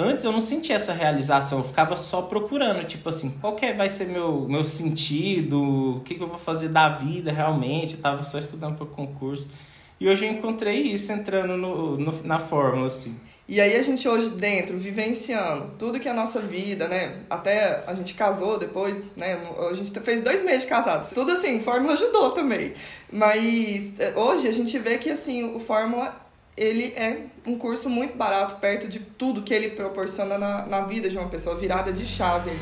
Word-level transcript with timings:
antes 0.00 0.24
eu 0.24 0.32
não 0.32 0.40
sentia 0.40 0.76
essa 0.76 0.92
realização, 0.92 1.58
eu 1.58 1.64
ficava 1.64 1.94
só 1.96 2.22
procurando, 2.22 2.84
tipo 2.84 3.08
assim, 3.08 3.30
qual 3.40 3.54
que 3.54 3.66
é, 3.66 3.72
vai 3.72 3.88
ser 3.88 4.06
meu, 4.06 4.46
meu 4.48 4.64
sentido, 4.64 5.96
o 5.96 6.00
que, 6.00 6.14
que 6.14 6.22
eu 6.22 6.28
vou 6.28 6.38
fazer 6.38 6.68
da 6.68 6.88
vida 6.88 7.32
realmente, 7.32 7.94
eu 7.94 8.00
tava 8.00 8.22
só 8.22 8.38
estudando 8.38 8.76
para 8.76 8.86
concurso. 8.86 9.48
E 10.00 10.08
hoje 10.08 10.24
eu 10.24 10.30
encontrei 10.30 10.80
isso 10.80 11.12
entrando 11.12 11.56
no, 11.56 11.98
no, 11.98 12.22
na 12.22 12.38
fórmula, 12.38 12.86
assim. 12.86 13.20
E 13.50 13.60
aí 13.60 13.76
a 13.76 13.82
gente 13.82 14.08
hoje 14.08 14.30
dentro, 14.30 14.78
vivenciando 14.78 15.72
tudo 15.76 15.98
que 15.98 16.06
é 16.06 16.12
a 16.12 16.14
nossa 16.14 16.40
vida, 16.40 16.86
né? 16.86 17.22
Até 17.28 17.82
a 17.84 17.92
gente 17.94 18.14
casou 18.14 18.56
depois, 18.56 19.02
né? 19.16 19.44
A 19.68 19.74
gente 19.74 19.90
fez 19.98 20.20
dois 20.20 20.44
meses 20.44 20.62
de 20.62 20.68
casados. 20.68 21.10
Tudo 21.10 21.32
assim, 21.32 21.60
Fórmula 21.60 21.94
ajudou 21.94 22.30
também. 22.30 22.74
Mas 23.12 23.92
é, 23.98 24.16
hoje 24.16 24.46
a 24.46 24.52
gente 24.52 24.78
vê 24.78 24.98
que 24.98 25.10
assim, 25.10 25.52
o 25.52 25.58
Fórmula 25.58 26.14
ele 26.60 26.92
é 26.94 27.24
um 27.46 27.56
curso 27.56 27.88
muito 27.88 28.18
barato 28.18 28.56
perto 28.56 28.86
de 28.86 29.00
tudo 29.00 29.40
que 29.40 29.54
ele 29.54 29.70
proporciona 29.70 30.36
na, 30.36 30.66
na 30.66 30.82
vida 30.82 31.08
de 31.08 31.16
uma 31.16 31.26
pessoa, 31.26 31.56
virada 31.56 31.90
de 31.90 32.04
chave 32.04 32.50
ali. 32.50 32.58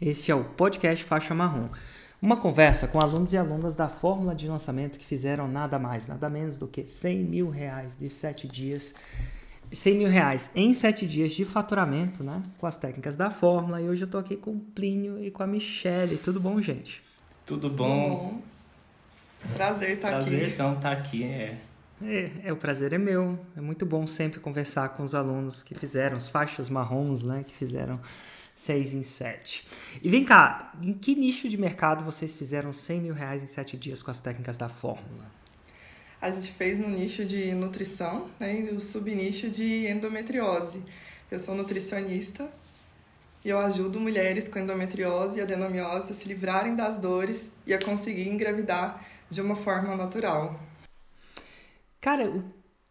Esse 0.00 0.30
é 0.30 0.34
o 0.36 0.44
podcast 0.44 1.04
Faixa 1.04 1.34
Marrom. 1.34 1.68
Uma 2.20 2.36
conversa 2.36 2.86
com 2.86 3.00
alunos 3.00 3.32
e 3.32 3.36
alunas 3.36 3.74
da 3.74 3.88
fórmula 3.88 4.36
de 4.36 4.46
lançamento 4.46 5.00
que 5.00 5.04
fizeram 5.04 5.48
nada 5.48 5.80
mais, 5.80 6.06
nada 6.06 6.30
menos 6.30 6.56
do 6.56 6.68
que 6.68 6.86
100 6.86 7.24
mil 7.24 7.50
reais 7.50 7.96
de 7.96 8.08
7 8.08 8.46
dias. 8.46 8.94
100 9.72 9.98
mil 9.98 10.08
reais 10.08 10.48
em 10.54 10.72
7 10.72 11.08
dias 11.08 11.32
de 11.32 11.44
faturamento, 11.44 12.22
né? 12.22 12.40
Com 12.56 12.68
as 12.68 12.76
técnicas 12.76 13.16
da 13.16 13.30
fórmula. 13.32 13.80
E 13.80 13.88
hoje 13.88 14.04
eu 14.04 14.08
tô 14.08 14.18
aqui 14.18 14.36
com 14.36 14.52
o 14.52 14.60
Plínio 14.60 15.20
e 15.20 15.28
com 15.28 15.42
a 15.42 15.46
Michelle. 15.46 16.16
Tudo 16.18 16.38
bom, 16.38 16.60
gente? 16.60 17.02
Tudo 17.44 17.68
bom? 17.68 17.74
Tudo 17.74 18.34
bom. 18.36 18.51
Prazer 19.54 19.90
estar 19.90 20.10
tá 20.10 20.16
Prazer 20.16 20.42
aqui. 20.42 20.54
Prazer 20.54 20.76
estar 20.76 20.92
aqui, 20.92 21.24
é. 21.24 21.58
É, 22.04 22.30
é, 22.44 22.52
o 22.52 22.56
prazer 22.56 22.92
é 22.92 22.98
meu. 22.98 23.38
É 23.56 23.60
muito 23.60 23.86
bom 23.86 24.06
sempre 24.06 24.40
conversar 24.40 24.88
com 24.90 25.02
os 25.02 25.14
alunos 25.14 25.62
que 25.62 25.74
fizeram, 25.74 26.16
os 26.16 26.28
faixas 26.28 26.68
marrons, 26.68 27.22
né? 27.22 27.44
Que 27.46 27.54
fizeram 27.54 28.00
6 28.54 28.94
em 28.94 29.02
7. 29.02 29.66
E 30.02 30.08
vem 30.08 30.24
cá, 30.24 30.72
em 30.82 30.92
que 30.92 31.14
nicho 31.14 31.48
de 31.48 31.56
mercado 31.56 32.04
vocês 32.04 32.34
fizeram 32.34 32.72
100 32.72 33.00
mil 33.00 33.14
reais 33.14 33.42
em 33.42 33.46
7 33.46 33.76
dias 33.76 34.02
com 34.02 34.10
as 34.10 34.20
técnicas 34.20 34.58
da 34.58 34.68
fórmula? 34.68 35.24
A 36.20 36.30
gente 36.30 36.52
fez 36.52 36.78
no 36.78 36.88
nicho 36.88 37.24
de 37.24 37.52
nutrição 37.54 38.28
né, 38.38 38.56
e 38.56 38.72
no 38.72 38.78
subnicho 38.78 39.50
de 39.50 39.88
endometriose. 39.88 40.82
Eu 41.30 41.38
sou 41.38 41.54
nutricionista 41.54 42.48
e 43.44 43.48
eu 43.48 43.58
ajudo 43.58 43.98
mulheres 43.98 44.46
com 44.46 44.58
endometriose 44.58 45.38
e 45.38 45.42
adenomiose 45.42 46.12
a 46.12 46.14
se 46.14 46.28
livrarem 46.28 46.76
das 46.76 46.98
dores 46.98 47.50
e 47.66 47.74
a 47.74 47.82
conseguir 47.82 48.28
engravidar 48.28 49.04
de 49.32 49.40
uma 49.40 49.56
forma 49.56 49.96
natural. 49.96 50.60
Cara, 52.00 52.28
o 52.28 52.40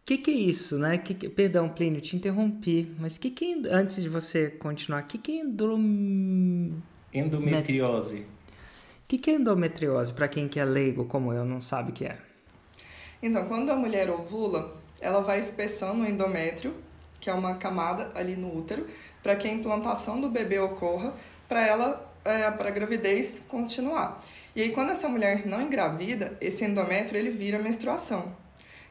que, 0.04 0.18
que 0.18 0.32
é 0.32 0.34
isso, 0.34 0.80
né? 0.80 0.98
Que, 0.98 1.14
que, 1.14 1.30
perdão, 1.30 1.70
Plínio, 1.70 2.02
te 2.02 2.16
interrompi, 2.16 2.96
mas 3.00 3.18
que 3.18 3.30
que 3.30 3.62
antes 3.70 4.02
de 4.02 4.10
você 4.10 4.50
continuar, 4.50 5.04
o 5.04 5.06
que, 5.06 5.18
que 5.18 5.32
é 5.34 5.44
endom... 5.44 6.74
endometriose? 7.14 8.20
O 8.20 8.26
que, 9.08 9.18
que 9.18 9.30
é 9.30 9.36
endometriose 9.36 10.14
para 10.14 10.28
quem 10.28 10.48
que 10.48 10.60
é 10.60 10.66
leigo 10.66 11.06
como 11.06 11.32
eu 11.32 11.46
não 11.46 11.62
sabe 11.62 11.92
o 11.92 11.94
que 11.94 12.06
é? 12.06 12.18
Então, 13.22 13.46
quando 13.48 13.70
a 13.70 13.76
mulher 13.76 14.10
ovula, 14.10 14.76
ela 15.00 15.22
vai 15.22 15.38
espessando 15.38 16.02
o 16.02 16.08
endométrio, 16.08 16.74
que 17.20 17.30
é 17.30 17.34
uma 17.34 17.56
camada 17.56 18.12
ali 18.16 18.36
no 18.36 18.58
útero, 18.58 18.88
para 19.22 19.36
que 19.36 19.48
a 19.48 19.52
implantação 19.52 20.20
do 20.20 20.28
bebê 20.28 20.58
ocorra, 20.58 21.14
para 21.48 21.68
ela, 21.68 22.11
é, 22.24 22.50
para 22.52 22.70
a 22.70 22.72
gravidez 22.72 23.42
continuar. 23.48 24.20
E 24.56 24.62
aí, 24.62 24.72
quando 24.72 24.92
essa 24.92 25.08
mulher 25.08 25.46
não 25.46 25.62
engravida, 25.62 26.38
esse 26.42 26.66
endométrio 26.66 27.20
ele 27.20 27.32
vira 27.32 27.58
menstruação. 27.58 28.36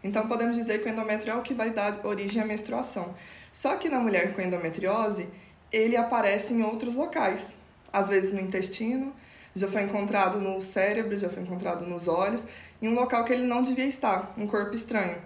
Então, 0.03 0.27
podemos 0.27 0.56
dizer 0.56 0.83
que 0.83 0.89
o 0.89 0.92
endométrio 0.92 1.33
é 1.33 1.37
o 1.37 1.42
que 1.42 1.53
vai 1.53 1.70
dar 1.70 2.05
origem 2.05 2.42
à 2.42 2.47
menstruação. 2.47 3.14
Só 3.53 3.77
que 3.77 3.89
na 3.89 3.98
mulher 3.98 4.34
com 4.34 4.41
endometriose, 4.41 5.28
ele 5.70 5.97
aparece 5.97 6.55
em 6.55 6.62
outros 6.62 6.95
locais. 6.95 7.56
Às 7.92 8.09
vezes 8.09 8.33
no 8.33 8.41
intestino, 8.41 9.12
já 9.55 9.69
foi 9.69 9.82
encontrado 9.82 10.38
no 10.41 10.60
cérebro, 10.60 11.16
já 11.16 11.28
foi 11.28 11.43
encontrado 11.43 11.84
nos 11.84 12.09
olhos, 12.09 12.47
em 12.81 12.88
um 12.88 12.94
local 12.94 13.25
que 13.25 13.32
ele 13.32 13.43
não 13.43 13.62
devia 13.62 13.87
estar, 13.87 14.32
um 14.38 14.47
corpo 14.47 14.75
estranho. 14.75 15.19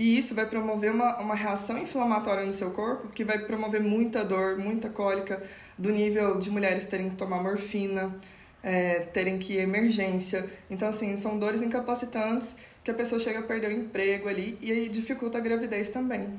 E 0.00 0.16
isso 0.16 0.34
vai 0.34 0.46
promover 0.46 0.92
uma, 0.92 1.18
uma 1.18 1.34
reação 1.34 1.76
inflamatória 1.76 2.46
no 2.46 2.54
seu 2.54 2.70
corpo, 2.70 3.08
que 3.08 3.22
vai 3.22 3.38
promover 3.38 3.82
muita 3.82 4.24
dor, 4.24 4.56
muita 4.56 4.88
cólica, 4.88 5.42
do 5.76 5.90
nível 5.90 6.38
de 6.38 6.50
mulheres 6.50 6.86
terem 6.86 7.10
que 7.10 7.16
tomar 7.16 7.42
morfina, 7.42 8.16
é, 8.62 9.00
terem 9.00 9.38
que 9.38 9.52
ir 9.52 9.58
emergência. 9.58 10.48
Então, 10.70 10.88
assim, 10.88 11.14
são 11.18 11.38
dores 11.38 11.60
incapacitantes 11.60 12.56
que 12.82 12.90
a 12.90 12.94
pessoa 12.94 13.20
chega 13.20 13.40
a 13.40 13.42
perder 13.42 13.68
o 13.68 13.72
emprego 13.72 14.26
ali 14.26 14.56
e 14.62 14.72
aí 14.72 14.88
dificulta 14.88 15.36
a 15.36 15.40
gravidez 15.42 15.90
também. 15.90 16.30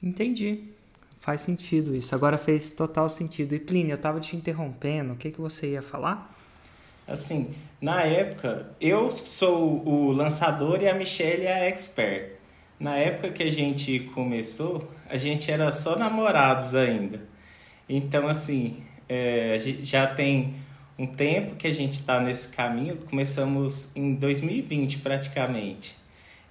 Entendi. 0.00 0.68
Faz 1.18 1.40
sentido 1.40 1.96
isso. 1.96 2.14
Agora 2.14 2.38
fez 2.38 2.70
total 2.70 3.10
sentido. 3.10 3.56
E 3.56 3.58
Plínio, 3.58 3.90
eu 3.90 3.96
estava 3.96 4.20
te 4.20 4.36
interrompendo. 4.36 5.14
O 5.14 5.16
que, 5.16 5.32
que 5.32 5.40
você 5.40 5.72
ia 5.72 5.82
falar? 5.82 6.32
Assim, 7.08 7.52
na 7.80 8.02
época, 8.02 8.70
eu 8.80 9.10
sou 9.10 9.84
o 9.84 10.12
lançador 10.12 10.80
e 10.80 10.88
a 10.88 10.94
Michelle 10.94 11.42
é 11.42 11.52
a 11.52 11.68
expert. 11.68 12.35
Na 12.78 12.96
época 12.96 13.30
que 13.30 13.42
a 13.42 13.50
gente 13.50 14.00
começou, 14.14 14.90
a 15.08 15.16
gente 15.16 15.50
era 15.50 15.72
só 15.72 15.96
namorados 15.96 16.74
ainda. 16.74 17.20
Então, 17.88 18.28
assim, 18.28 18.82
é, 19.08 19.56
já 19.82 20.06
tem 20.06 20.54
um 20.98 21.06
tempo 21.06 21.56
que 21.56 21.66
a 21.66 21.72
gente 21.72 21.94
está 21.94 22.20
nesse 22.20 22.54
caminho. 22.54 22.96
Começamos 23.08 23.94
em 23.96 24.14
2020 24.14 24.98
praticamente. 24.98 25.96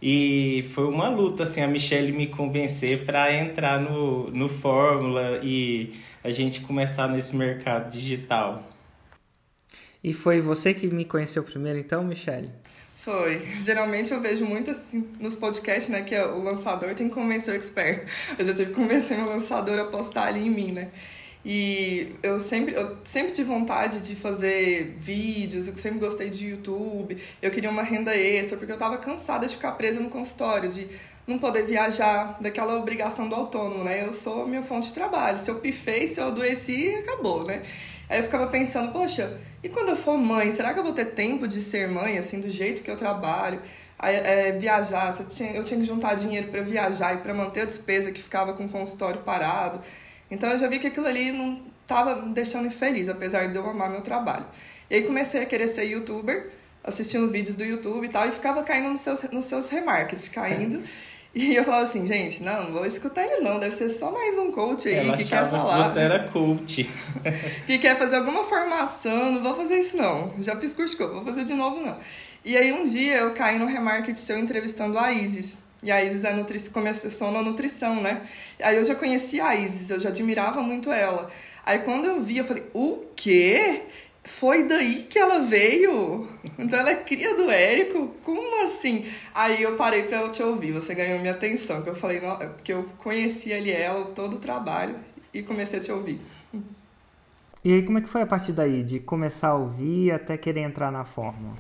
E 0.02 0.66
foi 0.72 0.86
uma 0.86 1.10
luta, 1.10 1.44
assim, 1.44 1.62
a 1.62 1.68
Michelle 1.68 2.12
me 2.12 2.28
convencer 2.28 3.06
para 3.06 3.34
entrar 3.34 3.80
no, 3.80 4.30
no 4.32 4.48
Fórmula 4.48 5.40
e 5.42 5.94
a 6.24 6.30
gente 6.30 6.62
começar 6.62 7.08
nesse 7.08 7.36
mercado 7.36 7.92
digital. 7.92 8.64
E 10.04 10.14
foi 10.14 10.42
você 10.42 10.74
que 10.74 10.88
me 10.88 11.06
conheceu 11.06 11.44
primeiro, 11.44 11.80
então, 11.80 12.04
Michelle? 12.04 12.52
Foi. 13.06 13.40
Geralmente 13.64 14.12
eu 14.12 14.20
vejo 14.20 14.44
muito 14.44 14.72
assim 14.72 15.08
nos 15.20 15.36
podcasts, 15.36 15.90
né? 15.90 16.02
Que 16.02 16.18
o 16.18 16.42
lançador 16.42 16.96
tem 16.96 17.08
que 17.08 17.14
convencer 17.14 17.54
o 17.54 17.56
expert. 17.56 18.08
Mas 18.36 18.48
eu 18.48 18.54
tive 18.56 18.72
que 18.72 18.76
convencer 18.76 19.16
meu 19.16 19.28
lançador 19.28 19.78
a 19.78 19.84
apostar 19.84 20.30
ali 20.30 20.48
em 20.48 20.50
mim, 20.50 20.72
né? 20.72 20.90
E 21.46 22.16
eu 22.24 22.40
sempre, 22.40 22.74
eu 22.74 22.98
sempre 23.04 23.32
tive 23.32 23.48
vontade 23.48 24.02
de 24.02 24.16
fazer 24.16 24.98
vídeos, 25.00 25.68
eu 25.68 25.78
sempre 25.78 26.00
gostei 26.00 26.28
de 26.32 26.48
YouTube, 26.48 27.16
eu 27.40 27.52
queria 27.52 27.70
uma 27.70 27.84
renda 27.84 28.18
extra, 28.18 28.58
porque 28.58 28.72
eu 28.72 28.78
estava 28.78 28.98
cansada 28.98 29.46
de 29.46 29.54
ficar 29.54 29.74
presa 29.74 30.00
no 30.00 30.10
consultório, 30.10 30.72
de 30.72 30.90
não 31.28 31.38
poder 31.38 31.68
viajar, 31.68 32.40
daquela 32.42 32.76
obrigação 32.76 33.30
do 33.30 33.36
autônomo, 33.36 33.84
né? 33.84 34.04
Eu 34.04 34.12
sou 34.12 34.42
a 34.42 34.48
minha 34.48 34.64
fonte 34.64 34.88
de 34.88 34.96
trabalho, 34.96 35.38
se 35.38 35.52
eu 35.52 35.60
pifei, 35.60 36.08
se 36.08 36.20
eu 36.20 36.26
adoeci, 36.26 36.96
acabou, 36.96 37.46
né? 37.46 37.62
Aí 38.10 38.20
eu 38.20 38.24
ficava 38.24 38.48
pensando, 38.48 38.92
poxa, 38.92 39.38
e 39.64 39.70
quando 39.70 39.90
eu 39.90 39.96
for 39.96 40.18
mãe, 40.18 40.52
será 40.52 40.74
que 40.74 40.80
eu 40.80 40.84
vou 40.84 40.94
ter 40.94 41.06
tempo 41.06 41.48
de 41.48 41.60
ser 41.62 41.88
mãe, 41.88 42.18
assim, 42.18 42.40
do 42.40 42.50
jeito 42.50 42.84
que 42.84 42.92
eu 42.92 42.96
trabalho? 42.96 43.62
É, 44.02 44.52
viajar, 44.52 45.16
eu 45.54 45.64
tinha 45.64 45.80
que 45.80 45.86
juntar 45.86 46.14
dinheiro 46.16 46.50
para 46.50 46.62
viajar 46.62 47.16
e 47.16 47.18
para 47.18 47.34
manter 47.34 47.62
a 47.62 47.66
despesa 47.66 48.12
que 48.12 48.22
ficava 48.22 48.54
com 48.54 48.66
o 48.66 48.70
consultório 48.70 49.22
parado. 49.22 49.82
Então 50.30 50.50
eu 50.50 50.58
já 50.58 50.68
vi 50.68 50.80
que 50.80 50.88
aquilo 50.88 51.08
ali 51.08 51.32
não 51.32 51.62
estava 51.82 52.16
me 52.16 52.34
deixando 52.34 52.68
infeliz, 52.68 53.10
apesar 53.10 53.48
de 53.48 53.58
eu 53.58 53.68
amar 53.68 53.90
meu 53.90 54.02
trabalho. 54.02 54.46
E 54.90 54.96
aí 54.96 55.02
comecei 55.04 55.42
a 55.42 55.46
querer 55.46 55.68
ser 55.68 55.86
youtuber, 55.86 56.52
assistindo 56.84 57.30
vídeos 57.32 57.56
do 57.56 57.64
YouTube 57.64 58.06
e 58.06 58.10
tal, 58.10 58.28
e 58.28 58.32
ficava 58.32 58.64
caindo 58.64 58.90
nos 58.90 59.00
seus, 59.00 59.24
nos 59.32 59.46
seus 59.46 59.70
remarkets, 59.70 60.30
caindo. 60.30 60.84
E 61.36 61.54
eu 61.54 61.66
falava 61.66 61.84
assim, 61.84 62.08
gente, 62.08 62.42
não, 62.42 62.64
não 62.64 62.72
vou 62.72 62.86
escutar 62.86 63.26
ele 63.26 63.42
não, 63.42 63.60
deve 63.60 63.76
ser 63.76 63.90
só 63.90 64.10
mais 64.10 64.38
um 64.38 64.54
coach 64.54 64.88
aí 64.88 64.96
Ela 64.96 65.18
que 65.18 65.26
quer 65.26 65.50
falar. 65.50 65.84
Que 65.84 65.90
você 65.90 66.00
era 66.00 66.30
coach. 66.30 66.90
que 67.68 67.78
quer 67.78 67.98
fazer 67.98 68.16
alguma 68.16 68.46
formação, 68.46 69.34
não 69.34 69.44
vou 69.44 69.54
fazer 69.54 69.78
isso 69.78 69.98
não. 69.98 70.34
Já 70.42 70.56
fiz 70.56 70.74
curso 70.74 70.92
de 70.92 70.98
coach, 70.98 71.12
vou 71.12 71.26
fazer 71.26 71.44
de 71.44 71.54
novo 71.54 71.82
não. 71.82 71.98
E 72.46 72.56
aí 72.56 72.72
um 72.72 72.86
dia 72.86 73.18
eu 73.18 73.32
caí 73.32 73.60
no 73.60 73.66
remarket 73.66 74.16
seu 74.16 74.40
entrevistando 74.40 74.98
a 74.98 75.12
Isis. 75.12 75.58
E 75.84 75.92
a 75.92 76.02
Isis 76.02 76.24
é 76.24 76.32
nutri... 76.32 76.58
começou 76.70 77.32
na 77.32 77.42
nutrição, 77.42 78.02
né? 78.02 78.22
Aí 78.64 78.78
eu 78.78 78.86
já 78.86 78.96
conhecia 78.96 79.46
a 79.46 79.56
Isis, 79.58 79.90
eu 79.90 80.00
já 80.00 80.08
admirava 80.08 80.62
muito 80.62 80.90
ela. 80.90 81.30
Aí 81.66 81.80
quando 81.80 82.06
eu 82.06 82.22
vi, 82.22 82.38
eu 82.38 82.46
falei, 82.46 82.64
o 82.74 83.04
quê? 83.14 83.82
Foi 84.26 84.64
daí 84.64 85.04
que 85.04 85.20
ela 85.20 85.40
veio? 85.40 86.28
Então 86.58 86.80
ela 86.80 86.90
é 86.90 86.96
cria 86.96 87.36
do 87.36 87.50
Érico? 87.50 88.08
Como 88.24 88.64
assim? 88.64 89.06
Aí 89.34 89.62
eu 89.62 89.76
parei 89.76 90.04
pra 90.04 90.18
eu 90.18 90.32
te 90.32 90.42
ouvir, 90.42 90.72
você 90.72 90.96
ganhou 90.96 91.20
minha 91.20 91.34
atenção. 91.34 91.82
Que 91.82 91.90
eu 91.90 91.96
falei, 91.96 92.20
não, 92.20 92.38
porque 92.38 92.74
eu 92.74 92.86
conheci 92.98 93.54
ali 93.54 93.72
ela, 93.72 94.06
todo 94.06 94.36
o 94.36 94.40
trabalho, 94.40 94.96
e 95.34 95.44
comecei 95.44 95.80
a 95.80 95.82
te 95.82 95.92
ouvir. 95.92 96.20
E 97.64 97.74
aí, 97.74 97.84
como 97.84 97.98
é 97.98 98.02
que 98.02 98.08
foi 98.08 98.22
a 98.22 98.26
partir 98.28 98.52
daí, 98.52 98.84
de 98.84 99.00
começar 99.00 99.50
a 99.50 99.56
ouvir 99.56 100.12
até 100.12 100.38
querer 100.38 100.62
entrar 100.62 100.92
na 100.92 101.04
fórmula? 101.04 101.56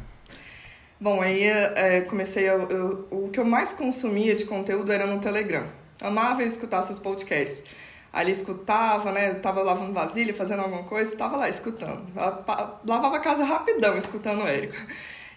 Bom, 0.99 1.21
aí 1.21 1.43
é, 1.43 2.01
comecei 2.01 2.47
a, 2.47 2.53
eu, 2.53 3.07
o 3.11 3.29
que 3.29 3.39
eu 3.39 3.45
mais 3.45 3.73
consumia 3.73 4.33
de 4.33 4.45
conteúdo 4.45 4.91
era 4.91 5.05
no 5.05 5.19
Telegram. 5.19 5.67
Amava 6.01 6.43
escutar 6.43 6.81
seus 6.83 6.99
podcasts. 6.99 7.63
Ali 8.15 8.31
escutava, 8.31 9.11
né? 9.11 9.33
Tava 9.33 9.61
lavando 9.61 9.91
vasilha, 9.91 10.33
fazendo 10.33 10.61
alguma 10.61 10.83
coisa, 10.83 11.11
estava 11.11 11.35
lá 11.35 11.49
escutando. 11.49 12.05
Lavava 12.85 13.17
a 13.17 13.19
casa 13.19 13.43
rapidão 13.43 13.97
escutando 13.97 14.43
o 14.43 14.47
Érico. 14.47 14.77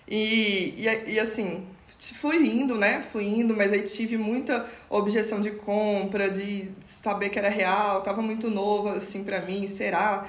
E, 0.07 0.75
e, 0.79 1.15
e 1.15 1.19
assim, 1.19 1.67
fui 2.15 2.37
indo, 2.37 2.77
né? 2.77 3.03
Fui 3.03 3.25
indo, 3.25 3.53
mas 3.53 3.73
aí 3.73 3.83
tive 3.83 4.17
muita 4.17 4.65
objeção 4.89 5.41
de 5.41 5.51
compra, 5.51 6.31
de 6.31 6.69
saber 6.81 7.31
que 7.31 7.39
era 7.41 7.49
real, 7.49 8.01
tava 8.03 8.23
muito 8.23 8.49
nova 8.49 8.93
assim 8.93 9.25
para 9.25 9.41
mim, 9.41 9.67
será? 9.67 10.25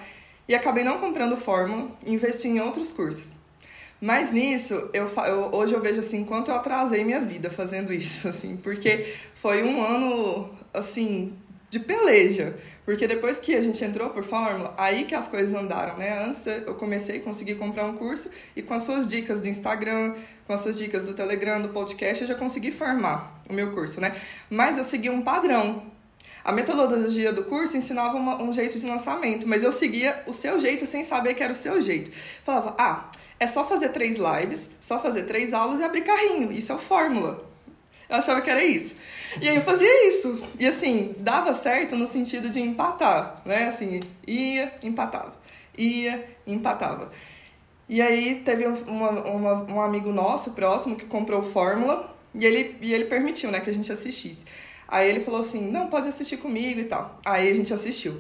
E 0.48 0.56
acabei 0.56 0.84
não 0.84 0.98
comprando 0.98 1.38
fórmula, 1.38 1.92
investi 2.04 2.48
em 2.48 2.60
outros 2.60 2.92
cursos. 2.92 3.36
Mas 4.02 4.32
nisso, 4.32 4.90
eu, 4.92 5.08
eu, 5.28 5.50
hoje 5.54 5.74
eu 5.74 5.82
vejo 5.82 6.00
assim, 6.00 6.26
quanto 6.26 6.50
eu 6.50 6.56
atrasei 6.56 7.04
minha 7.04 7.22
vida 7.22 7.52
fazendo 7.52 7.94
isso, 7.94 8.28
assim, 8.28 8.58
porque 8.58 9.14
foi 9.36 9.62
um 9.62 9.84
ano, 9.84 10.50
assim, 10.74 11.38
de 11.70 11.80
peleja. 11.80 12.56
Porque 12.86 13.06
depois 13.06 13.38
que 13.38 13.56
a 13.56 13.62
gente 13.62 13.84
entrou 13.84 14.10
por 14.10 14.24
Fórmula, 14.24 14.74
aí 14.78 15.04
que 15.04 15.14
as 15.14 15.28
coisas 15.28 15.54
andaram, 15.54 15.98
né? 15.98 16.26
Antes 16.26 16.46
eu 16.48 16.74
comecei 16.76 17.18
a 17.18 17.22
conseguir 17.22 17.56
comprar 17.56 17.86
um 17.86 17.96
curso 17.96 18.32
e 18.56 18.64
com 18.64 18.74
as 18.74 18.82
suas 18.82 19.08
dicas 19.08 19.40
do 19.40 19.48
Instagram, 19.48 20.16
com 20.48 20.54
as 20.54 20.62
suas 20.62 20.78
dicas 20.78 21.04
do 21.04 21.14
Telegram, 21.14 21.62
do 21.62 21.70
podcast, 21.70 22.24
eu 22.24 22.28
já 22.28 22.36
consegui 22.36 22.72
formar 22.72 23.44
o 23.48 23.54
meu 23.54 23.72
curso, 23.72 24.02
né? 24.02 24.16
Mas 24.50 24.78
eu 24.78 24.84
segui 24.84 25.10
um 25.10 25.22
padrão. 25.22 25.84
A 26.44 26.52
metodologia 26.52 27.32
do 27.32 27.44
curso 27.44 27.78
ensinava 27.78 28.18
uma, 28.18 28.42
um 28.42 28.52
jeito 28.52 28.80
de 28.80 28.88
lançamento, 28.88 29.48
mas 29.48 29.62
eu 29.62 29.72
seguia 29.72 30.24
o 30.26 30.34
seu 30.34 30.60
jeito 30.60 30.86
sem 30.88 31.04
saber 31.04 31.36
que 31.36 31.44
era 31.44 31.54
o 31.54 31.56
seu 31.56 31.80
jeito. 31.80 32.12
Falava, 32.44 32.76
ah, 32.80 33.12
é 33.40 33.46
só 33.46 33.64
fazer 33.64 33.90
três 33.90 34.18
lives, 34.18 34.70
só 34.82 34.98
fazer 35.00 35.24
três 35.24 35.54
aulas 35.54 35.80
e 35.80 35.84
abrir 35.84 36.02
carrinho. 36.02 36.52
Isso 36.52 36.72
é 36.72 36.76
o 36.76 36.80
fórmula. 36.80 37.49
Eu 38.10 38.16
achava 38.16 38.42
que 38.42 38.50
era 38.50 38.64
isso. 38.64 38.96
E 39.40 39.48
aí 39.48 39.56
eu 39.56 39.62
fazia 39.62 40.10
isso. 40.10 40.44
E 40.60 40.66
assim, 40.66 41.16
dava 41.20 41.54
certo 41.54 41.96
no 41.96 42.08
sentido 42.08 42.50
de 42.50 42.60
empatar, 42.60 43.42
né? 43.46 43.68
Assim, 43.68 44.00
ia, 44.26 44.74
empatava. 44.82 45.34
Ia, 45.78 46.28
empatava. 46.48 47.12
E 47.88 48.02
aí 48.02 48.42
teve 48.44 48.66
uma, 48.66 49.12
uma, 49.12 49.54
um 49.72 49.82
amigo 49.82 50.12
nosso 50.12 50.52
próximo 50.52 50.96
que 50.96 51.06
comprou 51.06 51.44
Fórmula 51.44 52.16
e 52.34 52.46
ele, 52.46 52.78
e 52.82 52.94
ele 52.94 53.06
permitiu, 53.06 53.52
né, 53.52 53.60
que 53.60 53.70
a 53.70 53.74
gente 53.74 53.92
assistisse. 53.92 54.46
Aí 54.88 55.08
ele 55.08 55.20
falou 55.22 55.40
assim, 55.40 55.70
não, 55.70 55.88
pode 55.88 56.08
assistir 56.08 56.38
comigo 56.38 56.80
e 56.80 56.86
tal. 56.86 57.20
Aí 57.24 57.50
a 57.50 57.54
gente 57.54 57.74
assistiu. 57.74 58.20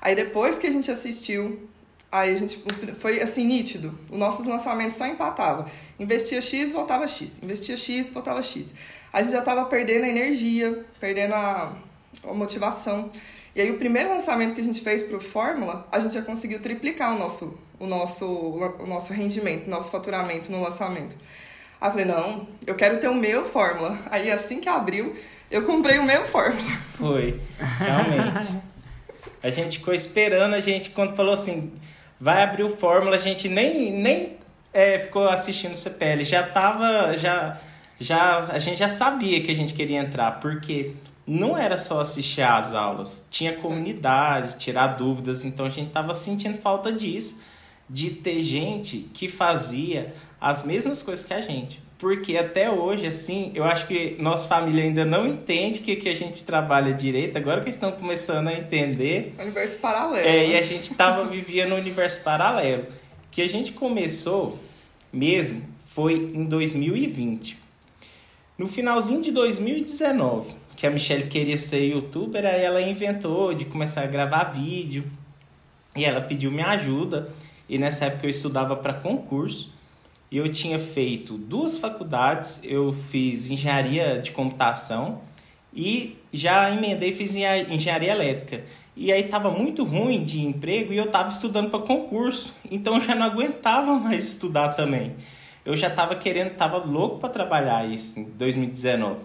Aí 0.00 0.14
depois 0.14 0.58
que 0.58 0.66
a 0.66 0.70
gente 0.70 0.90
assistiu, 0.90 1.68
Aí 2.16 2.32
a 2.32 2.36
gente 2.36 2.62
foi 2.98 3.20
assim 3.20 3.46
nítido. 3.46 3.92
Os 4.10 4.18
nossos 4.18 4.46
lançamentos 4.46 4.96
só 4.96 5.06
empatava. 5.06 5.66
Investia 5.98 6.40
X, 6.40 6.72
voltava 6.72 7.06
X. 7.06 7.38
Investia 7.42 7.76
X, 7.76 8.08
voltava 8.08 8.42
X. 8.42 8.72
A 9.12 9.20
gente 9.20 9.32
já 9.32 9.40
estava 9.40 9.66
perdendo 9.66 10.04
a 10.04 10.08
energia, 10.08 10.82
perdendo 10.98 11.34
a, 11.34 11.76
a, 12.24 12.32
motivação. 12.32 13.10
E 13.54 13.60
aí 13.60 13.70
o 13.70 13.76
primeiro 13.76 14.08
lançamento 14.08 14.54
que 14.54 14.62
a 14.62 14.64
gente 14.64 14.80
fez 14.80 15.02
para 15.02 15.18
o 15.18 15.20
Fórmula, 15.20 15.86
a 15.92 16.00
gente 16.00 16.14
já 16.14 16.22
conseguiu 16.22 16.58
triplicar 16.58 17.14
o 17.14 17.18
nosso, 17.18 17.58
o 17.78 17.86
nosso, 17.86 18.26
o 18.26 18.86
nosso 18.86 19.12
rendimento, 19.12 19.68
nosso 19.68 19.90
faturamento 19.90 20.50
no 20.50 20.62
lançamento. 20.62 21.16
Aí 21.78 21.88
eu 21.88 21.90
falei, 21.90 22.06
não, 22.06 22.48
eu 22.66 22.74
quero 22.74 22.98
ter 22.98 23.08
o 23.08 23.14
meu 23.14 23.44
Fórmula. 23.44 23.98
Aí 24.10 24.30
assim 24.30 24.58
que 24.58 24.70
abriu, 24.70 25.14
eu 25.50 25.64
comprei 25.64 25.98
o 25.98 26.02
meu 26.02 26.24
Fórmula. 26.24 26.70
Foi, 26.94 27.38
realmente. 27.78 28.58
a 29.42 29.50
gente 29.50 29.78
ficou 29.78 29.92
esperando, 29.92 30.54
a 30.54 30.60
gente, 30.60 30.90
quando 30.90 31.14
falou 31.14 31.34
assim, 31.34 31.72
vai 32.20 32.42
abrir 32.42 32.64
o 32.64 32.70
Fórmula, 32.70 33.16
a 33.16 33.18
gente 33.18 33.48
nem, 33.48 33.92
nem 33.92 34.36
é, 34.72 34.98
ficou 34.98 35.28
assistindo 35.28 35.72
o 35.72 35.76
CPL, 35.76 36.24
já 36.24 36.42
tava, 36.42 37.16
já, 37.16 37.60
já, 38.00 38.38
a 38.38 38.58
gente 38.58 38.78
já 38.78 38.88
sabia 38.88 39.42
que 39.42 39.50
a 39.50 39.54
gente 39.54 39.74
queria 39.74 40.00
entrar, 40.00 40.40
porque 40.40 40.94
não 41.26 41.56
era 41.56 41.76
só 41.76 42.00
assistir 42.00 42.42
às 42.42 42.72
aulas, 42.72 43.26
tinha 43.30 43.56
comunidade, 43.56 44.56
tirar 44.56 44.88
dúvidas, 44.88 45.44
então 45.44 45.66
a 45.66 45.70
gente 45.70 45.90
tava 45.90 46.14
sentindo 46.14 46.58
falta 46.58 46.92
disso, 46.92 47.40
de 47.88 48.10
ter 48.10 48.40
gente 48.40 49.08
que 49.12 49.28
fazia 49.28 50.14
as 50.40 50.62
mesmas 50.62 51.02
coisas 51.02 51.24
que 51.24 51.34
a 51.34 51.40
gente. 51.40 51.85
Porque 51.98 52.36
até 52.36 52.70
hoje, 52.70 53.06
assim, 53.06 53.50
eu 53.54 53.64
acho 53.64 53.86
que 53.86 54.16
nossa 54.18 54.46
família 54.46 54.84
ainda 54.84 55.04
não 55.04 55.26
entende 55.26 55.80
que, 55.80 55.96
que 55.96 56.08
a 56.08 56.14
gente 56.14 56.44
trabalha 56.44 56.92
direito. 56.92 57.38
Agora 57.38 57.62
que 57.62 57.70
estão 57.70 57.90
começando 57.92 58.48
a 58.48 58.52
entender. 58.52 59.34
Universo 59.38 59.78
paralelo. 59.78 60.26
É, 60.26 60.48
e 60.48 60.58
a 60.58 60.62
gente 60.62 60.90
estava 60.90 61.24
vivendo 61.24 61.70
no 61.70 61.76
universo 61.76 62.22
paralelo. 62.22 62.86
Que 63.30 63.40
a 63.40 63.48
gente 63.48 63.72
começou 63.72 64.58
mesmo 65.10 65.62
foi 65.86 66.14
em 66.14 66.44
2020. 66.44 67.58
No 68.58 68.68
finalzinho 68.68 69.22
de 69.22 69.30
2019, 69.30 70.54
que 70.76 70.86
a 70.86 70.90
Michelle 70.90 71.26
queria 71.26 71.56
ser 71.56 71.80
youtuber, 71.80 72.44
aí 72.44 72.62
ela 72.62 72.82
inventou 72.82 73.54
de 73.54 73.64
começar 73.64 74.02
a 74.02 74.06
gravar 74.06 74.44
vídeo. 74.44 75.04
E 75.94 76.04
ela 76.04 76.20
pediu 76.20 76.50
minha 76.50 76.68
ajuda. 76.68 77.30
E 77.66 77.78
nessa 77.78 78.04
época 78.04 78.26
eu 78.26 78.30
estudava 78.30 78.76
para 78.76 78.92
concurso 78.92 79.74
eu 80.30 80.48
tinha 80.50 80.78
feito 80.78 81.38
duas 81.38 81.78
faculdades, 81.78 82.60
eu 82.64 82.92
fiz 82.92 83.48
engenharia 83.48 84.20
de 84.20 84.32
computação 84.32 85.20
e 85.72 86.16
já 86.32 86.70
emendei 86.70 87.10
e 87.10 87.14
fiz 87.14 87.34
engenharia 87.34 88.12
elétrica. 88.12 88.64
E 88.96 89.12
aí 89.12 89.22
estava 89.22 89.50
muito 89.50 89.84
ruim 89.84 90.24
de 90.24 90.40
emprego 90.40 90.92
e 90.92 90.96
eu 90.96 91.04
estava 91.04 91.28
estudando 91.28 91.70
para 91.70 91.80
concurso, 91.80 92.52
então 92.70 92.94
eu 92.94 93.00
já 93.02 93.14
não 93.14 93.26
aguentava 93.26 93.94
mais 94.00 94.28
estudar 94.28 94.70
também. 94.70 95.14
Eu 95.64 95.76
já 95.76 95.88
estava 95.88 96.14
querendo, 96.16 96.52
estava 96.52 96.78
louco 96.78 97.18
para 97.18 97.28
trabalhar 97.28 97.86
isso 97.86 98.18
em 98.18 98.24
2019. 98.24 99.18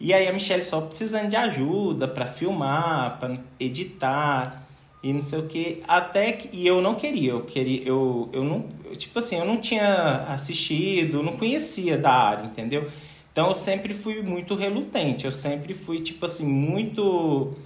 E 0.00 0.12
aí 0.12 0.26
a 0.26 0.32
Michelle 0.32 0.62
só 0.62 0.80
precisando 0.80 1.28
de 1.28 1.36
ajuda 1.36 2.08
para 2.08 2.26
filmar, 2.26 3.18
para 3.18 3.36
editar 3.60 4.61
e 5.02 5.12
não 5.12 5.20
sei 5.20 5.38
o 5.40 5.46
que 5.46 5.82
até 5.86 6.32
que 6.32 6.56
e 6.56 6.66
eu 6.66 6.80
não 6.80 6.94
queria 6.94 7.32
eu 7.32 7.42
queria 7.42 7.82
eu, 7.86 8.28
eu 8.32 8.44
não 8.44 8.68
tipo 8.96 9.18
assim 9.18 9.36
eu 9.36 9.44
não 9.44 9.56
tinha 9.56 10.24
assistido 10.28 11.22
não 11.22 11.36
conhecia 11.36 11.98
da 11.98 12.12
área 12.12 12.44
entendeu? 12.44 12.90
Então 13.32 13.48
eu 13.48 13.54
sempre 13.54 13.94
fui 13.94 14.22
muito 14.22 14.54
relutante 14.54 15.24
eu 15.24 15.32
sempre 15.32 15.74
fui 15.74 16.00
tipo 16.02 16.24
assim 16.26 16.46
muito 16.46 17.56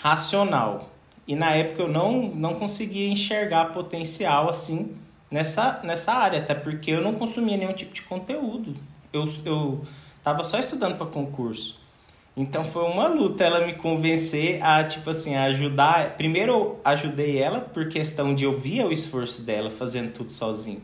racional. 0.00 0.90
E 1.26 1.34
na 1.34 1.50
época 1.52 1.82
eu 1.82 1.88
não 1.88 2.28
não 2.28 2.54
conseguia 2.54 3.08
enxergar 3.08 3.72
potencial 3.72 4.48
assim 4.48 4.94
nessa 5.30 5.80
nessa 5.82 6.12
área. 6.12 6.40
Até 6.40 6.54
porque 6.54 6.90
eu 6.90 7.02
não 7.02 7.14
consumia 7.14 7.56
nenhum 7.56 7.72
tipo 7.72 7.92
de 7.92 8.02
conteúdo. 8.02 8.74
Eu 9.12 9.28
eu 9.44 9.82
tava 10.22 10.44
só 10.44 10.58
estudando 10.58 10.96
para 10.96 11.06
concurso 11.06 11.82
então 12.36 12.64
foi 12.64 12.82
uma 12.84 13.06
luta 13.06 13.44
ela 13.44 13.64
me 13.64 13.74
convencer 13.74 14.60
a, 14.62 14.82
tipo 14.82 15.08
assim, 15.10 15.36
a 15.36 15.44
ajudar. 15.44 16.16
Primeiro 16.16 16.52
eu 16.52 16.80
ajudei 16.84 17.38
ela 17.40 17.60
por 17.60 17.88
questão 17.88 18.34
de 18.34 18.44
eu 18.44 18.58
via 18.58 18.86
o 18.86 18.92
esforço 18.92 19.42
dela 19.42 19.70
fazendo 19.70 20.12
tudo 20.12 20.32
sozinho. 20.32 20.82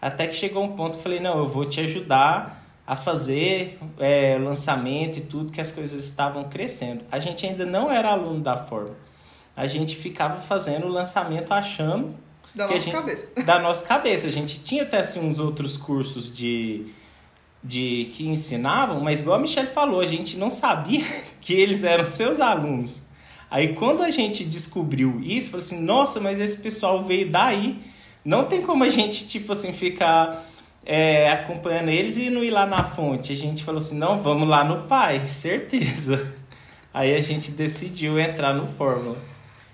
Até 0.00 0.26
que 0.26 0.34
chegou 0.34 0.62
um 0.62 0.76
ponto 0.76 0.92
que 0.92 0.98
eu 0.98 1.02
falei, 1.02 1.20
não, 1.20 1.38
eu 1.38 1.48
vou 1.48 1.64
te 1.64 1.80
ajudar 1.80 2.62
a 2.86 2.94
fazer 2.94 3.78
é, 3.98 4.36
lançamento 4.38 5.16
e 5.16 5.22
tudo, 5.22 5.50
que 5.50 5.60
as 5.60 5.72
coisas 5.72 6.04
estavam 6.04 6.44
crescendo. 6.44 7.02
A 7.10 7.18
gente 7.18 7.46
ainda 7.46 7.64
não 7.64 7.90
era 7.90 8.10
aluno 8.10 8.40
da 8.40 8.58
forma. 8.58 8.94
A 9.56 9.66
gente 9.66 9.96
ficava 9.96 10.38
fazendo 10.38 10.86
o 10.86 10.90
lançamento 10.90 11.52
achando... 11.52 12.14
Da 12.54 12.66
nossa 12.66 12.78
gente, 12.78 12.92
cabeça. 12.92 13.30
Da 13.44 13.58
nossa 13.58 13.86
cabeça. 13.86 14.26
A 14.26 14.30
gente 14.30 14.60
tinha 14.60 14.82
até 14.82 14.98
assim, 14.98 15.26
uns 15.26 15.38
outros 15.38 15.78
cursos 15.78 16.32
de 16.32 16.92
de 17.64 18.10
que 18.12 18.28
ensinavam, 18.28 19.00
mas 19.00 19.20
igual 19.20 19.38
a 19.38 19.40
Michelle 19.40 19.68
falou, 19.68 20.02
a 20.02 20.06
gente 20.06 20.36
não 20.36 20.50
sabia 20.50 21.02
que 21.40 21.54
eles 21.54 21.82
eram 21.82 22.06
seus 22.06 22.38
alunos. 22.38 23.02
Aí 23.50 23.74
quando 23.74 24.02
a 24.02 24.10
gente 24.10 24.44
descobriu 24.44 25.18
isso, 25.22 25.50
falou 25.50 25.64
assim, 25.64 25.80
nossa, 25.80 26.20
mas 26.20 26.38
esse 26.38 26.58
pessoal 26.58 27.02
veio 27.02 27.30
daí. 27.30 27.78
Não 28.22 28.44
tem 28.44 28.62
como 28.62 28.84
a 28.84 28.88
gente, 28.88 29.26
tipo 29.26 29.52
assim, 29.52 29.72
ficar 29.72 30.44
é, 30.84 31.30
acompanhando 31.30 31.90
eles 31.90 32.16
e 32.16 32.28
não 32.28 32.44
ir 32.44 32.50
lá 32.50 32.66
na 32.66 32.84
fonte. 32.84 33.32
A 33.32 33.36
gente 33.36 33.64
falou 33.64 33.78
assim, 33.78 33.96
não, 33.96 34.20
vamos 34.20 34.48
lá 34.48 34.64
no 34.64 34.86
pai, 34.86 35.24
certeza. 35.26 36.34
Aí 36.92 37.14
a 37.14 37.20
gente 37.20 37.50
decidiu 37.50 38.18
entrar 38.18 38.54
no 38.54 38.66
Fórmula. 38.66 39.18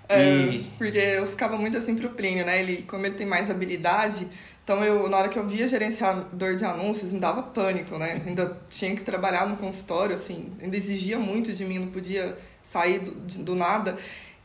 É, 0.07 0.23
e... 0.23 0.63
Porque 0.77 0.97
eu 0.97 1.27
ficava 1.27 1.57
muito 1.57 1.77
assim 1.77 1.95
pro 1.95 2.09
Plínio, 2.09 2.45
né? 2.45 2.59
Ele, 2.59 2.83
como 2.83 3.05
ele 3.05 3.15
tem 3.15 3.25
mais 3.25 3.49
habilidade, 3.49 4.27
então, 4.71 4.85
eu, 4.85 5.09
na 5.09 5.17
hora 5.17 5.27
que 5.27 5.37
eu 5.37 5.45
via 5.45 5.67
gerenciador 5.67 6.55
de 6.55 6.63
anúncios, 6.63 7.11
me 7.11 7.19
dava 7.19 7.43
pânico, 7.43 7.97
né? 7.97 8.21
Ainda 8.25 8.57
tinha 8.69 8.95
que 8.95 9.01
trabalhar 9.01 9.45
no 9.45 9.57
consultório, 9.57 10.15
assim, 10.15 10.49
ainda 10.61 10.77
exigia 10.77 11.19
muito 11.19 11.51
de 11.51 11.65
mim, 11.65 11.77
não 11.77 11.87
podia 11.87 12.37
sair 12.63 12.99
do, 12.99 13.11
do 13.43 13.53
nada. 13.53 13.97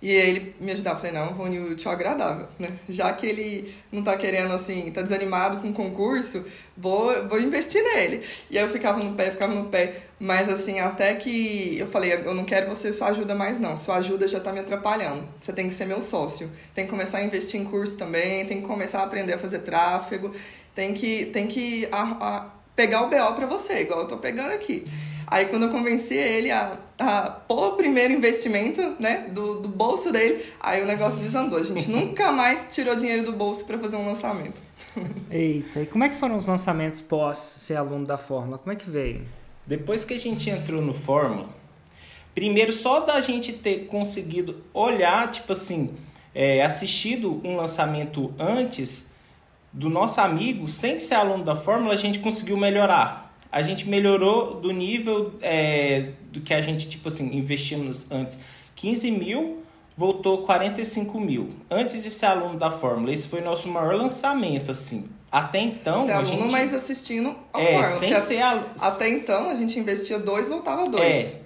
E 0.06 0.12
ele 0.12 0.54
me 0.60 0.70
ajudava. 0.70 0.98
Falei, 0.98 1.10
não, 1.10 1.34
vou 1.34 1.46
unir 1.46 1.60
o 1.60 1.88
agradável, 1.90 2.46
né? 2.60 2.68
Já 2.88 3.12
que 3.12 3.26
ele 3.26 3.74
não 3.90 4.04
tá 4.04 4.16
querendo, 4.16 4.52
assim, 4.52 4.88
tá 4.92 5.02
desanimado 5.02 5.56
com 5.56 5.70
o 5.70 5.72
concurso, 5.72 6.44
vou, 6.76 7.26
vou 7.26 7.40
investir 7.40 7.82
nele. 7.82 8.22
E 8.48 8.56
aí 8.56 8.62
eu 8.62 8.70
ficava 8.70 9.02
no 9.02 9.14
pé, 9.16 9.32
ficava 9.32 9.52
no 9.52 9.64
pé. 9.64 10.02
Mas, 10.20 10.48
assim, 10.48 10.78
até 10.78 11.12
que 11.16 11.76
eu 11.76 11.88
falei, 11.88 12.12
eu 12.12 12.32
não 12.34 12.44
quero 12.44 12.68
você 12.68 12.92
sua 12.92 13.08
ajuda 13.08 13.34
mais, 13.34 13.58
não. 13.58 13.76
Sua 13.76 13.96
ajuda 13.96 14.28
já 14.28 14.38
tá 14.38 14.52
me 14.52 14.60
atrapalhando. 14.60 15.26
Você 15.40 15.52
tem 15.52 15.68
que 15.68 15.74
ser 15.74 15.86
meu 15.86 16.00
sócio. 16.00 16.48
Tem 16.72 16.84
que 16.84 16.90
começar 16.92 17.18
a 17.18 17.24
investir 17.24 17.60
em 17.60 17.64
curso 17.64 17.96
também, 17.96 18.46
tem 18.46 18.60
que 18.60 18.66
começar 18.68 19.00
a 19.00 19.04
aprender 19.06 19.32
a 19.32 19.38
fazer 19.38 19.58
tráfego, 19.58 20.32
tem 20.72 20.94
que, 20.94 21.26
tem 21.26 21.48
que 21.48 21.88
a, 21.90 22.02
a 22.02 22.50
pegar 22.76 23.02
o 23.02 23.08
BO 23.08 23.34
para 23.34 23.46
você, 23.46 23.80
igual 23.80 24.02
eu 24.02 24.06
tô 24.06 24.18
pegando 24.18 24.52
aqui. 24.52 24.84
Aí 25.26 25.46
quando 25.46 25.64
eu 25.64 25.70
convenci 25.70 26.14
ele 26.14 26.50
a, 26.50 26.78
a 26.98 27.30
pôr 27.30 27.72
o 27.72 27.76
primeiro 27.76 28.14
investimento, 28.14 28.96
né, 29.00 29.28
do, 29.30 29.60
do 29.60 29.68
bolso 29.68 30.12
dele, 30.12 30.44
aí 30.60 30.82
o 30.82 30.86
negócio 30.86 31.18
desandou. 31.20 31.58
A 31.58 31.62
gente 31.62 31.88
nunca 31.90 32.30
mais 32.30 32.68
tirou 32.70 32.94
dinheiro 32.94 33.24
do 33.24 33.32
bolso 33.32 33.64
para 33.64 33.78
fazer 33.78 33.96
um 33.96 34.06
lançamento. 34.06 34.62
Eita, 35.30 35.82
e 35.82 35.86
como 35.86 36.04
é 36.04 36.08
que 36.08 36.14
foram 36.14 36.36
os 36.36 36.46
lançamentos 36.46 37.00
pós 37.00 37.38
ser 37.38 37.76
aluno 37.76 38.06
da 38.06 38.16
Fórmula? 38.16 38.58
Como 38.58 38.72
é 38.72 38.76
que 38.76 38.88
veio? 38.88 39.26
Depois 39.66 40.04
que 40.04 40.14
a 40.14 40.18
gente 40.18 40.48
entrou 40.48 40.80
no 40.80 40.94
Fórmula, 40.94 41.48
primeiro 42.34 42.72
só 42.72 43.00
da 43.00 43.20
gente 43.20 43.52
ter 43.52 43.86
conseguido 43.86 44.62
olhar, 44.72 45.30
tipo 45.30 45.52
assim, 45.52 45.94
é, 46.34 46.62
assistido 46.62 47.40
um 47.42 47.56
lançamento 47.56 48.32
antes 48.38 49.10
do 49.72 49.90
nosso 49.90 50.20
amigo, 50.20 50.68
sem 50.68 50.98
ser 50.98 51.14
aluno 51.14 51.44
da 51.44 51.56
Fórmula, 51.56 51.94
a 51.94 51.96
gente 51.96 52.18
conseguiu 52.18 52.56
melhorar. 52.56 53.25
A 53.56 53.62
gente 53.62 53.88
melhorou 53.88 54.60
do 54.60 54.70
nível 54.70 55.32
é, 55.40 56.10
do 56.30 56.42
que 56.42 56.52
a 56.52 56.60
gente, 56.60 56.86
tipo 56.86 57.08
assim, 57.08 57.34
investimos 57.34 58.06
antes 58.10 58.38
15 58.74 59.10
mil, 59.10 59.62
voltou 59.96 60.42
45 60.42 61.18
mil. 61.18 61.48
Antes 61.70 62.02
de 62.02 62.10
ser 62.10 62.26
aluno 62.26 62.58
da 62.58 62.70
Fórmula, 62.70 63.10
esse 63.10 63.26
foi 63.26 63.40
nosso 63.40 63.66
maior 63.66 63.94
lançamento, 63.94 64.70
assim. 64.70 65.08
Até 65.32 65.58
então. 65.58 66.04
Ser 66.04 66.12
a 66.12 66.18
aluno, 66.18 66.42
gente... 66.42 66.52
mas 66.52 66.74
assistindo 66.74 67.34
a 67.50 67.58
é, 67.58 67.64
Fórmula. 67.64 67.86
Sem 67.86 68.16
ser 68.16 68.42
al... 68.42 68.62
Até 68.78 69.08
então 69.08 69.48
a 69.48 69.54
gente 69.54 69.78
investia 69.78 70.18
dois, 70.18 70.48
voltava 70.48 70.86
dois. 70.90 71.36
É. 71.36 71.40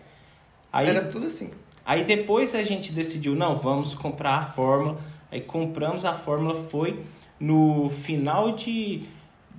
Aí, 0.72 0.88
Era 0.88 1.04
tudo 1.04 1.26
assim. 1.26 1.52
Aí 1.86 2.02
depois 2.02 2.52
a 2.56 2.64
gente 2.64 2.90
decidiu, 2.90 3.36
não, 3.36 3.54
vamos 3.54 3.94
comprar 3.94 4.34
a 4.34 4.42
Fórmula. 4.42 4.98
Aí 5.30 5.42
compramos 5.42 6.04
a 6.04 6.12
Fórmula, 6.12 6.56
foi 6.56 7.04
no 7.38 7.88
final 7.88 8.50
de. 8.50 9.04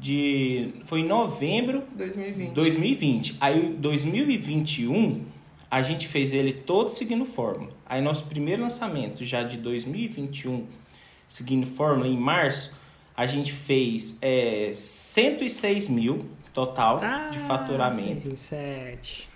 De 0.02 0.74
foi 0.86 1.02
em 1.02 1.06
novembro 1.08 1.84
2020. 1.96 2.54
2020. 2.56 3.36
Aí 3.40 3.68
2021 3.78 5.22
a 5.70 5.82
gente 5.84 6.08
fez 6.08 6.34
ele 6.34 6.52
todo 6.52 6.90
seguindo 6.90 7.24
Fórmula. 7.24 7.72
Aí 7.86 8.02
nosso 8.02 8.26
primeiro 8.26 8.64
lançamento 8.64 9.24
já 9.24 9.44
de 9.44 9.58
2021 9.58 10.66
seguindo 11.28 11.66
Fórmula 11.68 12.08
em 12.08 12.18
março, 12.18 12.74
a 13.16 13.26
gente 13.28 13.54
fez 13.54 14.18
é, 14.22 14.72
106 14.74 15.88
mil 15.88 16.26
total 16.54 17.00
Ah, 17.02 17.30
de 17.32 17.38
faturamento. 17.40 18.22
6 18.22 18.26
em 18.26 18.36
7. 18.36 19.30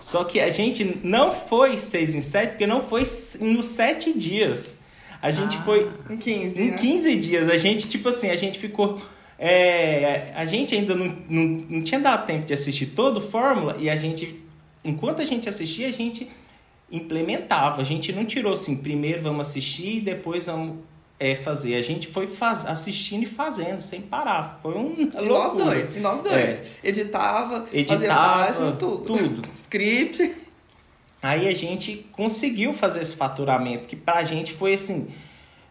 Só 0.00 0.22
que 0.22 0.38
a 0.38 0.50
gente 0.50 0.98
não 1.02 1.32
foi 1.32 1.78
6 1.78 2.14
em 2.14 2.20
7, 2.20 2.50
porque 2.50 2.66
não 2.66 2.82
foi 2.82 3.02
nos 3.40 3.64
7 3.64 4.12
dias. 4.16 4.80
A 5.22 5.30
gente 5.30 5.56
Ah. 5.56 5.62
foi 5.62 5.90
Em 6.10 6.16
15, 6.18 6.60
em 6.62 6.70
né? 6.72 6.76
15 6.78 7.16
dias. 7.16 7.48
A 7.48 7.56
gente, 7.56 7.88
tipo 7.88 8.10
assim, 8.10 8.28
a 8.30 8.36
gente 8.36 8.58
ficou. 8.58 9.00
É, 9.38 10.32
a 10.34 10.46
gente 10.46 10.74
ainda 10.74 10.94
não, 10.94 11.16
não, 11.28 11.44
não 11.68 11.82
tinha 11.82 12.00
dado 12.00 12.26
tempo 12.26 12.46
de 12.46 12.52
assistir 12.52 12.86
todo 12.86 13.18
o 13.18 13.20
Fórmula 13.20 13.76
e 13.78 13.90
a 13.90 13.96
gente, 13.96 14.40
enquanto 14.84 15.20
a 15.20 15.24
gente 15.24 15.48
assistia, 15.48 15.88
a 15.88 15.92
gente 15.92 16.28
implementava. 16.90 17.80
A 17.80 17.84
gente 17.84 18.12
não 18.12 18.24
tirou 18.24 18.52
assim, 18.52 18.76
primeiro 18.76 19.22
vamos 19.22 19.48
assistir 19.48 19.98
e 19.98 20.00
depois 20.00 20.46
vamos 20.46 20.78
é, 21.18 21.34
fazer. 21.34 21.76
A 21.76 21.82
gente 21.82 22.06
foi 22.08 22.26
faz, 22.26 22.64
assistindo 22.64 23.22
e 23.22 23.26
fazendo, 23.26 23.80
sem 23.80 24.00
parar. 24.00 24.58
Foi 24.62 24.74
um. 24.74 24.94
E 24.98 25.28
nós 25.28 25.54
dois, 25.54 25.96
e 25.96 26.00
nós 26.00 26.22
dois. 26.22 26.60
Editava, 26.82 27.66
fazia 27.66 27.80
Editava, 27.80 28.46
página, 28.46 28.72
tudo. 28.72 29.04
tudo. 29.04 29.48
Script. 29.54 30.36
Aí 31.22 31.48
a 31.48 31.54
gente 31.54 32.06
conseguiu 32.12 32.74
fazer 32.74 33.00
esse 33.00 33.16
faturamento, 33.16 33.84
que 33.84 33.96
pra 33.96 34.24
gente 34.24 34.52
foi 34.52 34.74
assim. 34.74 35.08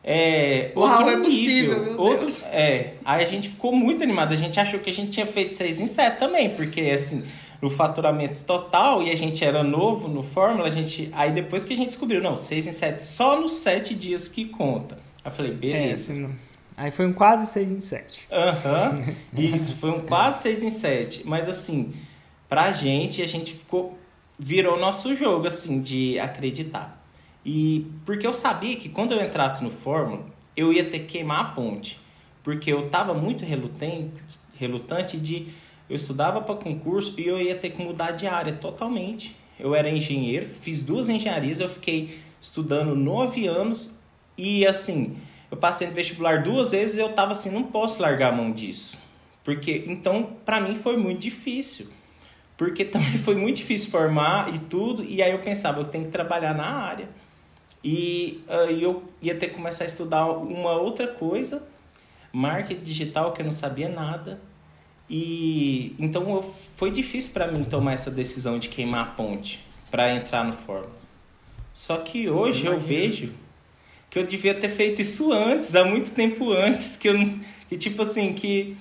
É, 0.04 0.72
Uau, 0.76 0.98
outro 0.98 1.10
é 1.14 1.18
possível, 1.22 1.80
nível, 1.80 1.84
meu 1.94 2.00
outro, 2.00 2.26
Deus. 2.26 2.44
É, 2.52 2.96
aí 3.06 3.24
a 3.24 3.28
gente 3.28 3.50
ficou 3.50 3.74
muito 3.74 4.04
animado. 4.04 4.34
A 4.34 4.36
gente 4.36 4.60
achou 4.60 4.80
que 4.80 4.90
a 4.90 4.94
gente 4.94 5.12
tinha 5.12 5.26
feito 5.26 5.56
6 5.56 5.80
em 5.80 5.86
7 5.86 6.20
também, 6.20 6.50
porque 6.50 6.82
assim, 6.82 7.24
no 7.62 7.70
faturamento 7.70 8.42
total, 8.42 9.02
e 9.02 9.10
a 9.10 9.16
gente 9.16 9.44
era 9.46 9.64
novo 9.64 10.10
no 10.10 10.22
Fórmula, 10.22 10.68
a 10.68 10.72
gente. 10.72 11.10
Aí 11.14 11.32
depois 11.32 11.64
que 11.64 11.74
a 11.74 11.78
gente 11.78 11.88
descobriu, 11.88 12.22
não, 12.22 12.36
6 12.36 12.68
em 12.68 12.72
7, 12.74 13.02
só 13.02 13.40
nos 13.40 13.54
7 13.54 13.96
dias 13.96 14.28
que 14.28 14.46
conta. 14.46 14.96
Aí 15.24 15.32
eu 15.32 15.36
falei, 15.36 15.52
É, 15.52 15.56
beleza. 15.56 16.12
assim, 16.12 16.22
não- 16.24 16.32
Aí 16.76 16.90
foi 16.92 17.06
um 17.06 17.14
quase 17.14 17.46
6 17.48 17.72
em 17.72 17.80
7. 17.80 18.28
Aham, 18.32 19.04
isso, 19.38 19.76
foi 19.78 19.92
um 19.92 20.00
quase 20.02 20.42
6 20.42 20.64
em 20.64 20.70
7. 20.72 21.22
Mas 21.24 21.48
assim, 21.48 21.94
pra 22.50 22.72
gente, 22.74 23.22
a 23.22 23.28
gente 23.28 23.54
ficou. 23.54 23.98
Virou 24.40 24.78
nosso 24.80 25.14
jogo, 25.14 25.46
assim, 25.48 25.80
de 25.80 26.20
acreditar. 26.20 27.00
E 27.46 27.88
porque 28.06 28.26
eu 28.26 28.34
sabia 28.34 28.76
que 28.76 28.90
quando 28.90 29.14
eu 29.14 29.24
entrasse 29.24 29.64
no 29.64 29.70
Fórmula, 29.70 30.26
eu 30.56 30.72
ia 30.72 30.84
ter 30.84 31.00
que 31.00 31.18
queimar 31.18 31.40
a 31.40 31.44
ponte. 31.46 32.00
Porque 32.44 32.72
eu 32.72 32.90
tava 32.90 33.14
muito 33.14 33.44
relutante, 33.44 34.12
relutante 34.56 35.18
de. 35.18 35.48
Eu 35.90 35.96
estudava 35.96 36.42
para 36.42 36.56
concurso 36.56 37.14
e 37.18 37.28
eu 37.28 37.40
ia 37.40 37.56
ter 37.56 37.72
que 37.72 37.84
mudar 37.84 38.12
de 38.12 38.26
área 38.26 38.54
totalmente. 38.54 39.36
Eu 39.60 39.76
era 39.76 39.90
engenheiro, 39.90 40.50
fiz 40.50 40.84
duas 40.84 41.10
engenharias, 41.10 41.60
eu 41.60 41.70
fiquei 41.70 42.18
estudando 42.42 42.96
nove 42.96 43.48
anos 43.48 43.92
e 44.38 44.66
assim, 44.66 45.18
eu 45.52 45.58
passei 45.58 45.88
no 45.88 45.94
vestibular 45.94 46.42
duas 46.42 46.72
vezes 46.72 46.98
e 46.98 47.00
eu 47.00 47.14
tava 47.14 47.32
assim, 47.32 47.52
não 47.52 47.64
posso 47.64 48.02
largar 48.02 48.34
a 48.34 48.36
mão 48.36 48.52
disso. 48.52 49.00
Porque 49.44 49.84
então, 49.88 50.38
para 50.44 50.60
mim 50.60 50.76
foi 50.76 50.98
muito 50.98 51.20
difícil. 51.20 51.88
Porque 52.58 52.84
também 52.86 53.18
foi 53.18 53.36
muito 53.36 53.58
difícil 53.58 53.92
formar 53.92 54.54
e 54.54 54.58
tudo, 54.58 55.04
e 55.04 55.22
aí 55.22 55.32
eu 55.32 55.40
pensava, 55.40 55.82
eu 55.82 55.86
tenho 55.86 56.06
que 56.06 56.12
trabalhar 56.12 56.54
na 56.54 56.66
área. 56.66 57.08
E 57.84 58.42
aí 58.48 58.82
eu 58.82 59.04
ia 59.22 59.36
ter 59.36 59.48
que 59.48 59.56
começar 59.56 59.84
a 59.84 59.88
estudar 59.88 60.26
uma 60.26 60.72
outra 60.72 61.08
coisa, 61.08 61.64
marketing 62.32 62.84
digital, 62.84 63.34
que 63.34 63.42
eu 63.42 63.46
não 63.46 63.52
sabia 63.52 63.90
nada. 63.90 64.40
E 65.10 65.94
então 66.00 66.34
eu, 66.34 66.42
foi 66.42 66.90
difícil 66.90 67.34
para 67.34 67.48
mim 67.48 67.64
tomar 67.64 67.94
essa 67.94 68.10
decisão 68.10 68.58
de 68.58 68.70
queimar 68.70 69.02
a 69.02 69.06
ponte 69.12 69.64
para 69.92 70.16
entrar 70.16 70.46
no 70.46 70.54
Fórmula. 70.54 71.04
Só 71.74 71.98
que 71.98 72.30
hoje 72.30 72.66
eu 72.66 72.74
Imagino. 72.74 72.88
vejo 72.88 73.34
que 74.10 74.18
eu 74.18 74.26
devia 74.26 74.54
ter 74.54 74.70
feito 74.70 75.02
isso 75.02 75.34
antes, 75.34 75.76
há 75.76 75.84
muito 75.84 76.12
tempo 76.12 76.52
antes, 76.54 76.96
que 76.96 77.10
eu 77.10 77.16
que 77.68 77.76
tipo 77.76 78.02
assim, 78.04 78.34
que 78.34 78.78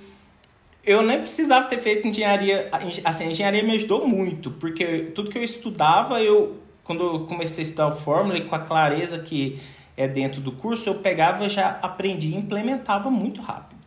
eu 0.84 1.02
nem 1.02 1.20
precisava 1.20 1.68
ter 1.68 1.78
feito 1.78 2.06
engenharia, 2.06 2.68
assim, 3.04 3.24
a 3.24 3.30
engenharia 3.30 3.62
me 3.62 3.72
ajudou 3.76 4.06
muito, 4.06 4.50
porque 4.52 5.10
tudo 5.14 5.30
que 5.30 5.38
eu 5.38 5.42
estudava, 5.42 6.20
eu 6.20 6.61
quando 6.84 7.04
eu 7.04 7.26
comecei 7.26 7.64
a 7.64 7.66
estudar 7.66 7.88
o 7.88 7.96
Fórmula 7.96 8.38
e 8.38 8.44
com 8.44 8.54
a 8.54 8.58
clareza 8.58 9.18
que 9.18 9.60
é 9.96 10.08
dentro 10.08 10.40
do 10.40 10.52
curso, 10.52 10.88
eu 10.88 10.96
pegava, 10.96 11.48
já 11.48 11.78
aprendi 11.82 12.30
e 12.30 12.36
implementava 12.36 13.10
muito 13.10 13.40
rápido. 13.40 13.80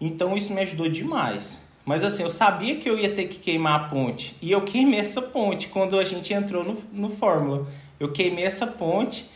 Então 0.00 0.36
isso 0.36 0.52
me 0.52 0.60
ajudou 0.60 0.88
demais. 0.88 1.60
Mas 1.84 2.04
assim, 2.04 2.22
eu 2.22 2.28
sabia 2.28 2.76
que 2.76 2.88
eu 2.88 2.98
ia 2.98 3.14
ter 3.14 3.28
que 3.28 3.38
queimar 3.38 3.74
a 3.80 3.84
ponte. 3.88 4.36
E 4.42 4.52
eu 4.52 4.60
queimei 4.62 5.00
essa 5.00 5.22
ponte 5.22 5.68
quando 5.68 5.98
a 5.98 6.04
gente 6.04 6.32
entrou 6.34 6.62
no, 6.62 6.76
no 6.92 7.08
Fórmula. 7.08 7.66
Eu 7.98 8.12
queimei 8.12 8.44
essa 8.44 8.66
ponte 8.66 9.28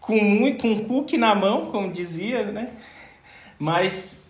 com 0.00 0.16
muito 0.22 0.62
com 0.62 0.68
um 0.68 0.84
cookie 0.84 1.18
na 1.18 1.34
mão, 1.34 1.66
como 1.66 1.90
dizia, 1.90 2.44
né? 2.52 2.70
Mas 3.58 4.24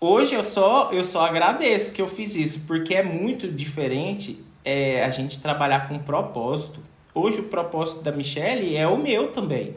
hoje 0.00 0.34
eu 0.34 0.42
só 0.42 0.90
eu 0.90 1.04
só 1.04 1.26
agradeço 1.26 1.92
que 1.92 2.00
eu 2.00 2.08
fiz 2.08 2.34
isso, 2.34 2.64
porque 2.66 2.94
é 2.94 3.02
muito 3.02 3.46
diferente 3.46 4.42
é, 4.64 5.04
a 5.04 5.10
gente 5.10 5.40
trabalhar 5.40 5.88
com 5.88 5.98
propósito. 5.98 6.80
Hoje 7.14 7.40
o 7.40 7.44
propósito 7.44 8.02
da 8.02 8.12
Michelle 8.12 8.76
é 8.76 8.86
o 8.86 8.96
meu 8.96 9.32
também, 9.32 9.74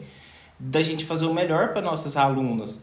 da 0.58 0.82
gente 0.82 1.04
fazer 1.04 1.26
o 1.26 1.34
melhor 1.34 1.72
para 1.72 1.82
nossas 1.82 2.16
alunas. 2.16 2.80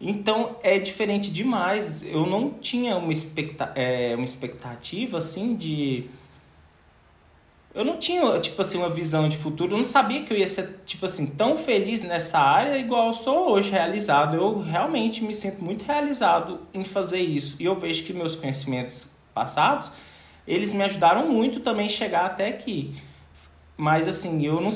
Então 0.00 0.56
é 0.62 0.78
diferente 0.78 1.30
demais. 1.30 2.02
Eu 2.02 2.24
não 2.24 2.50
tinha 2.50 2.96
uma, 2.96 3.12
expecta 3.12 3.72
é, 3.74 4.14
uma 4.14 4.24
expectativa 4.24 5.18
assim 5.18 5.54
de. 5.56 6.08
Eu 7.74 7.84
não 7.84 7.96
tinha, 7.96 8.38
tipo 8.40 8.60
assim, 8.60 8.78
uma 8.78 8.88
visão 8.88 9.28
de 9.28 9.36
futuro. 9.36 9.74
Eu 9.74 9.78
não 9.78 9.84
sabia 9.84 10.22
que 10.22 10.32
eu 10.32 10.36
ia 10.36 10.48
ser, 10.48 10.80
tipo 10.84 11.04
assim, 11.04 11.26
tão 11.26 11.56
feliz 11.56 12.02
nessa 12.02 12.38
área 12.38 12.78
igual 12.78 13.12
sou 13.12 13.52
hoje, 13.52 13.70
realizado. 13.70 14.36
Eu 14.36 14.58
realmente 14.60 15.22
me 15.22 15.32
sinto 15.32 15.62
muito 15.62 15.84
realizado 15.84 16.60
em 16.72 16.82
fazer 16.82 17.20
isso. 17.20 17.56
E 17.60 17.64
eu 17.64 17.74
vejo 17.74 18.04
que 18.04 18.12
meus 18.12 18.34
conhecimentos 18.34 19.08
passados, 19.34 19.92
eles 20.46 20.72
me 20.72 20.82
ajudaram 20.82 21.28
muito 21.28 21.60
também 21.60 21.86
a 21.86 21.90
chegar 21.90 22.26
até 22.26 22.48
aqui. 22.48 22.96
Mas 23.80 24.08
assim, 24.08 24.44
eu 24.44 24.60
não 24.60 24.70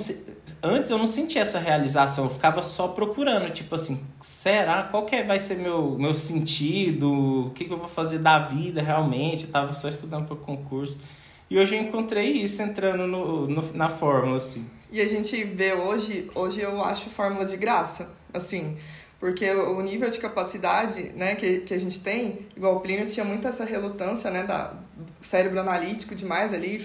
antes 0.63 0.89
eu 0.89 0.97
não 0.97 1.09
sentia 1.09 1.43
essa 1.43 1.59
realização, 1.59 2.25
eu 2.27 2.31
ficava 2.31 2.63
só 2.63 2.87
procurando, 2.87 3.51
tipo 3.51 3.75
assim, 3.75 4.01
será 4.21 4.85
qual 4.85 5.05
que 5.05 5.17
é- 5.17 5.25
vai 5.25 5.41
ser 5.41 5.57
meu 5.57 5.99
meu 5.99 6.15
sentido? 6.15 7.47
O 7.47 7.51
que, 7.51 7.65
que 7.65 7.73
eu 7.73 7.79
vou 7.79 7.89
fazer 7.89 8.21
da 8.21 8.39
vida 8.39 8.81
realmente? 8.81 9.45
Eu 9.45 9.51
tava 9.51 9.75
só 9.75 9.89
estudando 9.89 10.27
para 10.29 10.37
concurso. 10.37 10.99
E 11.51 11.59
hoje 11.59 11.75
eu 11.77 11.81
encontrei 11.83 12.31
isso 12.31 12.63
entrando 12.63 13.07
no, 13.09 13.49
no- 13.49 13.73
na 13.75 13.89
fórmula 13.89 14.37
assim. 14.37 14.65
E 14.91 15.01
a 15.01 15.09
gente 15.09 15.43
vê 15.45 15.73
hoje, 15.73 16.31
hoje 16.35 16.61
eu 16.61 16.81
acho 16.85 17.11
fórmula 17.11 17.45
de 17.45 17.57
graça, 17.57 18.09
assim, 18.33 18.77
porque 19.19 19.51
o 19.51 19.81
nível 19.81 20.09
de 20.11 20.19
capacidade, 20.21 21.11
né, 21.17 21.35
que, 21.35 21.59
que 21.61 21.75
a 21.75 21.79
gente 21.79 22.01
tem, 22.01 22.47
igual 22.57 22.77
o 22.77 22.81
Plínio 22.81 23.07
tinha 23.07 23.25
muito 23.25 23.49
essa 23.49 23.65
relutância, 23.65 24.31
né, 24.31 24.45
da 24.45 24.75
cérebro 25.21 25.59
analítico 25.61 26.15
demais 26.15 26.53
ali, 26.55 26.85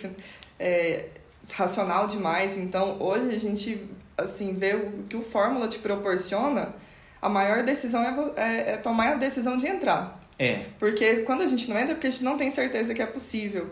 é, 0.57 1.05
racional 1.53 2.07
demais, 2.07 2.57
então 2.57 2.97
hoje 2.99 3.35
a 3.35 3.39
gente, 3.39 3.89
assim, 4.17 4.53
vê 4.53 4.75
o 4.75 5.03
que 5.09 5.15
o 5.15 5.21
fórmula 5.21 5.67
te 5.67 5.79
proporciona, 5.79 6.73
a 7.21 7.29
maior 7.29 7.63
decisão 7.63 8.03
é, 8.03 8.33
é, 8.35 8.71
é 8.71 8.77
tomar 8.77 9.13
a 9.13 9.15
decisão 9.15 9.57
de 9.57 9.67
entrar. 9.67 10.21
É, 10.39 10.65
Porque 10.77 11.17
quando 11.21 11.41
a 11.41 11.47
gente 11.47 11.69
não 11.69 11.77
entra, 11.77 11.91
é 11.91 11.95
porque 11.95 12.07
a 12.07 12.11
gente 12.11 12.23
não 12.23 12.37
tem 12.37 12.51
certeza 12.51 12.93
que 12.93 13.01
é 13.01 13.07
possível. 13.07 13.71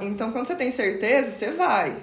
Então, 0.00 0.32
quando 0.32 0.46
você 0.46 0.54
tem 0.54 0.70
certeza, 0.70 1.30
você 1.30 1.50
vai. 1.50 1.94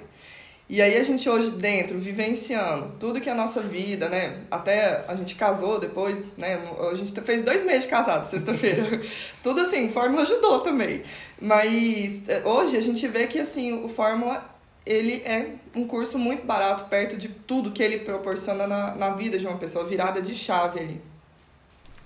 E 0.68 0.82
aí 0.82 0.98
a 0.98 1.04
gente 1.04 1.30
hoje 1.30 1.52
dentro, 1.52 2.00
vivenciando 2.00 2.94
tudo 3.00 3.22
que 3.22 3.30
é 3.30 3.32
a 3.32 3.36
nossa 3.36 3.62
vida, 3.62 4.10
né? 4.10 4.42
Até 4.50 5.06
a 5.08 5.16
gente 5.16 5.36
casou 5.36 5.80
depois, 5.80 6.24
né? 6.36 6.60
A 6.92 6.96
gente 6.96 7.20
fez 7.22 7.44
dois 7.44 7.64
meses 7.64 7.84
de 7.84 7.90
casado, 7.90 8.24
sexta-feira. 8.30 9.00
tudo 9.44 9.62
assim, 9.62 9.90
Fórmula 9.90 10.24
ajudou 10.24 10.60
também. 10.60 11.04
Mas 11.40 12.22
é, 12.28 12.42
hoje 12.44 12.78
a 12.78 12.82
gente 12.82 13.08
vê 13.08 13.28
que 13.28 13.40
assim, 13.40 13.74
o 13.84 13.88
Fórmula 13.88 14.55
ele 14.86 15.24
é 15.26 15.56
um 15.76 15.88
curso 15.88 16.20
muito 16.20 16.46
barato 16.46 16.86
perto 16.86 17.18
de 17.18 17.28
tudo 17.28 17.72
que 17.72 17.82
ele 17.82 18.00
proporciona 18.00 18.68
na, 18.68 18.96
na 18.96 19.10
vida 19.12 19.40
de 19.40 19.48
uma 19.48 19.58
pessoa, 19.58 19.86
virada 19.86 20.22
de 20.22 20.36
chave 20.36 20.80
ali. 20.80 21.02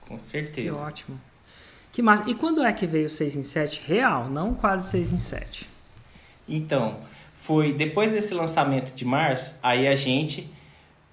Com 0.07 0.17
certeza. 0.17 0.77
Que 0.77 0.83
ótimo. 0.83 1.21
Que 1.91 2.01
massa. 2.01 2.23
E 2.29 2.35
quando 2.35 2.63
é 2.63 2.71
que 2.71 2.87
veio 2.87 3.07
o 3.07 3.09
6 3.09 3.35
em 3.35 3.43
7 3.43 3.83
real, 3.85 4.29
não 4.29 4.53
quase 4.53 4.89
6 4.91 5.11
em 5.13 5.17
7? 5.17 5.69
Então, 6.47 6.99
foi 7.35 7.73
depois 7.73 8.11
desse 8.11 8.33
lançamento 8.33 8.93
de 8.93 9.03
março, 9.03 9.57
aí 9.61 9.87
a 9.87 9.95
gente 9.95 10.51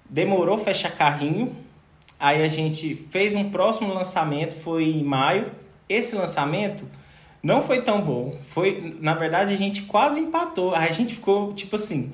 demorou 0.09 0.57
fechar 0.57 0.95
carrinho, 0.95 1.55
aí 2.19 2.43
a 2.43 2.47
gente 2.47 2.95
fez 3.11 3.35
um 3.35 3.49
próximo 3.49 3.93
lançamento, 3.93 4.55
foi 4.55 4.85
em 4.85 5.03
maio. 5.03 5.51
Esse 5.89 6.15
lançamento 6.15 6.85
não 7.47 7.61
foi 7.61 7.81
tão 7.81 8.01
bom. 8.01 8.31
Foi, 8.41 8.95
na 9.01 9.13
verdade, 9.15 9.53
a 9.53 9.57
gente 9.57 9.83
quase 9.83 10.19
empatou. 10.19 10.75
Aí 10.75 10.89
a 10.89 10.93
gente 10.93 11.13
ficou 11.15 11.53
tipo 11.53 11.75
assim, 11.75 12.11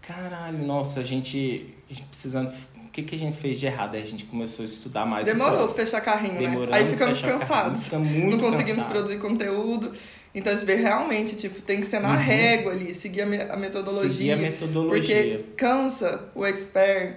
caralho, 0.00 0.58
nossa, 0.64 1.00
a 1.00 1.02
gente, 1.02 1.66
a 1.90 1.92
gente 1.92 2.06
precisando 2.06 2.52
o 2.84 2.88
que, 2.96 3.02
que 3.02 3.14
a 3.14 3.18
gente 3.18 3.36
fez 3.36 3.60
de 3.60 3.66
errado? 3.66 3.94
Aí 3.96 4.00
a 4.00 4.04
gente 4.06 4.24
começou 4.24 4.62
a 4.62 4.66
estudar 4.66 5.04
mais. 5.04 5.26
Demorou 5.26 5.68
fechar 5.68 6.00
carrinho, 6.00 6.38
Demoramos 6.38 6.70
né? 6.70 6.76
Aí 6.78 6.86
ficamos 6.86 7.20
cansados. 7.20 7.48
carrinho, 7.50 7.76
ficamos 7.84 8.08
muito 8.10 8.30
não 8.32 8.38
conseguimos 8.38 8.82
cansados. 8.84 8.92
produzir 8.92 9.18
conteúdo. 9.18 9.92
Então 10.34 10.52
a 10.52 10.56
gente 10.56 10.64
vê 10.66 10.74
realmente, 10.76 11.34
tipo, 11.36 11.60
tem 11.62 11.80
que 11.80 11.86
ser 11.86 11.98
na 12.00 12.10
Uhum. 12.10 12.16
régua 12.16 12.72
ali, 12.72 12.94
seguir 12.94 13.22
a, 13.22 13.26
me- 13.26 13.40
a 13.42 13.56
metodologia. 13.56 14.10
Seguir 14.10 14.32
a 14.32 14.36
metodologia. 14.36 14.98
Porque 15.38 15.44
cansa 15.56 16.28
o 16.34 16.44
expert. 16.46 17.16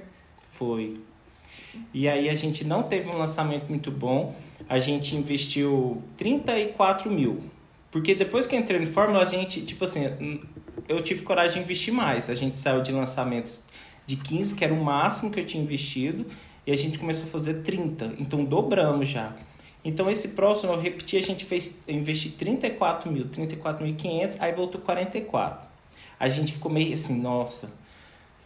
Foi. 0.52 1.00
E 1.94 2.10
aí 2.10 2.30
a 2.30 2.36
gente 2.36 2.64
não 2.66 2.84
teve 2.84 3.10
um 3.10 3.18
lançamento 3.18 3.70
muito 3.70 3.90
bom. 3.92 4.36
A 4.68 4.80
gente 4.80 5.16
investiu 5.16 6.02
34 6.18 7.10
mil. 7.12 7.40
Porque 7.92 8.14
depois 8.14 8.46
que 8.46 8.56
eu 8.56 8.60
entrei 8.60 8.80
no 8.80 8.88
Fórmula, 8.88 9.22
a 9.22 9.26
gente, 9.26 9.62
tipo 9.62 9.84
assim, 9.84 10.06
eu 10.88 11.02
tive 11.02 11.24
coragem 11.24 11.58
de 11.58 11.64
investir 11.64 11.94
mais. 11.94 12.30
A 12.30 12.36
gente 12.36 12.58
saiu 12.58 12.82
de 12.82 12.92
lançamentos 12.92 13.64
de 14.06 14.16
15, 14.16 14.56
que 14.56 14.64
era 14.64 14.74
o 14.74 14.84
máximo 14.84 15.32
que 15.32 15.40
eu 15.40 15.46
tinha 15.46 15.64
investido, 15.64 16.26
e 16.66 16.72
a 16.72 16.76
gente 16.76 17.00
começou 17.00 17.26
a 17.26 17.30
fazer 17.30 17.62
30. 17.62 18.14
Então 18.20 18.44
dobramos 18.44 19.08
já. 19.08 19.36
Então 19.84 20.10
esse 20.10 20.30
próximo, 20.30 20.74
eu 20.74 20.80
repeti, 20.80 21.18
a 21.18 21.22
gente 21.22 21.46
fez, 21.46 21.80
eu 21.88 21.96
investi 21.96 22.30
34 22.30 23.12
mil, 23.12 23.26
34.500, 23.26 24.38
aí 24.40 24.54
voltou 24.54 24.82
44. 24.82 25.68
A 26.20 26.28
gente 26.28 26.52
ficou 26.54 26.72
meio 26.72 26.94
assim, 26.94 27.20
nossa, 27.20 27.68
o 27.68 27.72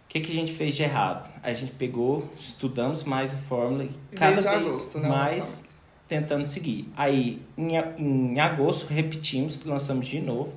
que, 0.08 0.20
que 0.20 0.32
a 0.32 0.36
gente 0.36 0.54
fez 0.54 0.76
de 0.76 0.84
errado? 0.84 1.30
A 1.42 1.54
gente 1.54 1.72
pegou, 1.72 2.30
estudamos 2.38 3.04
mais 3.04 3.34
o 3.34 3.38
Fórmula 3.38 3.86
e 3.86 4.16
cada 4.16 4.32
vez 4.32 4.46
agosto, 4.46 5.00
né, 5.00 5.10
mais. 5.10 5.68
Tentando 6.14 6.46
seguir. 6.46 6.88
Aí 6.96 7.42
em, 7.58 7.72
em 7.98 8.40
agosto 8.40 8.86
repetimos, 8.88 9.64
lançamos 9.66 10.06
de 10.08 10.20
novo. 10.22 10.54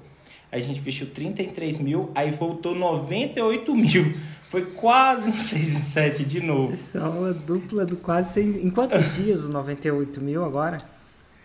Aí 0.53 0.61
a 0.61 0.63
gente 0.63 0.79
investiu 0.79 1.09
33 1.11 1.79
mil, 1.79 2.11
aí 2.15 2.31
voltou 2.31 2.75
98 2.75 3.75
mil. 3.75 4.15
Foi 4.49 4.67
quase 4.67 5.31
um 5.31 5.37
6 5.37 5.81
em 5.81 5.83
7 5.85 6.25
de 6.25 6.41
novo. 6.43 6.67
Vocês 6.69 6.81
são 6.81 7.25
a 7.25 7.33
dupla 7.33 7.85
do 7.85 7.97
quase 7.97 8.35
6. 8.35 8.57
Em 8.57 8.71
quantos 8.71 9.15
dias 9.17 9.43
os 9.45 9.49
98 9.49 10.21
mil 10.21 10.45
agora? 10.45 10.79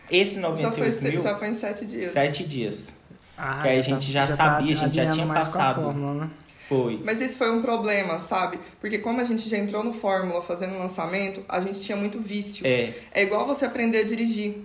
Esse 0.09 0.35
Já 0.35 0.41
98 0.49 0.75
foi, 0.75 0.91
se- 0.91 1.09
mil, 1.15 1.21
já 1.21 1.35
foi 1.37 1.47
em 1.47 1.53
sete 1.53 1.85
dias. 1.85 2.11
7 2.11 2.45
dias. 2.45 2.93
Ah, 3.37 3.59
Que 3.61 3.69
aí 3.69 3.79
a 3.79 3.81
gente 3.81 4.11
já 4.11 4.25
sabia, 4.27 4.73
a 4.73 4.75
gente 4.77 4.93
já 4.95 5.09
tinha 5.09 5.25
passado. 5.25 5.81
fórmula, 5.83 6.25
né? 6.25 6.29
Foi. 6.71 6.99
Mas 7.03 7.19
esse 7.21 7.35
foi 7.35 7.51
um 7.51 7.61
problema, 7.61 8.17
sabe? 8.17 8.57
Porque 8.79 8.97
como 8.97 9.19
a 9.19 9.23
gente 9.25 9.47
já 9.49 9.57
entrou 9.57 9.83
no 9.83 9.91
Fórmula 9.91 10.41
fazendo 10.41 10.77
lançamento, 10.77 11.43
a 11.49 11.59
gente 11.59 11.81
tinha 11.81 11.97
muito 11.97 12.19
vício. 12.19 12.65
É, 12.65 12.93
É 13.11 13.21
igual 13.23 13.45
você 13.45 13.65
aprender 13.65 13.99
a 13.99 14.03
dirigir. 14.03 14.55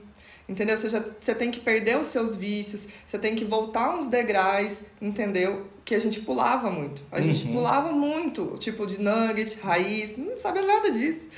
Entendeu? 0.48 0.76
Você, 0.76 0.88
já, 0.88 1.02
você 1.18 1.34
tem 1.34 1.50
que 1.50 1.58
perder 1.58 1.98
os 1.98 2.06
seus 2.06 2.36
vícios, 2.36 2.86
você 3.04 3.18
tem 3.18 3.34
que 3.34 3.44
voltar 3.44 3.90
uns 3.96 4.06
degraus, 4.06 4.80
entendeu? 5.02 5.66
Que 5.84 5.92
a 5.92 5.98
gente 5.98 6.20
pulava 6.20 6.70
muito. 6.70 7.02
A 7.10 7.20
gente 7.20 7.44
Uhum. 7.46 7.52
pulava 7.54 7.90
muito, 7.90 8.54
tipo 8.58 8.86
de 8.86 9.00
nugget, 9.00 9.58
raiz, 9.60 10.16
não 10.16 10.36
sabia 10.36 10.62
nada 10.62 10.92
disso. 10.92 11.28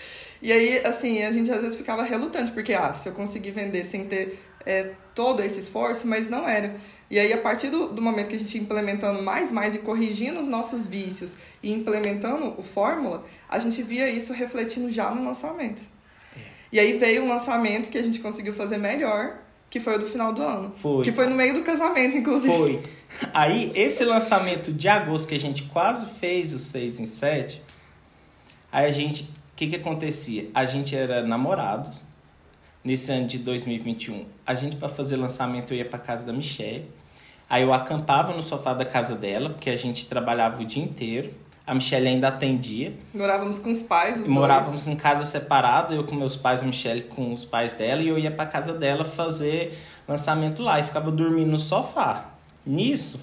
E 0.42 0.52
aí, 0.52 0.80
assim, 0.84 1.22
a 1.22 1.32
gente 1.32 1.50
às 1.50 1.62
vezes 1.62 1.76
ficava 1.78 2.02
relutante, 2.02 2.52
porque, 2.52 2.74
ah, 2.74 2.92
se 2.92 3.08
eu 3.08 3.14
conseguir 3.14 3.52
vender 3.52 3.82
sem 3.84 4.04
ter 4.04 4.38
é, 4.66 4.90
todo 5.14 5.42
esse 5.42 5.58
esforço, 5.58 6.06
mas 6.06 6.28
não 6.28 6.46
era. 6.46 6.76
E 7.10 7.18
aí, 7.18 7.32
a 7.32 7.38
partir 7.38 7.70
do, 7.70 7.88
do 7.88 8.02
momento 8.02 8.28
que 8.28 8.36
a 8.36 8.38
gente 8.38 8.54
ia 8.54 8.60
implementando 8.60 9.22
mais, 9.22 9.50
mais 9.50 9.74
e 9.74 9.78
corrigindo 9.78 10.38
os 10.38 10.46
nossos 10.46 10.84
vícios 10.86 11.38
e 11.62 11.72
implementando 11.72 12.54
o 12.58 12.62
Fórmula, 12.62 13.24
a 13.48 13.58
gente 13.58 13.82
via 13.82 14.10
isso 14.10 14.32
refletindo 14.32 14.90
já 14.90 15.10
no 15.10 15.24
lançamento. 15.24 15.82
E 16.70 16.78
aí 16.78 16.98
veio 16.98 17.24
um 17.24 17.28
lançamento 17.28 17.88
que 17.88 17.96
a 17.96 18.02
gente 18.02 18.20
conseguiu 18.20 18.52
fazer 18.52 18.76
melhor, 18.76 19.38
que 19.70 19.80
foi 19.80 19.96
o 19.96 19.98
do 19.98 20.04
final 20.04 20.34
do 20.34 20.42
ano. 20.42 20.70
Foi. 20.72 21.02
Que 21.02 21.10
foi 21.10 21.26
no 21.26 21.34
meio 21.34 21.54
do 21.54 21.62
casamento, 21.62 22.18
inclusive. 22.18 22.54
Foi. 22.54 22.82
Aí, 23.32 23.72
esse 23.74 24.04
lançamento 24.04 24.70
de 24.70 24.86
agosto 24.86 25.28
que 25.28 25.34
a 25.34 25.40
gente 25.40 25.62
quase 25.64 26.06
fez 26.18 26.52
o 26.52 26.58
6 26.58 27.00
em 27.00 27.06
7, 27.06 27.62
aí 28.70 28.86
a 28.86 28.92
gente. 28.92 29.24
O 29.24 29.58
que 29.58 29.66
que 29.66 29.76
acontecia? 29.76 30.48
A 30.54 30.64
gente 30.66 30.94
era 30.94 31.26
namorados 31.26 32.04
nesse 32.82 33.10
ano 33.12 33.26
de 33.26 33.38
2021. 33.38 34.24
A 34.46 34.54
gente, 34.54 34.76
para 34.76 34.88
fazer 34.88 35.16
lançamento, 35.16 35.72
eu 35.72 35.78
ia 35.78 35.84
para 35.84 35.98
casa 35.98 36.24
da 36.24 36.32
Michelle. 36.32 36.88
Aí 37.48 37.62
eu 37.62 37.72
acampava 37.72 38.32
no 38.32 38.42
sofá 38.42 38.74
da 38.74 38.84
casa 38.84 39.14
dela, 39.14 39.50
porque 39.50 39.70
a 39.70 39.76
gente 39.76 40.06
trabalhava 40.06 40.60
o 40.60 40.64
dia 40.64 40.82
inteiro. 40.82 41.30
A 41.66 41.74
Michelle 41.74 42.08
ainda 42.08 42.28
atendia. 42.28 42.94
Morávamos 43.12 43.58
com 43.58 43.70
os 43.70 43.82
pais, 43.82 44.18
os 44.18 44.28
Morávamos 44.28 44.84
dois. 44.84 44.88
em 44.88 44.96
casa 44.96 45.24
separada, 45.24 45.94
eu 45.94 46.04
com 46.04 46.14
meus 46.14 46.34
pais, 46.34 46.62
a 46.62 46.66
Michelle 46.66 47.02
com 47.02 47.32
os 47.32 47.44
pais 47.44 47.74
dela, 47.74 48.02
e 48.02 48.08
eu 48.08 48.18
ia 48.18 48.30
pra 48.30 48.46
casa 48.46 48.72
dela 48.72 49.04
fazer 49.04 49.78
lançamento 50.06 50.62
lá 50.62 50.80
e 50.80 50.82
ficava 50.82 51.10
dormindo 51.10 51.50
no 51.50 51.58
sofá. 51.58 52.30
Nisso, 52.64 53.22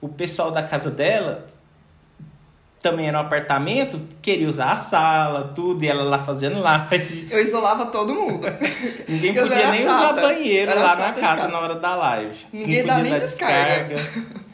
o 0.00 0.08
pessoal 0.08 0.50
da 0.50 0.62
casa 0.62 0.90
dela 0.90 1.46
também 2.80 3.08
era 3.08 3.18
um 3.18 3.22
apartamento, 3.22 4.00
queria 4.22 4.46
usar 4.46 4.72
a 4.72 4.76
sala, 4.76 5.52
tudo, 5.54 5.82
e 5.84 5.88
ela 5.88 6.04
lá 6.04 6.18
fazendo 6.24 6.60
live. 6.60 7.26
Eu 7.30 7.40
isolava 7.40 7.86
todo 7.86 8.14
mundo. 8.14 8.46
Ninguém 9.08 9.32
Porque 9.34 9.48
podia 9.48 9.70
nem 9.70 9.82
chata. 9.82 9.96
usar 9.96 10.12
banheiro 10.20 10.70
Era 10.70 10.82
lá 10.82 10.96
na 10.96 11.12
casa 11.12 11.48
na 11.48 11.58
hora 11.58 11.74
da 11.76 11.96
live. 11.96 12.36
Ninguém 12.52 12.84
dá 12.84 12.98
nem 12.98 13.12
descarga. 13.14 13.96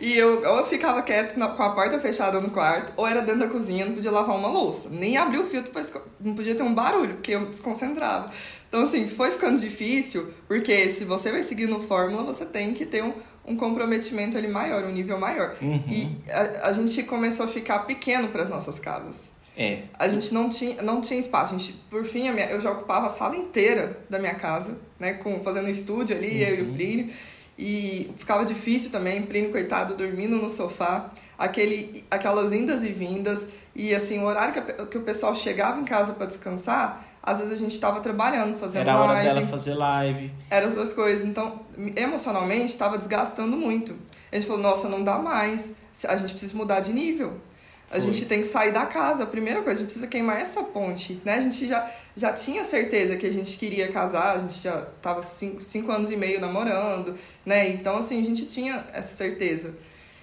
E 0.00 0.16
eu, 0.18 0.40
ou 0.40 0.58
eu 0.58 0.66
ficava 0.66 1.00
quieto 1.02 1.36
na- 1.38 1.48
com 1.48 1.62
a 1.62 1.70
porta 1.70 1.98
fechada 1.98 2.40
no 2.40 2.50
quarto, 2.50 2.92
ou 2.96 3.06
era 3.06 3.22
dentro 3.22 3.40
da 3.40 3.46
cozinha, 3.48 3.86
não 3.86 3.94
podia 3.94 4.10
lavar 4.10 4.36
uma 4.36 4.48
louça. 4.48 4.88
Nem 4.90 5.16
abrir 5.16 5.38
o 5.38 5.44
filtro, 5.44 5.70
pra 5.70 5.80
esco- 5.80 6.02
não 6.20 6.34
podia 6.34 6.54
ter 6.54 6.62
um 6.62 6.74
barulho, 6.74 7.14
porque 7.14 7.32
eu 7.34 7.40
me 7.40 7.46
desconcentrava. 7.46 8.28
Então, 8.68 8.82
assim, 8.82 9.08
foi 9.08 9.30
ficando 9.30 9.58
difícil, 9.58 10.30
porque 10.48 10.90
se 10.90 11.04
você 11.04 11.30
vai 11.30 11.42
seguir 11.42 11.66
no 11.68 11.80
Fórmula, 11.80 12.22
você 12.22 12.44
tem 12.44 12.74
que 12.74 12.84
ter 12.84 13.02
um, 13.04 13.14
um 13.46 13.56
comprometimento 13.56 14.36
ali 14.38 14.48
maior, 14.48 14.84
um 14.84 14.90
nível 14.92 15.18
maior. 15.18 15.56
Uhum. 15.60 15.82
E 15.88 16.08
a, 16.30 16.68
a 16.68 16.72
gente 16.72 17.02
começou 17.02 17.44
a 17.46 17.48
ficar 17.48 17.80
pequeno 17.80 18.28
para 18.28 18.42
as 18.42 18.50
nossas 18.50 18.78
casas. 18.78 19.28
É, 19.56 19.82
A 19.98 20.08
gente 20.08 20.34
não 20.34 20.48
tinha, 20.48 20.82
não 20.82 21.00
tinha 21.00 21.18
espaço. 21.20 21.54
A 21.54 21.58
gente, 21.58 21.74
por 21.88 22.04
fim, 22.04 22.28
minha- 22.32 22.46
eu 22.50 22.60
já 22.60 22.70
ocupava 22.72 23.06
a 23.06 23.10
sala 23.10 23.36
inteira 23.36 24.00
da 24.10 24.18
minha 24.18 24.34
casa, 24.34 24.76
né? 24.98 25.14
Com, 25.14 25.40
fazendo 25.44 25.68
estúdio 25.68 26.16
ali, 26.16 26.42
eu 26.42 26.58
e 26.58 26.62
o 26.62 26.72
Plínio. 26.72 27.10
E 27.56 28.10
ficava 28.16 28.44
difícil 28.44 28.90
também, 28.90 29.22
Plínio, 29.22 29.52
coitado, 29.52 29.94
dormindo 29.94 30.34
no 30.36 30.50
sofá. 30.50 31.12
Aquele, 31.38 32.04
aquelas 32.10 32.52
indas 32.52 32.82
e 32.82 32.88
vindas. 32.88 33.46
E, 33.76 33.94
assim, 33.94 34.18
o 34.18 34.24
horário 34.24 34.52
que, 34.54 34.58
a 34.82 34.86
que 34.86 34.98
o 34.98 35.02
pessoal 35.02 35.34
chegava 35.36 35.80
em 35.80 35.84
casa 35.84 36.14
para 36.14 36.26
descansar, 36.26 37.04
às 37.26 37.38
vezes 37.38 37.54
a 37.54 37.56
gente 37.56 37.72
estava 37.72 38.00
trabalhando, 38.00 38.58
fazendo 38.58 38.82
era 38.82 38.92
a 38.92 39.00
hora 39.00 39.12
live. 39.14 39.28
dela 39.28 39.46
fazer 39.46 39.74
live. 39.74 40.30
Eram 40.50 40.66
as 40.66 40.74
duas 40.74 40.92
coisas. 40.92 41.26
Então, 41.26 41.60
emocionalmente, 41.96 42.66
estava 42.66 42.98
desgastando 42.98 43.56
muito. 43.56 43.96
A 44.30 44.36
gente 44.36 44.46
falou, 44.46 44.62
nossa, 44.62 44.88
não 44.88 45.02
dá 45.02 45.16
mais. 45.18 45.72
A 46.06 46.16
gente 46.16 46.32
precisa 46.32 46.54
mudar 46.54 46.80
de 46.80 46.92
nível. 46.92 47.40
A 47.90 47.94
Foi. 47.94 48.00
gente 48.02 48.26
tem 48.26 48.40
que 48.40 48.46
sair 48.46 48.72
da 48.72 48.84
casa. 48.84 49.22
A 49.22 49.26
primeira 49.26 49.62
coisa, 49.62 49.78
a 49.78 49.82
gente 49.82 49.86
precisa 49.86 50.06
queimar 50.06 50.38
essa 50.38 50.62
ponte. 50.64 51.18
Né? 51.24 51.36
A 51.36 51.40
gente 51.40 51.66
já, 51.66 51.90
já 52.14 52.30
tinha 52.30 52.62
certeza 52.62 53.16
que 53.16 53.26
a 53.26 53.32
gente 53.32 53.56
queria 53.56 53.90
casar. 53.90 54.36
A 54.36 54.38
gente 54.38 54.62
já 54.62 54.80
estava 54.80 55.22
cinco, 55.22 55.62
cinco 55.62 55.90
anos 55.90 56.10
e 56.10 56.16
meio 56.16 56.40
namorando. 56.40 57.14
Né? 57.46 57.70
Então, 57.70 57.96
assim, 57.96 58.20
a 58.20 58.24
gente 58.24 58.44
tinha 58.44 58.84
essa 58.92 59.14
certeza. 59.14 59.74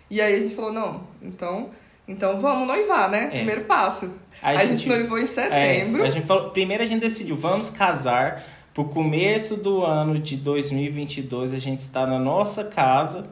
E 0.08 0.22
aí 0.22 0.36
a 0.36 0.40
gente 0.40 0.54
falou, 0.54 0.72
não, 0.72 1.08
então... 1.20 1.72
Então 2.08 2.40
vamos 2.40 2.68
noivar, 2.68 3.10
né? 3.10 3.26
É. 3.26 3.28
Primeiro 3.30 3.66
passo. 3.66 4.12
Aí 4.42 4.58
a 4.58 4.66
gente 4.66 4.88
noivou 4.88 5.18
em 5.18 5.26
setembro. 5.26 6.04
É, 6.04 6.08
a 6.08 6.12
gente 6.12 6.26
falou, 6.26 6.50
primeiro 6.50 6.84
a 6.84 6.86
gente 6.86 7.02
decidiu, 7.02 7.36
vamos 7.36 7.70
casar. 7.70 8.44
Pro 8.74 8.86
começo 8.86 9.58
do 9.58 9.84
ano 9.84 10.18
de 10.18 10.38
2022, 10.38 11.54
a 11.54 11.60
gente 11.60 11.80
está 11.80 12.08
na 12.08 12.18
nossa 12.18 12.64
casa 12.64 13.30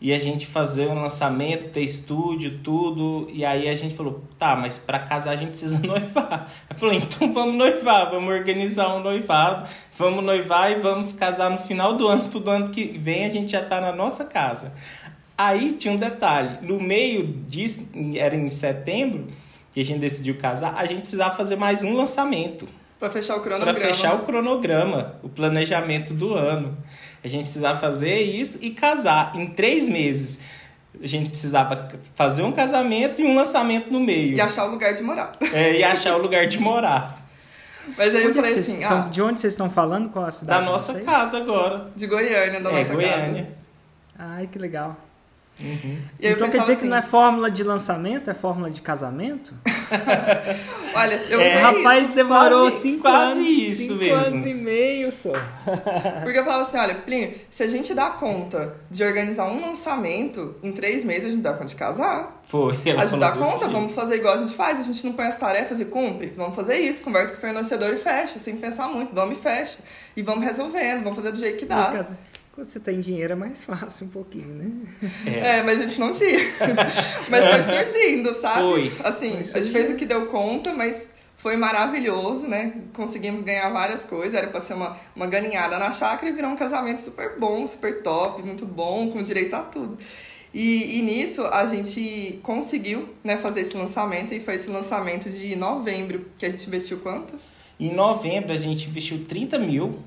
e 0.00 0.12
a 0.12 0.18
gente 0.18 0.46
fazer 0.46 0.86
um 0.86 1.02
lançamento, 1.02 1.70
ter 1.70 1.82
estúdio, 1.82 2.60
tudo. 2.62 3.28
E 3.32 3.44
aí 3.44 3.68
a 3.68 3.74
gente 3.74 3.96
falou, 3.96 4.22
tá, 4.38 4.54
mas 4.54 4.78
para 4.78 5.00
casar 5.00 5.32
a 5.32 5.36
gente 5.36 5.50
precisa 5.50 5.78
noivar. 5.84 6.48
Eu 6.70 6.76
falei, 6.76 6.98
então 6.98 7.32
vamos 7.32 7.56
noivar, 7.56 8.10
vamos 8.10 8.32
organizar 8.32 8.94
um 8.94 9.02
noivado, 9.02 9.68
vamos 9.96 10.22
noivar 10.22 10.70
e 10.70 10.76
vamos 10.76 11.12
casar 11.12 11.50
no 11.50 11.58
final 11.58 11.94
do 11.94 12.06
ano, 12.06 12.28
pro 12.28 12.38
do 12.38 12.50
ano 12.50 12.68
que 12.68 12.96
vem 12.98 13.24
a 13.24 13.28
gente 13.28 13.50
já 13.50 13.64
tá 13.64 13.80
na 13.80 13.92
nossa 13.92 14.24
casa. 14.24 14.72
Aí 15.38 15.72
tinha 15.72 15.94
um 15.94 15.96
detalhe, 15.96 16.58
no 16.62 16.80
meio 16.80 17.24
disso, 17.48 17.88
era 18.16 18.34
em 18.34 18.48
setembro, 18.48 19.28
que 19.72 19.80
a 19.80 19.84
gente 19.84 20.00
decidiu 20.00 20.36
casar, 20.36 20.74
a 20.76 20.84
gente 20.84 21.02
precisava 21.02 21.36
fazer 21.36 21.54
mais 21.54 21.84
um 21.84 21.94
lançamento. 21.94 22.66
Pra 22.98 23.08
fechar 23.08 23.36
o 23.36 23.40
cronograma. 23.40 23.78
Para 23.78 23.88
fechar 23.88 24.14
o 24.16 24.24
cronograma, 24.24 25.14
o 25.22 25.28
planejamento 25.28 26.12
do 26.12 26.34
ano. 26.34 26.76
A 27.22 27.28
gente 27.28 27.42
precisava 27.42 27.78
fazer 27.78 28.16
isso 28.20 28.58
e 28.60 28.70
casar 28.70 29.36
em 29.36 29.46
três 29.46 29.88
meses. 29.88 30.40
A 31.00 31.06
gente 31.06 31.28
precisava 31.30 31.88
fazer 32.16 32.42
um 32.42 32.50
casamento 32.50 33.20
e 33.20 33.24
um 33.24 33.36
lançamento 33.36 33.92
no 33.92 34.00
meio. 34.00 34.34
E 34.34 34.40
achar 34.40 34.64
o 34.66 34.70
lugar 34.72 34.92
de 34.92 35.02
morar. 35.04 35.36
É, 35.52 35.78
e 35.78 35.84
achar 35.84 36.16
o 36.16 36.18
lugar 36.22 36.48
de 36.48 36.58
morar. 36.58 37.24
Mas 37.96 38.12
aí 38.16 38.22
eu 38.22 38.30
Onde 38.30 38.34
falei 38.36 38.52
vocês 38.54 38.68
assim, 38.68 38.82
estão- 38.82 38.98
ah, 39.02 39.08
de 39.08 39.22
onde 39.22 39.40
vocês 39.40 39.52
estão 39.52 39.70
falando? 39.70 40.08
Qual 40.10 40.24
a 40.24 40.28
Da 40.28 40.32
cidade? 40.32 40.64
de 40.64 40.70
nossa 40.70 40.92
vocês? 40.94 41.04
casa 41.04 41.36
agora. 41.38 41.90
de 41.94 42.06
Goiânia, 42.08 42.60
da 42.60 42.70
é, 42.70 42.72
nossa 42.72 42.92
Goiânia. 42.92 43.44
casa. 44.16 44.32
Ai, 44.34 44.48
que 44.48 44.58
legal. 44.58 44.96
E 45.60 45.66
aí 46.26 46.32
eu 46.32 46.36
então 46.36 46.48
quer 46.50 46.60
dizer 46.60 46.72
assim, 46.74 46.82
que 46.82 46.88
não 46.88 46.96
é 46.96 47.02
fórmula 47.02 47.50
de 47.50 47.64
lançamento, 47.64 48.30
é 48.30 48.34
fórmula 48.34 48.70
de 48.70 48.80
casamento? 48.80 49.54
olha, 50.94 51.14
eu 51.28 51.40
É, 51.40 51.58
Rapaz, 51.60 52.04
isso. 52.04 52.12
demorou 52.14 52.62
quase- 52.62 52.76
cinco 52.80 53.02
quase 53.02 53.40
anos. 53.40 53.52
isso 53.52 53.82
cinco 53.82 53.94
mesmo. 53.94 54.14
anos 54.16 54.46
e 54.46 54.54
meio 54.54 55.10
só. 55.12 55.32
Porque 56.22 56.38
eu 56.38 56.44
falava 56.44 56.62
assim, 56.62 56.78
olha, 56.78 56.94
Plínio, 57.02 57.34
se 57.50 57.62
a 57.62 57.68
gente 57.68 57.92
dá 57.94 58.10
conta 58.10 58.76
de 58.90 59.02
organizar 59.02 59.46
um 59.46 59.60
lançamento, 59.60 60.54
em 60.62 60.72
três 60.72 61.04
meses 61.04 61.26
a 61.26 61.30
gente 61.30 61.42
dá 61.42 61.52
conta 61.52 61.66
de 61.66 61.74
casar. 61.74 62.40
Foi. 62.44 62.74
A 62.96 63.04
gente 63.06 63.18
dá 63.20 63.32
conta, 63.32 63.58
jeito. 63.66 63.72
vamos 63.72 63.92
fazer 63.94 64.16
igual 64.16 64.34
a 64.34 64.38
gente 64.38 64.54
faz, 64.54 64.80
a 64.80 64.82
gente 64.82 65.04
não 65.04 65.12
põe 65.12 65.26
as 65.26 65.36
tarefas 65.36 65.80
e 65.80 65.84
cumpre. 65.84 66.32
Vamos 66.36 66.56
fazer 66.56 66.78
isso, 66.78 67.02
conversa 67.02 67.32
com 67.32 67.38
o 67.38 67.40
fornecedor 67.40 67.92
e 67.92 67.96
fecha, 67.96 68.38
sem 68.38 68.56
pensar 68.56 68.88
muito. 68.88 69.14
Vamos 69.14 69.36
e 69.36 69.40
fecha. 69.40 69.78
E 70.16 70.22
vamos 70.22 70.44
resolvendo, 70.44 71.00
vamos 71.02 71.16
fazer 71.16 71.30
do 71.32 71.38
jeito 71.38 71.58
que 71.58 71.66
dá. 71.66 71.88
Lucas, 71.88 72.12
Quando 72.58 72.66
você 72.66 72.80
tem 72.80 72.98
dinheiro 72.98 73.34
é 73.34 73.36
mais 73.36 73.62
fácil 73.62 74.06
um 74.06 74.08
pouquinho, 74.08 74.48
né? 74.48 74.72
É, 75.26 75.62
mas 75.62 75.78
a 75.78 75.84
gente 75.84 76.00
não 76.00 76.10
tinha. 76.10 76.40
mas 77.30 77.46
foi 77.46 77.62
surgindo, 77.62 78.34
sabe? 78.34 78.62
Foi. 78.62 78.92
Assim, 79.04 79.44
Foi 79.44 79.60
a 79.60 79.62
gente 79.62 79.72
fez 79.72 79.90
o 79.90 79.94
que 79.94 80.04
deu 80.04 80.26
conta, 80.26 80.72
mas 80.72 81.06
foi 81.36 81.56
maravilhoso, 81.56 82.48
né? 82.48 82.82
Conseguimos 82.92 83.42
ganhar 83.42 83.68
várias 83.68 84.04
coisas. 84.04 84.34
Era 84.34 84.48
pra 84.48 84.58
ser 84.58 84.74
uma, 84.74 84.98
uma 85.14 85.28
galinhada 85.28 85.78
na 85.78 85.92
chácara 85.92 86.32
e 86.32 86.34
virou 86.34 86.50
um 86.50 86.56
casamento 86.56 87.00
super 87.00 87.38
bom, 87.38 87.64
super 87.64 88.02
top, 88.02 88.42
muito 88.42 88.66
bom, 88.66 89.08
com 89.08 89.22
direito 89.22 89.54
a 89.54 89.60
tudo. 89.60 89.96
E, 90.52 90.98
e 90.98 91.02
nisso 91.02 91.46
a 91.46 91.64
gente 91.64 92.40
conseguiu 92.42 93.08
né, 93.22 93.36
fazer 93.36 93.60
esse 93.60 93.76
lançamento 93.76 94.34
e 94.34 94.40
foi 94.40 94.56
esse 94.56 94.68
lançamento 94.68 95.30
de 95.30 95.54
novembro 95.54 96.26
que 96.36 96.44
a 96.44 96.50
gente 96.50 96.66
investiu 96.66 96.98
quanto? 96.98 97.38
Em 97.78 97.94
novembro 97.94 98.52
a 98.52 98.56
gente 98.56 98.88
investiu 98.88 99.24
30 99.28 99.60
mil 99.60 100.02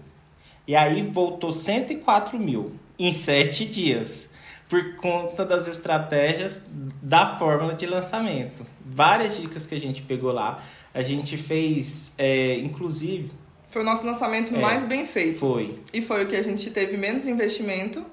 e 0.67 0.75
aí 0.75 1.01
voltou 1.07 1.51
104 1.51 2.37
mil 2.39 2.73
em 2.97 3.11
sete 3.11 3.65
dias. 3.65 4.29
Por 4.69 4.95
conta 4.95 5.43
das 5.45 5.67
estratégias 5.67 6.63
da 7.01 7.37
fórmula 7.37 7.73
de 7.75 7.85
lançamento. 7.85 8.65
Várias 8.85 9.35
dicas 9.35 9.65
que 9.65 9.75
a 9.75 9.79
gente 9.79 10.01
pegou 10.01 10.31
lá. 10.31 10.63
A 10.93 11.01
gente 11.01 11.37
fez, 11.37 12.13
é, 12.17 12.55
inclusive, 12.59 13.31
Foi 13.69 13.81
o 13.81 13.85
nosso 13.85 14.05
lançamento 14.05 14.55
É. 14.55 14.59
mais 14.61 14.83
bem 14.85 15.05
feito. 15.05 15.39
foi, 15.39 15.77
E 15.93 16.01
foi 16.01 16.23
o 16.23 16.27
que 16.27 16.35
a 16.37 16.41
gente 16.43 16.69
teve 16.71 16.95
menos 16.95 17.25
investimento 17.27 18.05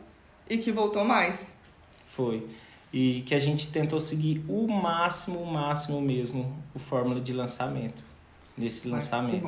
e 0.51 0.59
que 0.59 0.73
voltou 0.73 1.05
mais. 1.05 1.55
foi. 2.07 2.45
E 2.93 3.23
que 3.27 3.35
a 3.35 3.39
gente 3.39 3.71
tentou 3.71 4.01
seguir 4.01 4.43
o 4.49 4.67
máximo, 4.67 5.41
o 5.41 5.47
máximo 5.47 6.01
mesmo, 6.01 6.57
o 6.75 6.79
fórmula 6.79 7.21
de 7.21 7.33
lançamento. 7.35 8.03
Nesse 8.57 8.89
lançamento. 8.89 9.47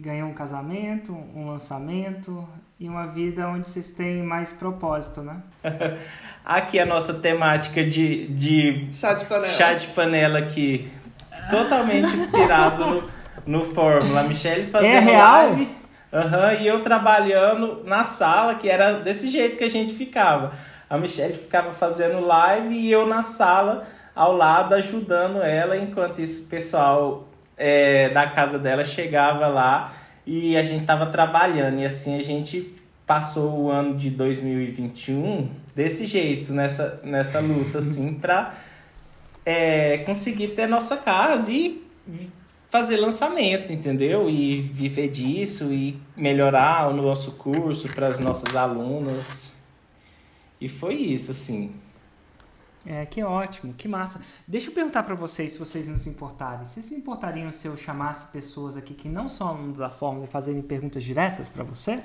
Ganhou 0.00 0.28
um 0.28 0.32
casamento, 0.34 1.12
um 1.12 1.46
lançamento 1.50 2.48
e 2.78 2.88
uma 2.88 3.06
vida 3.06 3.46
onde 3.48 3.68
vocês 3.68 3.88
têm 3.90 4.22
mais 4.22 4.50
propósito, 4.50 5.20
né? 5.20 5.36
Aqui 6.44 6.78
a 6.78 6.86
nossa 6.86 7.12
temática 7.14 7.84
de, 7.84 8.26
de 8.28 8.88
Chá 8.92 9.12
de 9.12 9.24
panela. 9.26 9.52
chá 9.52 9.74
de 9.74 9.86
panela 9.88 10.38
aqui, 10.38 10.90
totalmente 11.50 12.14
inspirado 12.14 12.84
no, 12.86 13.04
no 13.46 13.62
Fórmula. 13.74 14.20
A 14.20 14.22
Michelle 14.22 14.66
fazendo 14.70 14.90
É 14.90 14.98
real? 15.00 15.48
live 15.48 15.68
aham, 16.12 16.54
e 16.54 16.66
eu 16.66 16.82
trabalhando 16.82 17.84
na 17.84 18.04
sala, 18.04 18.54
que 18.54 18.68
era 18.68 18.94
desse 18.94 19.28
jeito 19.30 19.56
que 19.58 19.64
a 19.64 19.70
gente 19.70 19.92
ficava. 19.92 20.52
A 20.88 20.96
Michelle 20.96 21.34
ficava 21.34 21.70
fazendo 21.72 22.20
live 22.20 22.74
e 22.74 22.90
eu 22.90 23.06
na 23.06 23.22
sala 23.22 23.84
ao 24.16 24.32
lado 24.36 24.74
ajudando 24.74 25.42
ela, 25.42 25.76
enquanto 25.76 26.20
isso 26.20 26.44
o 26.44 26.46
pessoal 26.48 27.28
é, 27.60 28.08
da 28.08 28.26
casa 28.30 28.58
dela 28.58 28.82
chegava 28.82 29.46
lá 29.46 29.92
e 30.26 30.56
a 30.56 30.64
gente 30.64 30.86
tava 30.86 31.06
trabalhando. 31.06 31.78
E 31.78 31.84
assim 31.84 32.18
a 32.18 32.22
gente 32.22 32.74
passou 33.06 33.64
o 33.64 33.70
ano 33.70 33.96
de 33.96 34.08
2021 34.08 35.50
desse 35.76 36.06
jeito, 36.06 36.54
nessa, 36.54 37.00
nessa 37.04 37.38
luta, 37.40 37.78
assim, 37.78 38.14
pra 38.18 38.54
é, 39.44 39.98
conseguir 39.98 40.48
ter 40.48 40.66
nossa 40.66 40.96
casa 40.96 41.52
e 41.52 41.82
fazer 42.70 42.96
lançamento, 42.96 43.72
entendeu? 43.72 44.30
E 44.30 44.62
viver 44.62 45.08
disso 45.08 45.72
e 45.72 46.00
melhorar 46.16 46.88
o 46.88 46.94
nosso 46.94 47.32
curso 47.32 47.88
para 47.88 48.06
as 48.06 48.18
nossas 48.18 48.56
alunas. 48.56 49.52
E 50.58 50.68
foi 50.68 50.94
isso, 50.94 51.30
assim. 51.30 51.72
É, 52.86 53.04
que 53.04 53.22
ótimo, 53.22 53.74
que 53.74 53.86
massa. 53.86 54.22
Deixa 54.48 54.70
eu 54.70 54.74
perguntar 54.74 55.02
pra 55.02 55.14
vocês, 55.14 55.52
se 55.52 55.58
vocês 55.58 55.86
não 55.86 55.98
se 55.98 56.08
importarem. 56.08 56.64
Vocês 56.64 56.86
se 56.86 56.94
importariam 56.94 57.52
se 57.52 57.66
eu 57.68 57.76
chamasse 57.76 58.26
pessoas 58.32 58.76
aqui 58.76 58.94
que 58.94 59.08
não 59.08 59.28
são 59.28 59.48
alunos 59.48 59.78
da 59.78 59.90
Fórmula 59.90 60.24
e 60.24 60.28
fazerem 60.28 60.62
perguntas 60.62 61.04
diretas 61.04 61.48
pra 61.48 61.62
você? 61.62 62.00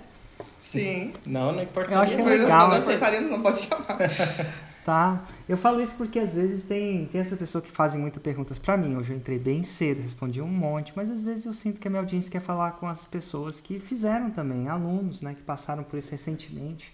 Sim. 0.59 1.13
Não, 1.25 1.53
não 1.53 1.63
importa. 1.63 1.93
Eu 1.93 1.99
acho 1.99 2.13
que 2.15 2.21
é 2.21 2.25
legal, 2.25 2.59
não 2.63 2.67
mas- 2.75 2.87
acertaríamos, 2.87 3.29
não 3.31 3.41
pode 3.41 3.59
chamar. 3.59 3.97
Tá. 4.85 5.23
Eu 5.49 5.57
falo 5.57 5.81
isso 5.81 5.93
porque 5.97 6.19
às 6.19 6.33
vezes 6.35 6.63
tem, 6.63 7.07
tem 7.07 7.19
essa 7.19 7.35
pessoa 7.35 7.59
que 7.59 7.71
fazem 7.71 7.99
muitas 7.99 8.21
perguntas 8.21 8.59
pra 8.59 8.77
mim. 8.77 8.95
Hoje 8.95 9.13
eu 9.13 9.17
entrei 9.17 9.39
bem 9.39 9.63
cedo, 9.63 9.99
respondi 9.99 10.39
um 10.43 10.47
monte, 10.47 10.93
mas 10.95 11.09
às 11.09 11.21
vezes 11.21 11.45
eu 11.47 11.53
sinto 11.53 11.81
que 11.81 11.87
a 11.87 11.89
minha 11.89 12.01
audiência 12.03 12.29
quer 12.31 12.39
falar 12.39 12.73
com 12.73 12.87
as 12.87 13.03
pessoas 13.03 13.59
que 13.59 13.79
fizeram 13.79 14.29
também, 14.29 14.67
alunos, 14.69 15.23
né, 15.23 15.33
que 15.33 15.41
passaram 15.41 15.81
por 15.83 15.97
isso 15.97 16.11
recentemente. 16.11 16.93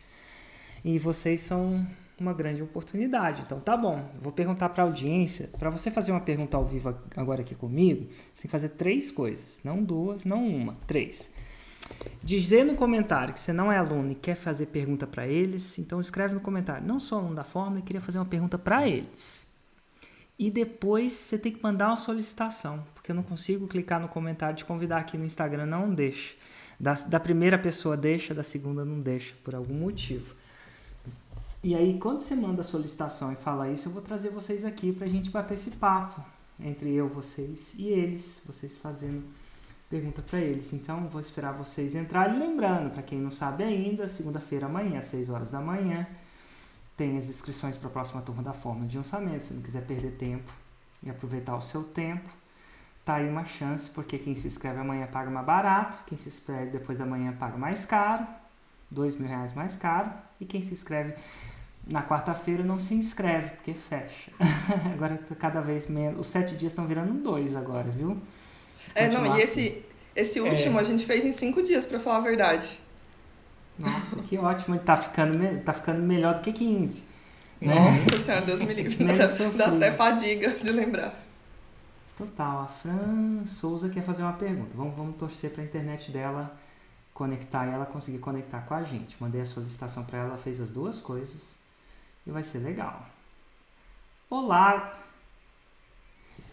E 0.86 0.98
vocês 0.98 1.42
são 1.42 1.86
uma 2.22 2.34
grande 2.34 2.62
oportunidade. 2.62 3.42
Então, 3.42 3.60
tá 3.60 3.76
bom. 3.76 4.10
Vou 4.22 4.32
perguntar 4.32 4.70
pra 4.70 4.84
audiência. 4.84 5.50
Pra 5.58 5.70
você 5.70 5.90
fazer 5.90 6.12
uma 6.12 6.22
pergunta 6.22 6.56
ao 6.56 6.66
vivo 6.66 6.96
agora 7.16 7.42
aqui 7.42 7.56
comigo, 7.56 8.08
você 8.34 8.44
tem 8.44 8.44
que 8.44 8.48
fazer 8.48 8.70
três 8.70 9.12
coisas, 9.12 9.60
não 9.64 9.84
duas, 9.84 10.24
não 10.26 10.48
uma, 10.48 10.78
três. 10.88 11.30
Dizer 12.24 12.64
no 12.64 12.76
comentário 12.76 13.34
que 13.34 13.40
você 13.40 13.52
não 13.52 13.72
é 13.72 13.78
aluno 13.78 14.12
e 14.12 14.16
quer 14.16 14.36
fazer 14.36 14.68
pergunta 14.68 15.08
para 15.08 15.28
eles, 15.28 15.78
então 15.80 16.00
escreve 16.00 16.34
no 16.34 16.40
comentário. 16.40 16.88
Não 16.88 17.00
sou 17.00 17.18
aluno 17.18 17.36
da 17.36 17.44
Fórmula 17.44 17.80
e 17.80 17.82
queria 17.82 18.02
fazer 18.02 18.20
uma 18.20 18.26
pergunta 18.26 18.58
para 18.58 18.88
eles. 18.88 19.48
E 20.38 20.50
depois 20.50 21.14
você 21.14 21.38
tem 21.38 21.52
que 21.52 21.62
mandar 21.62 21.88
uma 21.88 21.96
solicitação, 21.96 22.84
porque 22.94 23.12
eu 23.12 23.16
não 23.16 23.24
consigo 23.24 23.68
clicar 23.68 24.00
no 24.00 24.08
comentário 24.08 24.56
de 24.56 24.66
convidar 24.66 24.98
aqui 24.98 25.18
no 25.18 25.26
Instagram, 25.26 25.66
não 25.66 25.94
deixa. 25.94 26.36
Da, 26.80 26.94
da 26.94 27.20
primeira 27.20 27.60
pessoa 27.60 27.96
deixa, 27.96 28.34
da 28.34 28.42
segunda 28.42 28.84
não 28.84 29.00
deixa, 29.00 29.36
por 29.44 29.54
algum 29.54 29.76
motivo. 29.76 30.36
E 31.64 31.76
aí, 31.76 32.00
quando 32.00 32.22
você 32.22 32.36
manda 32.36 32.62
a 32.62 32.64
solicitação 32.64 33.32
e 33.32 33.36
fala 33.36 33.70
isso, 33.70 33.88
eu 33.88 33.94
vou 33.94 34.02
trazer 34.02 34.30
vocês 34.30 34.66
aqui 34.66 34.92
pra 34.92 35.06
gente 35.08 35.30
bater 35.30 35.54
esse 35.54 35.72
papo 35.72 36.20
entre 36.60 36.92
eu, 36.92 37.08
vocês 37.08 37.74
e 37.78 37.88
eles, 37.88 38.42
vocês 38.46 38.78
fazendo 38.78 39.24
pergunta 39.88 40.24
para 40.24 40.40
eles. 40.40 40.74
Então, 40.74 41.08
vou 41.08 41.22
esperar 41.22 41.52
vocês 41.54 41.94
entrarem. 41.94 42.40
Lembrando, 42.40 42.92
para 42.92 43.04
quem 43.04 43.20
não 43.20 43.30
sabe 43.30 43.64
ainda, 43.64 44.08
segunda-feira 44.08 44.66
amanhã, 44.66 44.98
às 44.98 45.06
6 45.06 45.30
horas 45.30 45.52
da 45.52 45.60
manhã, 45.60 46.08
tem 46.98 47.16
as 47.16 47.30
inscrições 47.30 47.78
para 47.78 47.90
a 47.90 47.92
próxima 47.92 48.22
turma 48.24 48.42
da 48.42 48.54
Fórmula 48.54 48.88
de 48.88 48.98
Lançamento. 48.98 49.44
Se 49.44 49.54
não 49.54 49.62
quiser 49.62 49.86
perder 49.86 50.14
tempo 50.14 50.52
e 51.04 51.12
aproveitar 51.12 51.56
o 51.56 51.62
seu 51.62 51.84
tempo, 51.84 52.28
tá 53.06 53.16
aí 53.16 53.30
uma 53.30 53.46
chance, 53.46 53.88
porque 53.90 54.18
quem 54.18 54.36
se 54.36 54.48
inscreve 54.48 54.80
amanhã 54.80 55.06
paga 55.06 55.30
mais 55.30 55.46
barato, 55.46 55.98
quem 56.08 56.18
se 56.18 56.30
inscreve 56.30 56.72
depois 56.72 56.98
da 56.98 57.06
manhã 57.06 57.34
paga 57.34 57.58
mais 57.58 57.86
caro, 57.86 58.26
dois 58.90 59.16
mil 59.16 59.28
reais 59.28 59.54
mais 59.54 59.76
caro, 59.76 60.12
e 60.40 60.46
quem 60.46 60.62
se 60.62 60.74
inscreve 60.74 61.16
na 61.88 62.04
quarta-feira 62.04 62.64
não 62.64 62.80
se 62.80 62.94
inscreve, 62.94 63.50
porque 63.52 63.74
fecha. 63.74 64.32
agora 64.94 65.18
tá 65.18 65.36
cada 65.36 65.62
vez 65.62 65.88
menos. 65.88 66.20
Os 66.20 66.28
sete 66.28 66.56
dias 66.56 66.72
estão 66.72 66.86
virando 66.86 67.14
dois 67.14 67.56
agora, 67.56 67.90
viu? 67.90 68.16
É, 68.94 69.10
não, 69.10 69.26
e 69.26 69.30
assim. 69.30 69.42
esse, 69.42 69.86
esse 70.16 70.42
último 70.42 70.80
a 70.80 70.84
gente 70.84 71.06
fez 71.06 71.26
em 71.26 71.32
cinco 71.32 71.62
dias, 71.62 71.86
pra 71.86 72.00
falar 72.00 72.18
a 72.18 72.22
verdade. 72.22 72.80
Nossa, 73.78 74.16
que 74.28 74.38
ótimo. 74.38 74.78
Tá 74.80 74.96
ficando, 74.96 75.64
tá 75.64 75.74
ficando 75.74 76.02
melhor 76.02 76.36
do 76.36 76.42
que 76.42 76.52
15. 76.52 77.04
Né? 77.60 77.76
Nossa 77.76 78.18
senhora, 78.18 78.46
Deus 78.46 78.62
me 78.62 78.74
livre. 78.74 79.04
Dá, 79.06 79.28
dá 79.56 79.76
até 79.76 79.92
fadiga 79.92 80.52
de 80.52 80.72
lembrar. 80.72 81.14
Total. 82.18 82.62
A 82.62 82.68
Fran 82.68 83.46
Souza 83.46 83.90
quer 83.90 84.04
fazer 84.04 84.22
uma 84.24 84.34
pergunta. 84.34 84.72
Vamos, 84.76 84.96
vamos 84.96 85.16
torcer 85.16 85.52
para 85.52 85.62
a 85.62 85.66
internet 85.66 86.12
dela 86.12 86.56
conectar 87.14 87.68
e 87.68 87.72
ela 87.72 87.86
conseguir 87.86 88.20
conectar 88.20 88.62
com 88.62 88.74
a 88.74 88.84
gente. 88.84 89.16
Mandei 89.20 89.42
a 89.42 89.46
solicitação 89.46 90.04
para 90.04 90.20
ela, 90.20 90.30
ela 90.30 90.38
fez 90.38 90.60
as 90.60 90.70
duas 90.70 91.00
coisas 91.00 91.61
e 92.26 92.32
vai 92.32 92.44
ser 92.44 92.60
legal. 92.60 93.06
Olá! 94.30 94.98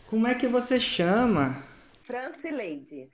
Como 0.09 0.27
é 0.27 0.35
que 0.35 0.49
você 0.49 0.81
chama? 0.81 1.51
Francileide, 2.03 3.11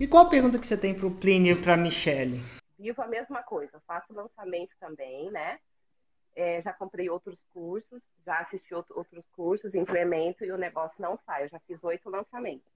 E 0.00 0.06
qual 0.06 0.26
a 0.26 0.30
pergunta 0.30 0.58
que 0.58 0.66
você 0.66 0.76
tem 0.76 0.94
pro 0.94 1.10
Plínio 1.10 1.52
e 1.56 1.62
pra 1.62 1.76
Michelle? 1.76 2.40
vivo 2.78 3.02
a 3.02 3.08
mesma 3.08 3.42
coisa, 3.42 3.80
faço 3.86 4.12
lançamento 4.12 4.70
também, 4.78 5.30
né? 5.32 5.58
é, 6.38 6.62
já 6.62 6.72
comprei 6.72 7.10
outros 7.10 7.36
cursos, 7.52 8.00
já 8.24 8.38
assisti 8.38 8.72
outros 8.72 9.24
cursos, 9.34 9.74
implemento 9.74 10.44
e 10.44 10.52
o 10.52 10.56
negócio 10.56 10.94
não 11.00 11.18
sai. 11.26 11.44
Eu 11.44 11.48
já 11.48 11.58
fiz 11.66 11.82
oito 11.82 12.08
lançamentos. 12.08 12.70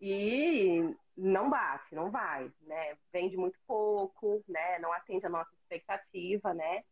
E 0.00 0.92
não 1.16 1.48
bate, 1.48 1.94
não 1.94 2.10
vai, 2.10 2.50
né? 2.62 2.96
Vende 3.12 3.36
muito 3.36 3.56
pouco, 3.64 4.42
né? 4.48 4.80
Não 4.80 4.92
atende 4.92 5.24
a 5.24 5.28
nossa 5.28 5.50
expectativa, 5.54 6.52
né? 6.52 6.82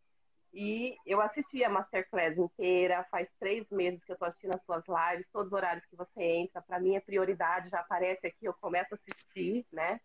E 0.53 0.97
eu 1.07 1.21
assisti 1.21 1.63
a 1.63 1.69
Masterclass 1.69 2.37
inteira, 2.37 3.07
faz 3.11 3.29
três 3.39 3.69
meses 3.71 4.03
que 4.03 4.11
eu 4.11 4.15
estou 4.15 4.27
assistindo 4.27 4.55
as 4.55 4.65
suas 4.65 4.83
lives, 4.87 5.29
todos 5.33 5.47
os 5.47 5.53
horários 5.53 5.85
que 5.87 5.95
você 5.95 6.23
entra, 6.23 6.61
para 6.61 6.81
mim 6.81 6.97
a 6.97 7.01
prioridade 7.01 7.71
já 7.71 7.81
aparece 7.81 8.27
aqui, 8.27 8.47
eu 8.47 8.55
começo 8.55 8.93
a 8.93 8.99
assistir, 8.99 9.65
né? 9.73 10.01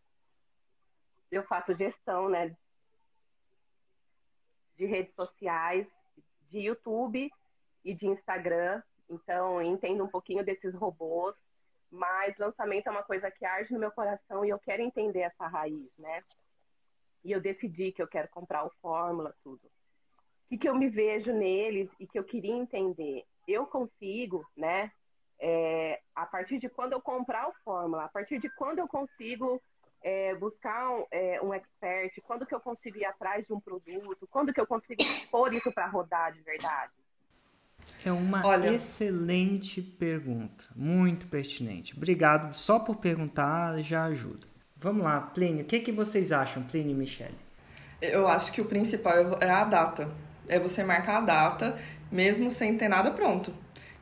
Eu 1.32 1.44
faço 1.46 1.76
gestão, 1.76 2.30
né? 2.30 2.56
De 4.78 4.86
redes 4.86 5.16
sociais, 5.16 5.88
de 6.52 6.60
YouTube 6.60 7.32
e 7.84 7.94
de 7.96 8.06
Instagram, 8.06 8.84
então 9.10 9.60
entendo 9.64 10.04
um 10.04 10.10
pouquinho 10.10 10.46
desses 10.46 10.76
robôs, 10.76 11.36
mas 11.90 12.38
lançamento 12.38 12.86
é 12.86 12.92
uma 12.92 13.04
coisa 13.04 13.32
que 13.32 13.46
arde 13.46 13.74
no 13.74 13.80
meu 13.80 13.92
coração 13.92 14.46
e 14.46 14.50
eu 14.50 14.60
quero 14.60 14.84
entender 14.84 15.22
essa 15.22 15.48
raiz, 15.48 15.90
né? 15.98 16.24
E 17.24 17.32
eu 17.32 17.42
decidi 17.42 17.92
que 17.92 18.02
eu 18.02 18.08
quero 18.08 18.30
comprar 18.30 18.64
o 18.64 18.72
Fórmula, 18.80 19.36
tudo 19.44 19.75
que, 20.50 20.58
que 20.58 20.70
eu 20.70 20.76
me 20.76 20.90
vejo 20.90 21.34
neles 21.34 21.90
e 22.00 22.08
que 22.08 22.18
eu 22.18 22.24
queria 22.24 22.54
entender. 22.54 23.24
Eu 23.48 23.66
consigo, 23.66 24.46
né? 24.56 24.92
É, 25.40 26.00
a 26.16 26.26
partir 26.26 26.60
de 26.60 26.70
quando 26.70 26.94
eu 26.94 27.02
comprar 27.02 27.50
o 27.50 27.54
Fórmula, 27.64 28.06
a 28.06 28.08
partir 28.08 28.40
de 28.40 28.50
quando 28.52 28.80
eu 28.80 28.88
consigo 28.88 29.62
é, 30.02 30.34
buscar 30.36 30.90
um, 30.92 31.06
é, 31.12 31.42
um, 31.42 31.54
expert, 31.54 32.14
quando 32.24 32.46
que 32.46 32.56
eu 32.56 32.60
consigo 32.60 32.98
ir 32.98 33.06
atrás 33.06 33.46
de 33.46 33.54
um 33.54 33.60
produto, 33.60 34.28
quando 34.32 34.54
que 34.54 34.62
eu 34.62 34.68
consigo 34.68 35.02
pôr 35.30 35.54
isso 35.54 35.72
para 35.74 35.88
rodar 35.88 36.32
de 36.32 36.42
verdade? 36.42 36.94
É 38.06 38.12
uma 38.12 38.46
Olha... 38.46 38.74
excelente 38.74 39.82
pergunta, 39.82 40.66
muito 40.76 41.28
pertinente. 41.28 41.96
Obrigado, 41.98 42.54
só 42.54 42.80
por 42.80 42.98
perguntar 42.98 43.82
já 43.82 44.06
ajuda. 44.06 44.48
Vamos 44.78 45.04
lá, 45.04 45.20
Plínio, 45.20 45.64
o 45.64 45.68
que, 45.68 45.80
que 45.80 45.92
vocês 45.92 46.32
acham, 46.32 46.64
Plínio 46.64 46.92
e 46.92 46.94
Michele? 46.94 47.36
Eu 48.02 48.28
acho 48.28 48.54
que 48.54 48.62
o 48.62 48.66
principal 48.66 49.14
é 49.42 49.50
a 49.50 49.64
data 49.64 50.08
é 50.48 50.60
você 50.60 50.84
marcar 50.84 51.18
a 51.18 51.22
data, 51.22 51.78
mesmo 52.12 52.50
sem 52.50 52.78
ter 52.78 52.88
nada 52.88 53.12
pronto. 53.12 53.54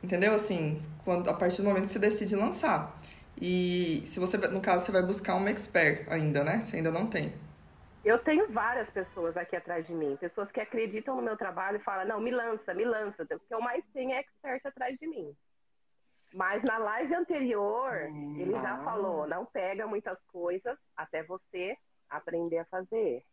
Entendeu? 0.02 0.34
Assim, 0.34 0.80
quando, 1.04 1.28
a 1.28 1.34
partir 1.34 1.62
do 1.62 1.68
momento 1.68 1.84
que 1.84 1.90
você 1.90 1.98
decide 1.98 2.36
lançar. 2.36 2.94
E 3.40 4.02
se 4.06 4.20
você, 4.20 4.36
no 4.36 4.60
caso, 4.60 4.84
você 4.84 4.92
vai 4.92 5.02
buscar 5.02 5.34
uma 5.34 5.50
expert 5.50 6.06
ainda, 6.10 6.44
né? 6.44 6.62
Você 6.64 6.76
ainda 6.76 6.90
não 6.90 7.06
tem. 7.06 7.32
Eu 8.04 8.18
tenho 8.18 8.46
várias 8.52 8.88
pessoas 8.90 9.34
aqui 9.36 9.56
atrás 9.56 9.86
de 9.86 9.94
mim, 9.94 10.16
pessoas 10.20 10.50
que 10.52 10.60
acreditam 10.60 11.16
no 11.16 11.22
meu 11.22 11.36
trabalho 11.38 11.78
e 11.78 11.82
falam, 11.82 12.06
não, 12.06 12.20
me 12.20 12.30
lança, 12.30 12.74
me 12.74 12.84
lança. 12.84 13.22
O 13.22 13.26
que 13.26 13.38
eu 13.50 13.60
mais 13.60 13.82
tenho 13.94 14.12
é 14.12 14.18
expert 14.18 14.60
atrás 14.66 14.96
de 14.98 15.06
mim. 15.06 15.34
Mas 16.34 16.62
na 16.64 16.76
live 16.78 17.14
anterior, 17.14 18.08
hum, 18.10 18.36
ele 18.38 18.52
já 18.52 18.76
falou, 18.84 19.26
não 19.26 19.46
pega 19.46 19.86
muitas 19.86 20.18
coisas 20.26 20.76
até 20.96 21.22
você 21.22 21.76
aprender 22.10 22.58
a 22.58 22.64
fazer. 22.66 23.24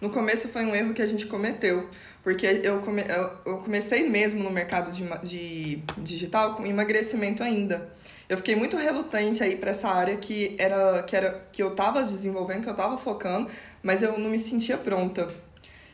No 0.00 0.10
começo 0.10 0.48
foi 0.48 0.64
um 0.64 0.74
erro 0.74 0.92
que 0.92 1.00
a 1.00 1.06
gente 1.06 1.26
cometeu, 1.26 1.88
porque 2.22 2.46
eu, 2.62 2.80
come, 2.80 3.02
eu 3.46 3.58
comecei 3.58 4.08
mesmo 4.08 4.42
no 4.42 4.50
mercado 4.50 4.90
de, 4.90 5.04
de 5.22 5.82
digital 5.98 6.54
com 6.54 6.66
emagrecimento 6.66 7.42
ainda. 7.42 7.88
Eu 8.28 8.36
fiquei 8.36 8.54
muito 8.56 8.76
relutante 8.76 9.42
aí 9.42 9.56
para 9.56 9.70
essa 9.70 9.88
área 9.88 10.16
que 10.16 10.54
era 10.58 11.02
que 11.04 11.16
era 11.16 11.46
que 11.52 11.62
eu 11.62 11.70
estava 11.70 12.02
desenvolvendo, 12.02 12.62
que 12.62 12.68
eu 12.68 12.72
estava 12.72 12.98
focando, 12.98 13.48
mas 13.82 14.02
eu 14.02 14.18
não 14.18 14.28
me 14.28 14.38
sentia 14.38 14.76
pronta. 14.76 15.28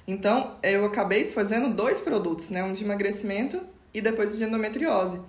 Então, 0.07 0.57
eu 0.63 0.85
acabei 0.85 1.31
fazendo 1.31 1.73
dois 1.75 2.01
produtos, 2.01 2.49
né, 2.49 2.65
um 2.65 2.73
de 2.73 2.83
emagrecimento 2.83 3.61
e 3.95 4.01
depois 4.01 4.35
o 4.35 4.37
de 4.37 4.45
endometriose. 4.45 5.21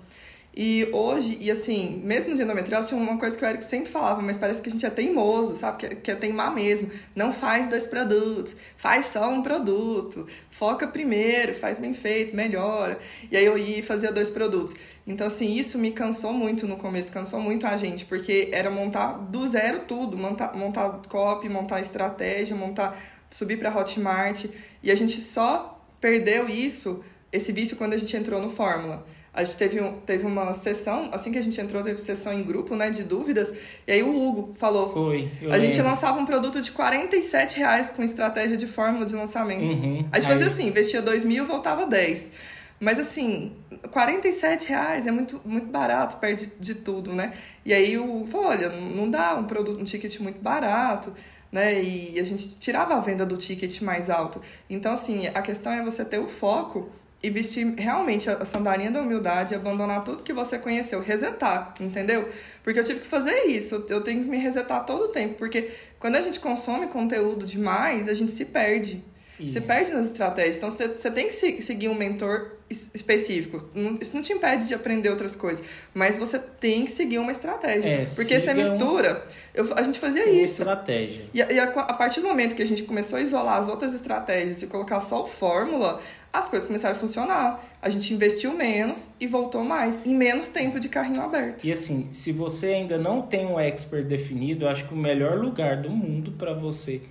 E 0.56 0.88
hoje, 0.92 1.36
e 1.42 1.50
assim, 1.50 2.00
mesmo 2.04 2.36
de 2.36 2.44
endometriose, 2.44 2.90
tinha 2.90 3.02
uma 3.02 3.18
coisa 3.18 3.36
que 3.36 3.44
o 3.44 3.48
Eric 3.48 3.66
sempre 3.66 3.90
falava, 3.90 4.22
mas 4.22 4.38
parece 4.38 4.62
que 4.62 4.70
a 4.70 4.72
gente 4.72 4.86
é 4.86 4.90
teimoso, 4.90 5.56
sabe? 5.56 5.78
Que, 5.80 5.96
que 5.96 6.12
é 6.12 6.16
teimar 6.16 6.54
mesmo. 6.54 6.90
Não 7.16 7.34
faz 7.34 7.68
dois 7.68 7.88
produtos, 7.88 8.56
faz 8.78 9.08
só 9.08 9.28
um 9.30 9.42
produto. 9.42 10.28
Foca 10.52 10.88
primeiro, 10.88 11.56
faz 11.56 11.80
bem 11.80 11.96
feito, 11.96 12.36
melhora. 12.36 13.00
E 13.32 13.36
aí 13.36 13.44
eu 13.44 13.58
ia 13.58 13.80
e 13.80 13.82
fazia 13.82 14.12
dois 14.12 14.30
produtos. 14.30 14.76
Então, 15.08 15.26
assim, 15.26 15.56
isso 15.56 15.80
me 15.80 15.90
cansou 15.90 16.32
muito 16.32 16.68
no 16.68 16.78
começo, 16.78 17.12
cansou 17.12 17.40
muito 17.40 17.66
a 17.66 17.76
gente, 17.76 18.06
porque 18.06 18.50
era 18.52 18.70
montar 18.70 19.14
do 19.14 19.48
zero 19.48 19.86
tudo, 19.88 20.16
montar, 20.16 20.56
montar 20.56 21.02
copy, 21.10 21.50
montar 21.50 21.82
estratégia, 21.82 22.56
montar, 22.56 22.96
subir 23.28 23.58
para 23.58 23.76
Hotmart. 23.76 24.46
E 24.84 24.92
a 24.92 24.96
gente 24.96 25.20
só 25.20 25.82
perdeu 26.00 26.48
isso, 26.48 27.04
esse 27.32 27.52
vício, 27.52 27.76
quando 27.76 27.94
a 27.94 27.98
gente 27.98 28.16
entrou 28.16 28.40
no 28.40 28.52
Fórmula. 28.52 29.04
A 29.34 29.44
gente 29.44 29.58
teve, 29.58 29.82
um, 29.82 29.94
teve 30.02 30.28
uma 30.28 30.54
sessão, 30.54 31.10
assim 31.12 31.32
que 31.32 31.40
a 31.40 31.42
gente 31.42 31.60
entrou, 31.60 31.82
teve 31.82 31.98
sessão 31.98 32.32
em 32.32 32.44
grupo, 32.44 32.76
né, 32.76 32.92
de 32.92 33.04
dúvidas. 33.04 33.52
E 33.88 33.92
aí 33.92 34.04
o 34.04 34.16
Hugo 34.16 34.54
falou. 34.60 34.94
Foi. 34.94 35.28
a 35.42 35.46
lembro. 35.46 35.62
gente 35.62 35.82
lançava 35.82 36.20
um 36.20 36.26
produto 36.26 36.62
de 36.62 36.72
47 36.72 37.58
reais 37.58 37.90
com 37.90 38.04
estratégia 38.04 38.56
de 38.56 38.68
fórmula 38.68 39.06
de 39.06 39.16
lançamento. 39.16 39.74
Uhum, 39.74 40.08
a 40.12 40.20
gente 40.20 40.28
aí... 40.28 40.34
fazia 40.34 40.48
assim, 40.48 40.68
investia 40.68 41.02
2 41.02 41.24
mil, 41.24 41.46
voltava 41.48 41.88
10. 41.88 42.32
Mas 42.80 43.00
assim, 43.00 43.54
47 43.92 44.70
reais 44.70 45.08
é 45.08 45.12
muito, 45.12 45.42
muito 45.44 45.68
barato, 45.68 46.18
perde 46.18 46.52
de 46.60 46.76
tudo, 46.76 47.14
né? 47.14 47.34
E 47.66 47.74
aí 47.74 47.98
o 47.98 48.18
Hugo 48.18 48.28
falou, 48.28 48.48
olha, 48.48 48.70
não 48.70 49.10
dá 49.10 49.36
um 49.36 49.46
produto, 49.46 49.80
um 49.80 49.84
ticket 49.84 50.20
muito 50.20 50.40
barato. 50.40 51.14
Né? 51.52 51.82
E 51.82 52.20
a 52.20 52.24
gente 52.24 52.58
tirava 52.58 52.96
a 52.96 53.00
venda 53.00 53.26
do 53.26 53.38
ticket 53.38 53.82
mais 53.82 54.10
alto. 54.10 54.42
Então, 54.70 54.92
assim, 54.92 55.28
a 55.28 55.42
questão 55.42 55.72
é 55.72 55.84
você 55.84 56.04
ter 56.04 56.20
o 56.20 56.28
foco 56.28 56.90
e 57.24 57.30
vestir 57.30 57.74
realmente 57.78 58.30
a 58.30 58.44
sandalinha 58.44 58.92
da 58.92 59.02
humildade, 59.02 59.56
abandonar 59.56 60.04
tudo 60.04 60.24
que 60.24 60.34
você 60.34 60.60
conheceu, 60.60 61.00
resetar, 61.00 61.74
entendeu? 61.80 62.28
Porque 62.62 62.78
eu 62.78 62.84
tive 62.84 63.00
que 63.00 63.08
fazer 63.08 63.46
isso, 63.46 63.86
eu 63.88 64.02
tenho 64.02 64.24
que 64.24 64.30
me 64.30 64.38
resetar 64.38 64.86
todo 64.86 65.06
o 65.06 65.08
tempo, 65.08 65.36
porque 65.36 65.72
quando 65.98 66.18
a 66.18 66.22
gente 66.22 66.38
consome 66.40 66.88
conteúdo 66.88 67.46
demais, 67.46 68.10
a 68.10 68.14
gente 68.14 68.32
se 68.34 68.44
perde. 68.44 69.02
Você 69.40 69.60
perde 69.60 69.92
nas 69.92 70.06
estratégias. 70.08 70.58
Então, 70.58 70.70
você 70.70 71.12
tem 71.12 71.28
que 71.28 71.62
seguir 71.62 71.90
um 71.90 71.96
mentor 71.96 72.53
específico. 72.94 73.58
Isso 74.02 74.14
não 74.14 74.22
te 74.22 74.34
impede 74.34 74.68
de 74.68 74.74
aprender 74.74 75.10
outras 75.10 75.36
coisas. 75.36 75.66
Mas 75.94 76.18
você 76.18 76.38
tem 76.38 76.86
que 76.86 76.92
seguir 76.92 77.20
uma 77.20 77.32
estratégia. 77.32 77.90
É, 77.90 78.06
porque 78.16 78.40
você 78.40 78.54
mistura. 78.54 79.24
Eu, 79.54 79.74
a 79.76 79.82
gente 79.84 80.00
fazia 80.00 80.24
uma 80.24 80.32
isso. 80.32 80.62
estratégia. 80.62 81.26
E, 81.34 81.40
e 81.40 81.60
a, 81.60 81.66
a, 81.66 81.94
partir 81.94 82.22
do 82.22 82.28
momento 82.28 82.56
que 82.56 82.62
a 82.62 82.68
gente 82.68 82.84
começou 82.84 83.18
a 83.18 83.22
isolar 83.22 83.58
as 83.58 83.70
outras 83.70 83.94
estratégias 83.94 84.62
e 84.62 84.68
colocar 84.68 85.00
só 85.00 85.24
o 85.24 85.28
fórmula, 85.28 86.02
as 86.32 86.50
coisas 86.50 86.66
começaram 86.66 86.96
a 86.96 87.00
funcionar. 87.00 87.64
A 87.82 87.90
gente 87.90 88.14
investiu 88.14 88.52
menos 88.54 89.08
e 89.20 89.28
voltou 89.28 89.64
mais, 89.64 90.04
em 90.06 90.16
menos 90.16 90.48
tempo 90.48 90.80
de 90.80 90.90
carrinho 90.90 91.22
aberto. 91.22 91.64
E 91.64 91.72
assim, 91.72 92.10
se 92.12 92.32
você 92.32 92.68
ainda 92.68 92.98
não 92.98 93.22
tem 93.22 93.46
um 93.46 93.60
expert 93.60 94.06
definido, 94.06 94.66
eu 94.66 94.70
acho 94.70 94.88
que 94.88 94.94
o 94.94 94.98
melhor 94.98 95.38
lugar 95.38 95.82
do 95.82 95.90
mundo 95.90 96.32
para 96.32 96.54
você 96.54 97.02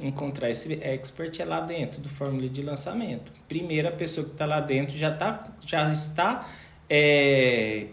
encontrar 0.00 0.50
esse 0.50 0.72
expert 0.82 1.40
é 1.40 1.44
lá 1.44 1.60
dentro 1.60 2.00
do 2.00 2.08
fórmula 2.08 2.48
de 2.48 2.62
lançamento. 2.62 3.32
Primeira 3.48 3.90
pessoa 3.90 4.24
que 4.24 4.32
está 4.32 4.46
lá 4.46 4.60
dentro 4.60 4.96
já, 4.96 5.10
tá, 5.12 5.48
já 5.64 5.92
está. 5.92 6.48
É, 6.88 7.86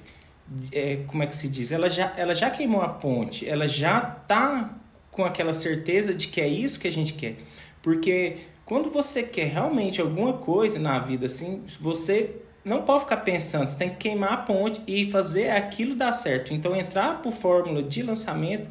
é, 0.72 0.98
como 1.08 1.24
é 1.24 1.28
que 1.28 1.36
se 1.36 1.48
diz? 1.48 1.72
Ela 1.72 1.90
já, 1.90 2.14
ela 2.16 2.36
já 2.36 2.50
queimou 2.50 2.82
a 2.82 2.90
ponte, 2.90 3.48
ela 3.48 3.68
já 3.68 4.18
está 4.22 4.78
com 5.12 5.24
aquela 5.24 5.54
certeza 5.54 6.14
de 6.14 6.28
que 6.28 6.40
é 6.40 6.48
isso 6.48 6.80
que 6.80 6.88
a 6.88 6.92
gente 6.92 7.14
quer. 7.14 7.38
Porque 7.82 8.38
quando 8.66 8.90
você 8.90 9.24
quer 9.24 9.48
realmente 9.48 10.00
alguma 10.00 10.34
coisa 10.34 10.78
na 10.78 11.00
vida, 11.00 11.26
assim, 11.26 11.64
você 11.80 12.36
não 12.64 12.82
pode 12.82 13.02
ficar 13.02 13.18
pensando, 13.18 13.68
você 13.68 13.78
tem 13.78 13.90
que 13.90 13.98
queimar 13.98 14.34
a 14.34 14.38
ponte 14.38 14.82
e 14.88 15.10
fazer 15.10 15.52
aquilo 15.52 15.96
dar 15.96 16.12
certo. 16.12 16.54
Então, 16.54 16.76
entrar 16.76 17.22
por 17.22 17.32
fórmula 17.32 17.82
de 17.82 18.02
lançamento 18.02 18.68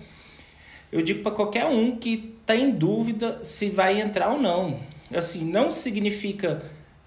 eu 0.94 1.02
digo 1.02 1.24
para 1.24 1.32
qualquer 1.32 1.66
um 1.66 1.96
que 1.96 2.36
está 2.40 2.54
em 2.54 2.70
dúvida 2.70 3.40
se 3.42 3.68
vai 3.68 4.00
entrar 4.00 4.30
ou 4.30 4.40
não. 4.40 4.78
Assim, 5.12 5.44
não 5.44 5.68
significa 5.68 6.62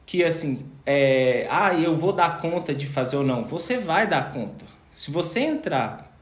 que 0.06 0.26
assim, 0.26 0.66
é, 0.86 1.48
ah, 1.50 1.74
eu 1.74 1.96
vou 1.96 2.12
dar 2.12 2.38
conta 2.38 2.76
de 2.76 2.86
fazer 2.86 3.16
ou 3.16 3.24
não. 3.24 3.46
Você 3.46 3.78
vai 3.78 4.06
dar 4.06 4.34
conta. 4.34 4.66
Se 4.94 5.10
você 5.10 5.40
entrar 5.40 6.14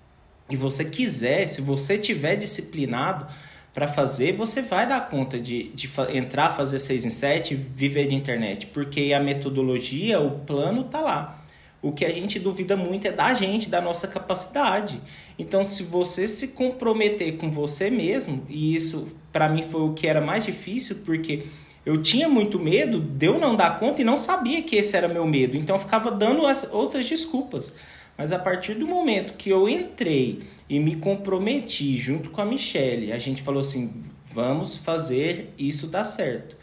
e 0.48 0.56
você 0.56 0.86
quiser, 0.86 1.48
se 1.48 1.60
você 1.60 1.98
tiver 1.98 2.36
disciplinado 2.36 3.26
para 3.74 3.88
fazer, 3.88 4.34
você 4.34 4.62
vai 4.62 4.88
dar 4.88 5.10
conta 5.10 5.40
de, 5.40 5.70
de 5.70 5.90
entrar, 6.14 6.52
fazer 6.52 6.78
6 6.78 7.06
em 7.06 7.10
7, 7.10 7.56
viver 7.56 8.08
de 8.08 8.14
internet, 8.14 8.68
porque 8.68 9.12
a 9.12 9.20
metodologia, 9.20 10.20
o 10.20 10.40
plano 10.42 10.84
tá 10.84 11.02
lá. 11.02 11.45
O 11.86 11.92
que 11.92 12.04
a 12.04 12.12
gente 12.12 12.40
duvida 12.40 12.76
muito 12.76 13.08
é 13.08 13.12
da 13.12 13.32
gente, 13.36 13.70
da 13.70 13.80
nossa 13.80 14.08
capacidade. 14.08 15.00
Então, 15.38 15.64
se 15.64 15.84
você 15.84 16.28
se 16.28 16.48
comprometer 16.48 17.38
com 17.38 17.52
você 17.52 17.92
mesmo, 17.92 18.44
e 18.50 18.74
isso 18.74 19.16
para 19.32 19.48
mim 19.48 19.62
foi 19.62 19.82
o 19.82 19.94
que 19.94 20.08
era 20.08 20.20
mais 20.20 20.44
difícil, 20.44 20.96
porque 21.06 21.44
eu 21.86 22.02
tinha 22.02 22.28
muito 22.28 22.60
medo 22.60 23.00
de 23.00 23.28
eu 23.28 23.38
não 23.38 23.56
dar 23.56 23.78
conta 23.78 24.02
e 24.02 24.04
não 24.04 24.18
sabia 24.18 24.64
que 24.64 24.76
esse 24.76 24.98
era 24.98 25.08
meu 25.08 25.28
medo. 25.28 25.56
Então, 25.56 25.76
eu 25.76 25.80
ficava 25.80 26.10
dando 26.10 26.48
as 26.48 26.68
outras 26.74 27.08
desculpas. 27.08 27.76
Mas 28.18 28.32
a 28.32 28.40
partir 28.40 28.74
do 28.74 28.88
momento 28.88 29.36
que 29.36 29.52
eu 29.52 29.70
entrei 29.70 30.40
e 30.68 30.80
me 30.80 30.96
comprometi 30.96 31.96
junto 31.98 32.32
com 32.32 32.42
a 32.42 32.46
Michelle, 32.46 33.12
a 33.12 33.20
gente 33.20 33.44
falou 33.44 33.60
assim: 33.60 33.94
vamos 34.26 34.76
fazer 34.76 35.54
isso 35.56 35.86
dar 35.86 36.04
certo. 36.04 36.58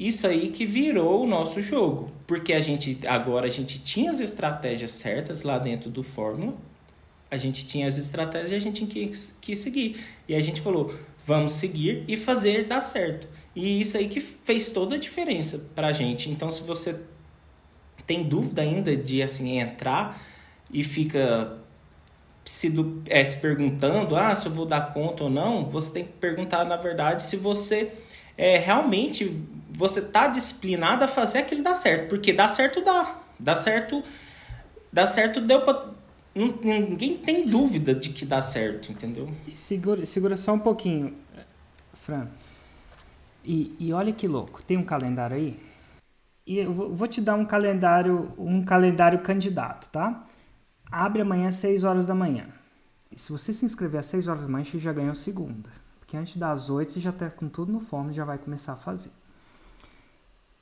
Isso 0.00 0.26
aí 0.26 0.48
que 0.48 0.64
virou 0.64 1.22
o 1.22 1.26
nosso 1.26 1.60
jogo, 1.60 2.10
porque 2.26 2.54
a 2.54 2.60
gente 2.60 2.98
agora 3.06 3.46
a 3.46 3.50
gente 3.50 3.78
tinha 3.78 4.10
as 4.10 4.18
estratégias 4.18 4.92
certas 4.92 5.42
lá 5.42 5.58
dentro 5.58 5.90
do 5.90 6.02
Fórmula, 6.02 6.54
a 7.30 7.36
gente 7.36 7.66
tinha 7.66 7.86
as 7.86 7.98
estratégias 7.98 8.50
e 8.50 8.54
a 8.54 8.58
gente 8.58 8.86
quis, 8.86 9.36
quis 9.42 9.58
seguir. 9.58 10.02
E 10.26 10.34
a 10.34 10.40
gente 10.40 10.62
falou, 10.62 10.94
vamos 11.26 11.52
seguir 11.52 12.02
e 12.08 12.16
fazer 12.16 12.64
dar 12.64 12.80
certo. 12.80 13.28
E 13.54 13.78
isso 13.78 13.98
aí 13.98 14.08
que 14.08 14.20
fez 14.20 14.70
toda 14.70 14.94
a 14.94 14.98
diferença 14.98 15.68
pra 15.74 15.92
gente. 15.92 16.30
Então, 16.30 16.50
se 16.50 16.62
você 16.62 16.98
tem 18.06 18.22
dúvida 18.22 18.62
ainda 18.62 18.96
de 18.96 19.22
assim 19.22 19.58
entrar 19.58 20.18
e 20.72 20.82
fica 20.82 21.58
se, 22.42 22.70
do, 22.70 23.02
é, 23.06 23.22
se 23.22 23.36
perguntando 23.36 24.16
ah, 24.16 24.34
se 24.34 24.46
eu 24.46 24.52
vou 24.52 24.64
dar 24.64 24.94
conta 24.94 25.24
ou 25.24 25.30
não, 25.30 25.66
você 25.66 25.92
tem 25.92 26.04
que 26.04 26.12
perguntar, 26.14 26.64
na 26.64 26.78
verdade, 26.78 27.22
se 27.22 27.36
você 27.36 27.92
é, 28.38 28.56
realmente 28.56 29.38
você 29.76 30.02
tá 30.02 30.28
disciplinado 30.28 31.04
a 31.04 31.08
fazer 31.08 31.38
aquilo 31.38 31.62
dar 31.62 31.76
certo. 31.76 32.08
Porque 32.08 32.32
dá 32.32 32.48
certo, 32.48 32.84
dá. 32.84 33.20
Dá 33.38 33.56
certo, 33.56 34.02
dá 34.92 35.06
certo, 35.06 35.40
deu 35.40 35.62
pra. 35.62 35.88
Ninguém 36.34 37.16
tem 37.18 37.46
dúvida 37.46 37.94
de 37.94 38.10
que 38.10 38.24
dá 38.24 38.40
certo, 38.40 38.92
entendeu? 38.92 39.28
Segura, 39.54 40.06
segura 40.06 40.36
só 40.36 40.52
um 40.52 40.58
pouquinho, 40.58 41.16
Fran. 41.94 42.28
E, 43.44 43.74
e 43.80 43.92
olha 43.92 44.12
que 44.12 44.28
louco, 44.28 44.62
tem 44.62 44.76
um 44.76 44.84
calendário 44.84 45.36
aí? 45.36 45.60
E 46.46 46.58
eu 46.58 46.72
vou 46.72 47.08
te 47.08 47.20
dar 47.20 47.34
um 47.34 47.44
calendário, 47.44 48.32
um 48.38 48.64
calendário 48.64 49.20
candidato, 49.20 49.88
tá? 49.88 50.24
Abre 50.90 51.22
amanhã 51.22 51.48
às 51.48 51.56
6 51.56 51.84
horas 51.84 52.06
da 52.06 52.14
manhã. 52.14 52.46
E 53.10 53.18
se 53.18 53.32
você 53.32 53.52
se 53.52 53.64
inscrever 53.64 54.00
às 54.00 54.06
6 54.06 54.28
horas 54.28 54.42
da 54.42 54.48
manhã, 54.48 54.64
você 54.64 54.78
já 54.78 54.92
ganhou 54.92 55.14
segunda. 55.14 55.70
Porque 55.98 56.16
antes 56.16 56.36
das 56.36 56.70
8 56.70 56.92
você 56.92 57.00
já 57.00 57.10
está 57.10 57.30
com 57.30 57.48
tudo 57.48 57.72
no 57.72 57.80
forno 57.80 58.10
e 58.10 58.14
já 58.14 58.24
vai 58.24 58.38
começar 58.38 58.72
a 58.72 58.76
fazer. 58.76 59.10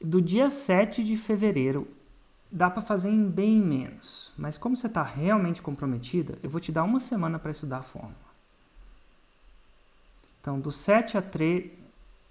Do 0.00 0.22
dia 0.22 0.48
7 0.48 1.02
de 1.02 1.16
fevereiro, 1.16 1.88
dá 2.50 2.70
para 2.70 2.82
fazer 2.82 3.08
em 3.08 3.28
bem 3.28 3.61
menos. 3.61 4.32
Mas 4.37 4.56
como 4.56 4.76
você 4.76 4.87
está 4.87 5.02
realmente 5.02 5.61
comprometida, 5.61 6.38
eu 6.42 6.48
vou 6.48 6.61
te 6.61 6.70
dar 6.70 6.84
uma 6.84 7.00
semana 7.00 7.38
para 7.38 7.50
estudar 7.50 7.78
a 7.78 7.82
fórmula. 7.82 8.28
Então, 10.40 10.61
do 10.61 10.70
7 10.70 11.18
a 11.18 11.22
3, 11.22 11.70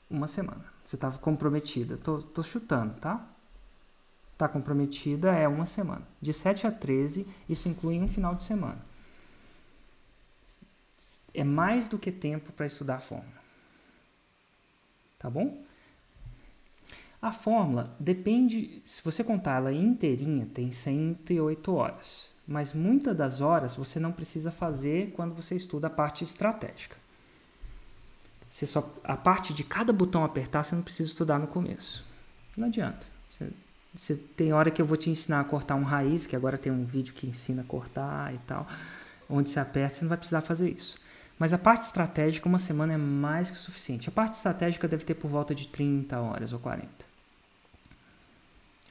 uma 0.09 0.27
semana. 0.27 0.65
Você 0.83 0.95
estava 0.95 1.17
comprometida. 1.19 1.97
Tô, 1.97 2.21
tô 2.21 2.41
chutando, 2.41 2.95
tá? 2.95 3.27
Tá 4.37 4.47
comprometida 4.47 5.31
é 5.31 5.47
uma 5.47 5.65
semana. 5.65 6.07
De 6.21 6.31
7 6.31 6.67
a 6.67 6.71
13, 6.71 7.27
isso 7.49 7.67
inclui 7.67 7.99
um 7.99 8.07
final 8.07 8.33
de 8.33 8.43
semana. 8.43 8.79
É 11.33 11.43
mais 11.43 11.87
do 11.87 11.99
que 11.99 12.11
tempo 12.11 12.51
para 12.53 12.65
estudar 12.65 12.95
a 12.95 12.99
fórmula. 12.99 13.41
Tá 15.19 15.29
bom? 15.29 15.66
A 17.21 17.31
fórmula 17.31 17.95
depende, 17.99 18.81
se 18.85 19.03
você 19.03 19.23
contar 19.23 19.57
ela 19.57 19.73
inteirinha, 19.73 20.47
tem 20.53 20.71
108 20.71 21.73
horas. 21.73 22.29
Mas 22.47 22.73
muitas 22.73 23.17
das 23.17 23.41
horas 23.41 23.75
você 23.75 23.99
não 23.99 24.11
precisa 24.11 24.51
fazer 24.51 25.11
quando 25.11 25.35
você 25.35 25.55
estuda 25.55 25.87
a 25.87 25.89
parte 25.89 26.23
estratégica. 26.23 26.95
Você 28.49 28.65
só, 28.65 28.89
a 29.03 29.17
parte 29.17 29.53
de 29.53 29.63
cada 29.63 29.91
botão 29.91 30.23
apertar, 30.23 30.63
você 30.63 30.75
não 30.75 30.81
precisa 30.81 31.09
estudar 31.09 31.37
no 31.37 31.47
começo. 31.47 32.05
Não 32.55 32.67
adianta. 32.67 33.05
Você, 33.27 33.49
você, 33.93 34.15
tem 34.15 34.53
hora 34.53 34.71
que 34.71 34.81
eu 34.81 34.85
vou 34.85 34.95
te 34.95 35.09
ensinar 35.09 35.41
a 35.41 35.43
cortar 35.43 35.75
um 35.75 35.83
raiz, 35.83 36.25
que 36.25 36.35
agora 36.35 36.57
tem 36.57 36.71
um 36.71 36.85
vídeo 36.85 37.13
que 37.13 37.27
ensina 37.27 37.63
a 37.63 37.65
cortar 37.65 38.33
e 38.33 38.37
tal. 38.47 38.65
Onde 39.29 39.49
você 39.49 39.59
aperta, 39.59 39.95
você 39.95 40.01
não 40.03 40.09
vai 40.09 40.17
precisar 40.17 40.39
fazer 40.39 40.69
isso. 40.69 40.97
Mas 41.37 41.51
a 41.51 41.57
parte 41.57 41.83
estratégica, 41.83 42.47
uma 42.47 42.57
semana 42.57 42.93
é 42.93 42.97
mais 42.97 43.51
que 43.51 43.57
suficiente. 43.57 44.07
A 44.07 44.11
parte 44.11 44.33
estratégica 44.33 44.87
deve 44.87 45.03
ter 45.03 45.15
por 45.15 45.29
volta 45.29 45.53
de 45.53 45.67
30 45.67 46.17
horas 46.17 46.53
ou 46.53 46.59
40. 46.59 47.06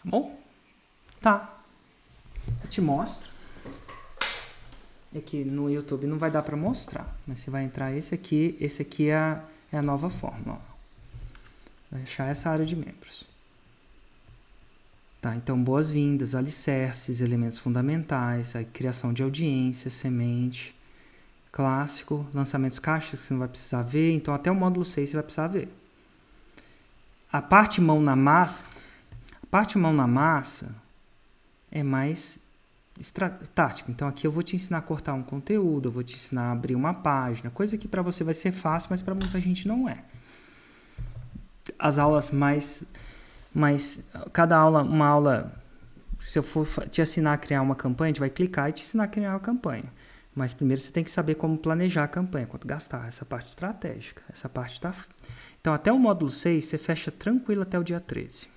Bom? 0.07 0.40
Tá. 1.21 1.59
Eu 2.62 2.71
te 2.71 2.81
mostro. 2.81 3.29
É 5.12 5.21
que 5.21 5.45
no 5.45 5.69
YouTube 5.69 6.07
não 6.07 6.16
vai 6.16 6.31
dar 6.31 6.42
para 6.42 6.57
mostrar, 6.57 7.12
mas 7.27 7.40
você 7.40 7.51
vai 7.51 7.64
entrar 7.64 7.92
esse 7.92 8.14
aqui, 8.14 8.57
esse 8.61 8.83
aqui 8.83 9.09
é 9.09 9.16
a, 9.16 9.42
é 9.73 9.79
a 9.79 9.83
nova 9.83 10.09
forma. 10.09 10.53
Ó. 10.53 10.59
Vai 11.90 12.03
achar 12.03 12.27
essa 12.27 12.51
área 12.51 12.64
de 12.64 12.77
membros. 12.77 13.25
Tá, 15.21 15.35
então, 15.35 15.61
boas-vindas, 15.61 16.37
alicerces, 16.37 17.21
elementos 17.21 17.59
fundamentais, 17.59 18.55
a 18.55 18.62
criação 18.62 19.12
de 19.12 19.25
audiência, 19.25 19.90
semente, 19.90 20.73
clássico, 21.51 22.25
lançamentos 22.33 22.79
caixas 22.79 23.21
que 23.21 23.27
você 23.27 23.35
não 23.35 23.40
vai 23.40 23.49
precisar 23.49 23.83
ver, 23.83 24.12
então 24.12 24.33
até 24.33 24.53
o 24.53 24.55
módulo 24.55 24.85
6 24.85 25.09
você 25.09 25.16
vai 25.16 25.25
precisar 25.25 25.49
ver. 25.49 25.69
A 27.33 27.42
parte 27.42 27.81
mão 27.81 28.01
na 28.01 28.14
massa, 28.14 28.64
parte 29.51 29.79
mão 29.79 29.93
na 29.93 30.07
massa 30.07 30.75
é 31.71 31.83
mais 31.83 32.39
tático. 33.55 33.91
Então 33.91 34.09
aqui 34.09 34.27
eu 34.27 34.31
vou 34.31 34.43
te 34.43 34.57
ensinar 34.57 34.79
a 34.79 34.83
cortar 34.83 35.15
um 35.15 35.23
conteúdo, 35.23 35.89
eu 35.89 35.93
vou 35.93 36.03
te 36.03 36.15
ensinar 36.15 36.49
a 36.49 36.53
abrir 36.53 36.75
uma 36.75 36.95
página, 36.95 37.51
coisa 37.51 37.77
que 37.77 37.87
para 37.87 38.03
você 38.03 38.25
vai 38.25 38.35
ser 38.35 38.53
fácil, 38.53 38.89
mas 38.91 39.03
para 39.03 39.15
muita 39.15 39.41
gente 39.41 39.69
não 39.69 39.89
é. 39.89 40.03
As 41.79 41.99
aulas 41.99 42.31
mais 42.31 42.85
mais 43.55 44.01
cada 44.33 44.57
aula, 44.57 44.83
uma 44.83 45.07
aula 45.07 45.53
se 46.21 46.39
eu 46.39 46.43
for 46.43 46.67
te 46.89 47.01
ensinar 47.01 47.35
a 47.35 47.39
criar 47.39 47.63
uma 47.63 47.75
campanha, 47.75 48.09
a 48.09 48.13
gente 48.13 48.21
vai 48.21 48.31
clicar 48.31 48.69
e 48.69 48.73
te 48.73 48.83
ensinar 48.83 49.05
a 49.05 49.09
criar 49.09 49.31
uma 49.31 49.41
campanha. 49.41 49.85
Mas 50.35 50.53
primeiro 50.53 50.81
você 50.81 50.93
tem 50.93 51.03
que 51.03 51.11
saber 51.11 51.37
como 51.37 51.57
planejar 51.57 52.05
a 52.05 52.09
campanha, 52.09 52.47
quanto 52.47 52.67
gastar, 52.67 53.09
essa 53.09 53.25
parte 53.25 53.49
estratégica. 53.49 54.23
Essa 54.31 54.49
parte 54.49 54.81
tá 54.81 54.95
Então 55.61 55.73
até 55.73 55.91
o 55.91 55.99
módulo 55.99 56.31
6 56.31 56.65
você 56.65 56.77
fecha 56.77 57.11
tranquilo 57.11 57.63
até 57.63 57.79
o 57.79 57.85
dia 57.85 58.01
13. 58.01 58.56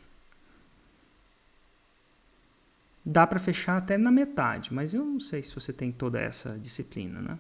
Dá 3.06 3.26
para 3.26 3.40
fechar 3.40 3.78
até 3.78 3.98
na 3.98 4.12
metade, 4.12 4.74
mas 4.74 4.94
eu 4.94 5.06
não 5.06 5.20
sei 5.20 5.42
se 5.42 5.54
você 5.54 5.72
tem 5.72 5.92
toda 5.92 6.20
essa 6.20 6.58
disciplina, 6.58 7.22
né? 7.22 7.40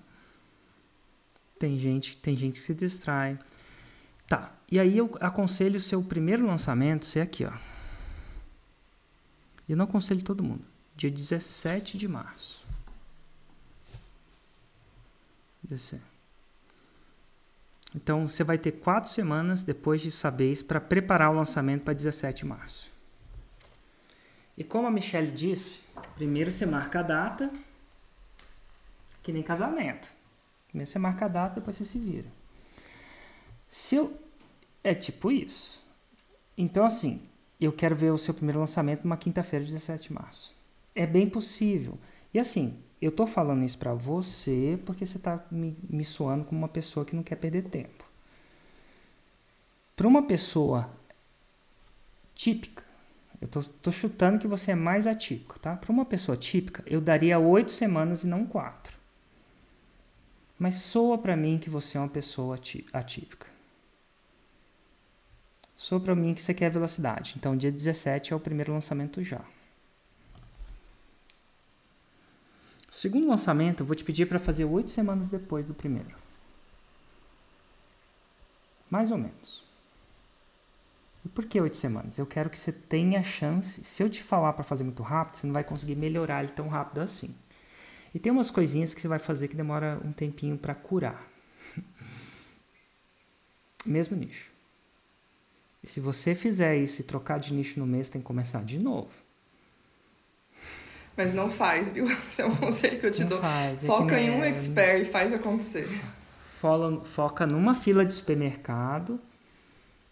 Tem 1.59 1.77
gente, 1.77 2.15
tem 2.17 2.35
gente 2.35 2.59
que 2.59 2.65
se 2.65 2.73
distrai. 2.73 3.37
Tá. 4.27 4.53
E 4.71 4.79
aí 4.79 4.97
eu 4.97 5.17
aconselho 5.19 5.77
o 5.77 5.81
seu 5.81 6.01
primeiro 6.01 6.45
lançamento 6.45 7.05
ser 7.05 7.19
aqui, 7.19 7.45
ó. 7.45 7.51
Eu 9.67 9.75
não 9.75 9.85
aconselho 9.85 10.23
todo 10.23 10.43
mundo. 10.43 10.63
Dia 10.95 11.11
17 11.11 11.97
de 11.97 12.07
março. 12.07 12.65
Então 17.95 18.27
você 18.27 18.43
vai 18.43 18.57
ter 18.57 18.71
quatro 18.73 19.09
semanas 19.11 19.63
depois 19.63 20.01
de 20.01 20.11
saber 20.11 20.63
para 20.63 20.79
preparar 20.79 21.31
o 21.31 21.35
lançamento 21.35 21.83
para 21.83 21.93
17 21.93 22.39
de 22.39 22.45
março. 22.45 22.89
E 24.59 24.63
como 24.65 24.85
a 24.85 24.91
Michelle 24.91 25.31
disse, 25.31 25.79
primeiro 26.15 26.51
você 26.51 26.65
marca 26.65 26.99
a 26.99 27.03
data, 27.03 27.49
que 29.23 29.31
nem 29.31 29.41
casamento. 29.41 30.13
Primeiro 30.67 30.91
você 30.91 30.99
marca 30.99 31.25
a 31.25 31.29
data, 31.29 31.55
depois 31.55 31.77
você 31.77 31.85
se 31.85 31.97
vira. 31.97 32.27
Se 33.69 33.95
eu... 33.95 34.19
É 34.83 34.93
tipo 34.93 35.31
isso. 35.31 35.85
Então, 36.57 36.85
assim, 36.85 37.21
eu 37.59 37.71
quero 37.71 37.95
ver 37.95 38.11
o 38.11 38.17
seu 38.17 38.33
primeiro 38.33 38.59
lançamento 38.59 39.03
numa 39.05 39.15
quinta-feira, 39.15 39.63
17 39.63 40.09
de 40.09 40.13
março. 40.13 40.53
É 40.93 41.07
bem 41.07 41.29
possível. 41.29 41.97
E 42.33 42.39
assim, 42.39 42.77
eu 43.01 43.13
tô 43.13 43.25
falando 43.25 43.63
isso 43.63 43.77
para 43.77 43.93
você 43.93 44.77
porque 44.85 45.05
você 45.05 45.19
tá 45.19 45.41
me, 45.49 45.77
me 45.89 46.03
soando 46.03 46.43
como 46.43 46.59
uma 46.59 46.67
pessoa 46.67 47.05
que 47.05 47.15
não 47.15 47.23
quer 47.23 47.35
perder 47.37 47.63
tempo. 47.63 48.03
Para 49.95 50.07
uma 50.07 50.23
pessoa 50.23 50.89
típica, 52.35 52.83
eu 53.41 53.47
tô, 53.47 53.63
tô 53.63 53.91
chutando 53.91 54.39
que 54.39 54.47
você 54.47 54.71
é 54.71 54.75
mais 54.75 55.07
atípico, 55.07 55.57
tá? 55.59 55.75
Para 55.75 55.91
uma 55.91 56.05
pessoa 56.05 56.35
típica, 56.35 56.83
eu 56.85 56.99
daria 56.99 57.39
oito 57.39 57.71
semanas 57.71 58.23
e 58.23 58.27
não 58.27 58.45
quatro. 58.45 58.97
Mas 60.57 60.75
soa 60.75 61.17
para 61.17 61.37
mim 61.37 61.57
que 61.57 61.69
você 61.69 61.97
é 61.97 62.01
uma 62.01 62.09
pessoa 62.09 62.59
atípica. 62.91 63.47
Soa 65.77 66.01
para 66.01 66.13
mim 66.13 66.33
que 66.33 66.41
você 66.41 66.53
quer 66.53 66.69
velocidade. 66.69 67.35
Então, 67.37 67.55
dia 67.55 67.71
17 67.71 68.33
é 68.33 68.35
o 68.35 68.39
primeiro 68.39 68.73
lançamento 68.73 69.23
já. 69.23 69.41
Segundo 72.91 73.29
lançamento, 73.29 73.81
eu 73.81 73.85
vou 73.85 73.95
te 73.95 74.03
pedir 74.03 74.25
para 74.25 74.39
fazer 74.39 74.65
oito 74.65 74.89
semanas 74.89 75.29
depois 75.29 75.65
do 75.65 75.73
primeiro. 75.73 76.17
Mais 78.89 79.11
ou 79.11 79.17
menos. 79.17 79.68
Por 81.33 81.45
que 81.45 81.59
oito 81.59 81.75
semanas? 81.75 82.17
Eu 82.17 82.25
quero 82.25 82.49
que 82.49 82.57
você 82.57 82.71
tenha 82.71 83.21
chance. 83.23 83.83
Se 83.83 84.01
eu 84.01 84.09
te 84.09 84.23
falar 84.23 84.53
para 84.53 84.63
fazer 84.63 84.83
muito 84.83 85.03
rápido, 85.03 85.35
você 85.35 85.47
não 85.47 85.53
vai 85.53 85.63
conseguir 85.63 85.95
melhorar 85.95 86.43
ele 86.43 86.51
tão 86.51 86.67
rápido 86.67 87.01
assim. 87.01 87.35
E 88.13 88.19
tem 88.19 88.31
umas 88.31 88.49
coisinhas 88.49 88.93
que 88.93 89.01
você 89.01 89.07
vai 89.07 89.19
fazer 89.19 89.47
que 89.47 89.55
demora 89.55 89.99
um 90.03 90.11
tempinho 90.11 90.57
para 90.57 90.73
curar. 90.73 91.27
Mesmo 93.85 94.15
nicho. 94.15 94.49
E 95.83 95.87
se 95.87 95.99
você 95.99 96.33
fizer 96.33 96.77
isso 96.77 97.01
e 97.01 97.03
trocar 97.03 97.39
de 97.39 97.53
nicho 97.53 97.79
no 97.79 97.85
mês, 97.85 98.09
tem 98.09 98.21
que 98.21 98.27
começar 98.27 98.63
de 98.63 98.79
novo. 98.79 99.11
Mas 101.15 101.33
não 101.33 101.49
faz, 101.49 101.89
viu? 101.89 102.05
Esse 102.29 102.41
é 102.41 102.45
um 102.45 102.55
conselho 102.55 102.99
que 102.99 103.05
eu 103.05 103.11
te 103.11 103.21
não 103.21 103.29
dou. 103.29 103.39
Faz, 103.39 103.83
é 103.83 103.87
Foca 103.87 104.17
é 104.17 104.23
em 104.23 104.31
um 104.31 104.43
expert 104.43 105.01
e 105.01 105.05
faz 105.05 105.33
acontecer. 105.33 105.87
Foca 107.03 107.45
numa 107.45 107.73
fila 107.73 108.05
de 108.05 108.13
supermercado 108.13 109.19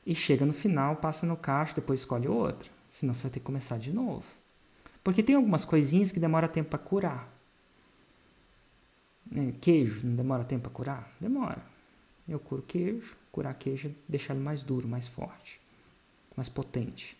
e 0.08 0.16
chega 0.16 0.46
no 0.46 0.54
final, 0.54 0.96
passa 0.96 1.28
no 1.28 1.36
caixa, 1.36 1.76
depois 1.76 2.00
escolhe 2.00 2.30
outra. 2.30 2.70
Senão 2.90 3.14
você 3.14 3.24
vai 3.24 3.32
ter 3.32 3.42
que 3.42 3.46
começar 3.46 3.78
de 3.78 3.92
novo. 3.92 4.24
Porque 5.04 5.22
tem 5.22 5.36
algumas 5.36 5.66
coisinhas 5.66 6.14
que 6.14 6.20
demora 6.20 6.48
tempo 6.48 6.70
para 6.70 6.80
curar. 6.80 7.30
Né? 9.30 9.54
Queijo, 9.60 10.08
não 10.08 10.16
demora 10.16 10.46
tempo 10.46 10.62
para 10.62 10.72
curar? 10.72 11.12
Demora. 11.20 11.62
Eu 12.26 12.40
curo 12.40 12.62
queijo, 12.62 13.18
curar 13.34 13.54
queijo 13.56 13.90
é 13.90 13.92
deixar 14.08 14.34
ele 14.34 14.42
mais 14.42 14.64
duro, 14.64 14.88
mais 14.88 15.10
forte, 15.10 15.60
mais 16.38 16.48
potente. 16.48 17.18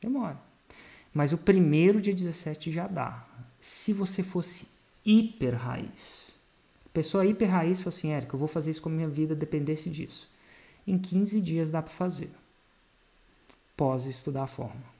Demora. 0.00 0.38
Mas 1.12 1.32
o 1.32 1.38
primeiro 1.38 2.00
dia 2.00 2.12
17 2.12 2.72
já 2.72 2.88
dá. 2.88 3.24
Se 3.60 3.92
você 3.92 4.24
fosse 4.24 4.66
hiper 5.04 5.54
raiz, 5.54 6.32
pessoa 6.92 7.24
hiper 7.24 7.48
raiz 7.48 7.78
falou 7.78 7.96
assim, 7.96 8.10
Érica, 8.10 8.34
eu 8.34 8.38
vou 8.40 8.48
fazer 8.48 8.72
isso 8.72 8.82
com 8.82 8.88
a 8.88 8.92
minha 8.92 9.08
vida, 9.08 9.36
dependesse 9.36 9.88
disso. 9.88 10.28
Em 10.86 10.98
15 10.98 11.40
dias 11.40 11.70
dá 11.70 11.80
para 11.80 11.92
fazer. 11.92 12.30
Pós 13.76 14.06
estudar 14.06 14.44
a 14.44 14.46
forma. 14.46 14.94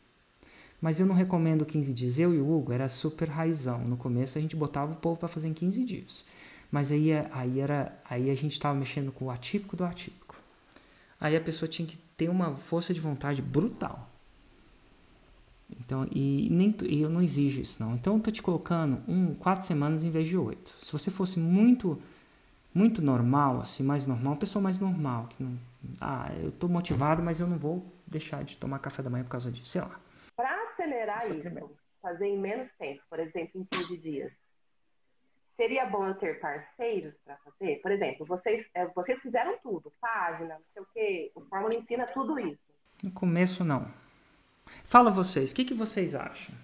Mas 0.80 1.00
eu 1.00 1.06
não 1.06 1.14
recomendo 1.14 1.64
15 1.64 1.92
dias. 1.92 2.18
Eu 2.18 2.34
e 2.34 2.38
o 2.38 2.50
Hugo 2.50 2.72
era 2.72 2.88
super 2.88 3.28
raizão. 3.28 3.78
No 3.84 3.96
começo 3.96 4.36
a 4.36 4.40
gente 4.40 4.56
botava 4.56 4.92
o 4.92 4.96
povo 4.96 5.18
para 5.18 5.28
fazer 5.28 5.48
em 5.48 5.54
15 5.54 5.84
dias. 5.84 6.24
Mas 6.70 6.90
aí, 6.90 7.10
aí, 7.30 7.60
era, 7.60 7.96
aí 8.08 8.30
a 8.30 8.34
gente 8.34 8.52
estava 8.52 8.78
mexendo 8.78 9.12
com 9.12 9.26
o 9.26 9.30
atípico 9.30 9.76
do 9.76 9.84
atípico. 9.84 10.36
Aí 11.20 11.36
a 11.36 11.40
pessoa 11.40 11.68
tinha 11.68 11.86
que 11.86 11.96
ter 12.16 12.28
uma 12.28 12.56
força 12.56 12.92
de 12.92 13.00
vontade 13.00 13.40
brutal. 13.40 14.10
Então, 15.80 16.06
e 16.10 16.48
nem 16.50 16.74
e 16.82 17.00
eu 17.00 17.08
não 17.08 17.22
exijo 17.22 17.60
isso 17.60 17.76
não. 17.80 17.94
Então 17.94 18.16
eu 18.16 18.20
tô 18.20 18.30
te 18.30 18.42
colocando 18.42 19.00
um 19.08 19.34
quatro 19.34 19.66
semanas 19.66 20.04
em 20.04 20.10
vez 20.10 20.28
de 20.28 20.36
oito. 20.36 20.74
Se 20.80 20.92
você 20.92 21.10
fosse 21.10 21.38
muito 21.38 22.00
muito 22.74 23.00
normal, 23.00 23.60
assim, 23.60 23.82
mais 23.84 24.06
normal, 24.06 24.32
uma 24.32 24.38
pessoa 24.38 24.62
mais 24.62 24.78
normal, 24.78 25.28
que 25.28 25.42
não, 25.42 25.58
ah, 26.00 26.28
eu 26.42 26.50
tô 26.50 26.66
motivado, 26.66 27.22
mas 27.22 27.38
eu 27.38 27.46
não 27.46 27.56
vou 27.56 27.86
deixar 28.06 28.42
de 28.42 28.56
tomar 28.56 28.80
café 28.80 29.02
da 29.02 29.08
manhã 29.08 29.22
por 29.22 29.30
causa 29.30 29.50
disso, 29.50 29.68
sei 29.68 29.80
lá. 29.80 30.00
Para 30.36 30.50
acelerar 30.70 31.30
isso, 31.30 31.48
isso 31.48 31.70
fazer 32.02 32.26
em 32.26 32.38
menos 32.38 32.68
tempo, 32.78 33.00
por 33.08 33.18
exemplo, 33.18 33.60
em 33.60 33.64
15 33.64 33.96
dias, 33.96 34.32
seria 35.56 35.86
bom 35.86 36.06
eu 36.06 36.14
ter 36.14 36.38
parceiros 36.38 37.14
para 37.24 37.36
fazer? 37.38 37.80
Por 37.80 37.90
exemplo, 37.90 38.26
vocês, 38.26 38.66
é, 38.74 38.86
vocês 38.86 39.18
fizeram 39.20 39.56
tudo, 39.62 39.90
página, 40.00 40.54
não 40.54 40.64
sei 40.74 40.82
o 40.82 40.86
quê, 40.92 41.32
o 41.34 41.40
Fórmula 41.42 41.74
ensina 41.74 42.04
tudo 42.06 42.38
isso. 42.38 42.60
No 43.02 43.10
começo, 43.10 43.64
não. 43.64 43.86
Fala 44.84 45.10
vocês, 45.10 45.50
o 45.52 45.54
que, 45.54 45.64
que 45.64 45.74
vocês 45.74 46.14
acham? 46.14 46.54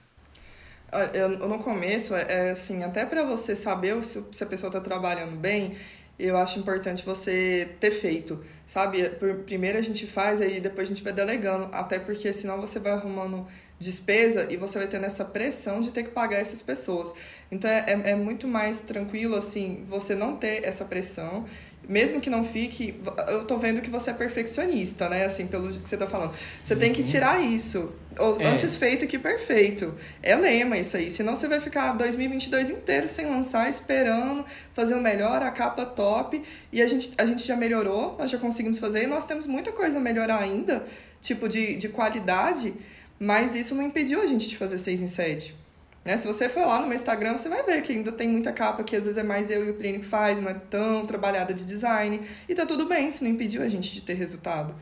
Eu, 1.15 1.49
no 1.49 1.63
começo, 1.63 2.15
é, 2.17 2.49
é 2.49 2.51
assim, 2.51 2.83
até 2.83 3.07
para 3.07 3.23
você 3.23 3.55
saber 3.55 4.03
se, 4.03 4.23
se 4.33 4.43
a 4.43 4.47
pessoa 4.47 4.69
está 4.69 4.81
trabalhando 4.81 5.37
bem, 5.37 5.77
eu 6.25 6.37
acho 6.37 6.59
importante 6.59 7.05
você 7.05 7.69
ter 7.81 7.91
feito, 7.91 8.43
sabe? 8.67 9.09
Primeiro 9.47 9.79
a 9.79 9.83
gente 9.83 10.07
faz, 10.07 10.41
aí 10.41 10.61
depois 10.61 10.89
a 10.89 10.93
gente 10.93 11.03
vai 11.03 11.13
delegando, 11.13 11.69
até 11.73 11.99
porque 11.99 12.33
senão 12.33 12.61
você 12.61 12.79
vai 12.79 12.93
arrumando 12.93 13.47
despesa 13.79 14.47
e 14.53 14.59
você 14.59 14.79
vai 14.79 14.87
tendo 14.87 15.07
essa 15.07 15.25
pressão 15.25 15.81
de 15.81 15.91
ter 15.91 16.03
que 16.05 16.11
pagar 16.11 16.39
essas 16.39 16.61
pessoas. 16.61 17.15
Então 17.51 17.71
é, 17.71 17.85
é, 17.87 18.11
é 18.11 18.15
muito 18.15 18.47
mais 18.47 18.81
tranquilo, 18.81 19.35
assim, 19.35 19.85
você 19.89 20.15
não 20.15 20.37
ter 20.37 20.65
essa 20.65 20.85
pressão 20.85 21.47
mesmo 21.89 22.21
que 22.21 22.31
não 22.31 22.45
fique, 22.45 23.01
eu 23.29 23.45
tô 23.45 23.59
vendo 23.59 23.81
que 23.81 23.91
você 23.91 24.11
é 24.11 24.15
perfeccionista, 24.15 25.09
né? 25.09 25.25
Assim, 25.25 25.47
pelo 25.47 25.69
que 25.69 25.89
você 25.89 25.97
tá 25.97 26.07
falando. 26.07 26.33
Você 26.63 26.75
uhum. 26.75 26.81
tem 26.81 26.93
que 26.93 27.01
uhum. 27.01 27.07
tirar 27.07 27.41
isso. 27.41 27.93
É. 28.39 28.47
Antes 28.47 28.77
feito 28.77 29.07
que 29.07 29.19
perfeito. 29.19 29.95
É 30.23 30.37
lema 30.37 30.79
isso 30.79 30.97
aí. 30.97 31.11
Senão 31.11 31.35
você 31.35 31.49
vai 31.49 31.61
ficar 31.61 31.93
2022 31.93 32.71
inteiro 32.71 33.09
sem 33.09 33.27
lançar, 33.27 33.69
esperando 33.69 34.45
fazer 34.73 34.95
o 34.95 35.01
melhor, 35.01 35.43
a 35.43 35.51
capa 35.51 35.85
top. 35.87 36.43
E 36.73 36.81
a 36.83 36.87
gente, 36.87 37.13
a 37.19 37.25
gente 37.25 37.47
já 37.47 37.57
melhorou, 37.57 38.17
nós 38.19 38.31
já 38.31 38.39
conseguimos 38.39 38.79
fazer. 38.79 39.05
E 39.05 39.07
nós 39.07 39.25
temos 39.25 39.47
muita 39.47 39.73
coisa 39.73 39.99
a 39.99 40.01
melhorar 40.01 40.39
ainda, 40.39 40.85
tipo 41.21 41.49
de, 41.49 41.77
de 41.77 41.89
qualidade. 41.89 42.75
Mas 43.19 43.55
isso 43.55 43.75
não 43.75 43.83
impediu 43.83 44.23
a 44.23 44.27
gente 44.27 44.49
de 44.49 44.57
fazer 44.57 44.79
6 44.79 45.03
em 45.03 45.07
7. 45.07 45.60
Né? 46.05 46.17
Se 46.17 46.27
você 46.27 46.49
for 46.49 46.67
lá 46.67 46.81
no 46.81 46.87
meu 46.87 46.95
Instagram, 46.95 47.37
você 47.37 47.49
vai 47.49 47.63
ver 47.63 47.83
que 47.83 47.93
ainda 47.93 48.11
tem 48.11 48.29
muita 48.29 48.53
capa 48.53 48.83
que 48.83 48.97
às 48.97 49.05
vezes 49.05 49.19
é 49.19 49.23
mais 49.23 49.51
eu 49.51 49.65
e 49.65 49.71
o 49.71 49.75
Plínio 49.75 50.01
que 50.01 50.07
faz, 50.07 50.39
não 50.39 50.51
é 50.51 50.55
tão 50.55 51.07
trabalhada 51.07 51.53
de 51.53 51.65
design. 51.65 52.21
E 52.49 52.55
tá 52.55 52.65
tudo 52.65 52.87
bem, 52.87 53.09
isso 53.09 53.23
não 53.23 53.31
impediu 53.31 53.63
a 53.63 53.69
gente 53.69 53.93
de 53.93 54.03
ter 54.03 54.15
resultado. 54.15 54.75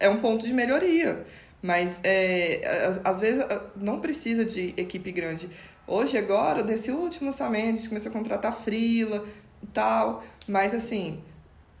É 0.00 0.08
um 0.08 0.20
ponto 0.20 0.46
de 0.46 0.52
melhoria. 0.52 1.24
Mas 1.62 2.00
é, 2.04 2.60
às 3.02 3.20
vezes 3.20 3.42
não 3.74 3.98
precisa 3.98 4.44
de 4.44 4.74
equipe 4.76 5.10
grande. 5.10 5.48
Hoje, 5.86 6.18
agora, 6.18 6.62
nesse 6.62 6.90
último 6.90 7.28
orçamento, 7.28 7.72
a 7.72 7.76
gente 7.76 7.88
começou 7.88 8.10
a 8.10 8.12
contratar 8.12 8.52
frila 8.52 9.24
e 9.62 9.66
tal. 9.68 10.22
Mas 10.46 10.74
assim, 10.74 11.22